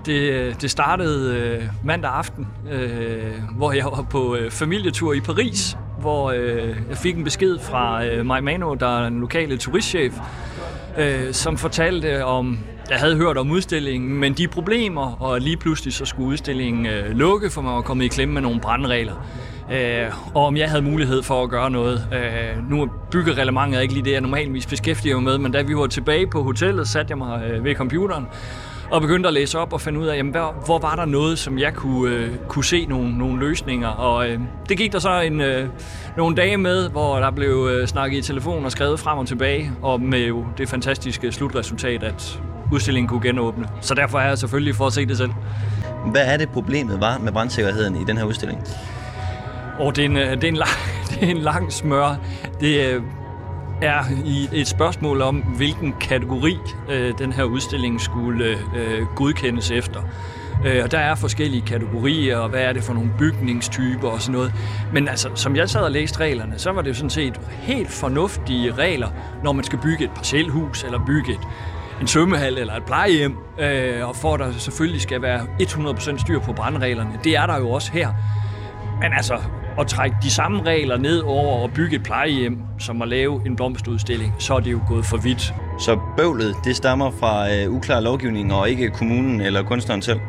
[0.05, 5.77] Det, det startede øh, mandag aften, øh, hvor jeg var på øh, familietur i Paris,
[5.99, 10.13] hvor øh, jeg fik en besked fra øh, Maj Mano, der er en lokale turistchef,
[10.97, 12.59] øh, som fortalte om,
[12.89, 17.11] jeg havde hørt om udstillingen, men de problemer, og lige pludselig så skulle udstillingen øh,
[17.11, 19.13] lukke, for man var kommet i klemme med nogle brandregler.
[19.71, 20.05] Øh,
[20.35, 22.07] og om jeg havde mulighed for at gøre noget.
[22.13, 25.75] Øh, nu er byggereglementet ikke lige det, jeg normalvis beskæftiger mig med, men da vi
[25.75, 28.25] var tilbage på hotellet, satte jeg mig øh, ved computeren,
[28.91, 31.39] og begyndte at læse op og finde ud af, jamen, hvor, hvor var der noget,
[31.39, 33.87] som jeg kunne, øh, kunne se nogle, nogle løsninger.
[33.87, 34.39] Og øh,
[34.69, 35.67] det gik der så en, øh,
[36.17, 39.71] nogle dage med, hvor der blev øh, snakket i telefon og skrevet frem og tilbage,
[39.81, 42.41] og med jo det fantastiske slutresultat, at
[42.71, 43.67] udstillingen kunne genåbne.
[43.81, 45.31] Så derfor er jeg selvfølgelig for at se det selv.
[46.05, 48.63] Hvad er det problemet var med brandsikkerheden i den her udstilling?
[49.79, 50.69] Og det er en, det er en, lang,
[51.09, 52.15] det er en lang smør.
[52.59, 53.01] Det øh,
[53.81, 56.57] er i et spørgsmål om, hvilken kategori
[56.89, 60.01] øh, den her udstilling skulle øh, godkendes efter.
[60.65, 64.33] Øh, og der er forskellige kategorier, og hvad er det for nogle bygningstyper og sådan
[64.33, 64.53] noget.
[64.93, 67.91] Men altså, som jeg sad og læste reglerne, så var det jo sådan set helt
[67.91, 69.07] fornuftige regler,
[69.43, 71.47] når man skal bygge et parcelhus eller bygge et,
[72.01, 76.39] en svømmehal eller et plejehjem, øh, og for at der selvfølgelig skal være 100% styr
[76.39, 77.19] på brandreglerne.
[77.23, 78.09] Det er der jo også her.
[79.01, 79.37] Men altså,
[79.79, 83.55] at trække de samme regler ned over at bygge et plejehjem, som at lave en
[83.55, 85.53] blomstudstilling, så er det jo gået for vidt.
[85.79, 90.19] Så bøvlet, det stammer fra øh, uklar lovgivning og ikke kommunen eller kunstneren selv?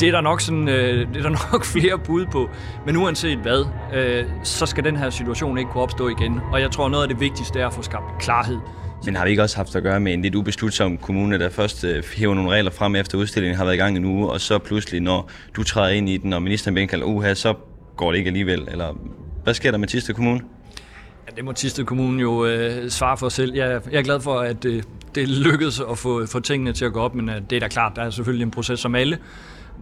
[0.00, 2.50] Det er der nok, sådan, øh, det er der nok flere bud på.
[2.86, 3.64] Men uanset hvad,
[3.94, 6.40] øh, så skal den her situation ikke kunne opstå igen.
[6.52, 8.58] Og jeg tror, noget af det vigtigste er at få skabt klarhed.
[9.04, 11.84] Men har vi ikke også haft at gøre med en lidt ubeslutsom kommune, der først
[11.84, 14.58] øh, hæver nogle regler frem efter udstillingen har været i gang en uge, og så
[14.58, 17.54] pludselig, når du træder ind i den, og ministeren bliver indkaldt, uha, så
[17.96, 18.68] går det ikke alligevel?
[18.70, 18.98] Eller
[19.44, 20.40] hvad sker der med Tiste Kommune?
[21.26, 23.54] Ja, det må Tiste Kommune jo øh, svare for selv.
[23.54, 24.82] Jeg, jeg er glad for, at øh,
[25.14, 27.68] det lykkedes at få, få tingene til at gå op, men øh, det er da
[27.68, 29.18] klart, der er selvfølgelig en proces, som alle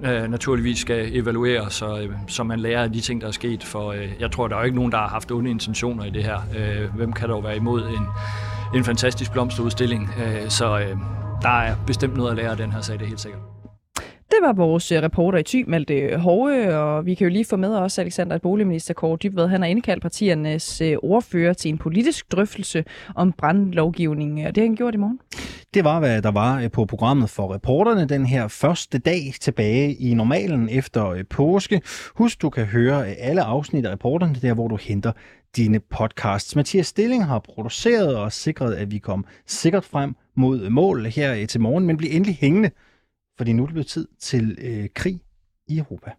[0.05, 3.65] øh, naturligvis skal evaluere, så, øh, så man lærer af de ting, der er sket.
[3.65, 6.11] For øh, jeg tror, der er jo ikke nogen, der har haft onde intentioner i
[6.11, 6.39] det her.
[6.59, 8.07] Øh, hvem kan dog være imod en,
[8.75, 10.11] en fantastisk blomsterudstilling?
[10.19, 10.97] Øh, så øh,
[11.43, 13.43] der er bestemt noget at lære af den her sag, det er helt sikkert.
[14.31, 17.57] Det var vores øh, reporter i Thy, Malte Hove, og vi kan jo lige få
[17.57, 21.79] med os Alexander, at boligminister Kåre Dybved, han har indkaldt partiernes øh, ordfører til en
[21.79, 22.85] politisk drøftelse
[23.15, 24.37] om brandlovgivning.
[24.39, 25.21] Det har han gjort i morgen.
[25.75, 29.95] Det var, hvad der var øh, på programmet for reporterne den her første dag tilbage
[29.95, 31.81] i normalen efter påske.
[32.15, 35.13] Husk, du kan høre alle afsnit af reporterne der, hvor du henter
[35.57, 36.57] dine podcasts.
[36.57, 41.61] Mathias Stilling har produceret og sikret, at vi kom sikkert frem mod mål her til
[41.61, 42.71] morgen, men bliv endelig hængende
[43.41, 45.21] fordi nu er det blevet tid til øh, krig
[45.67, 46.11] i Europa.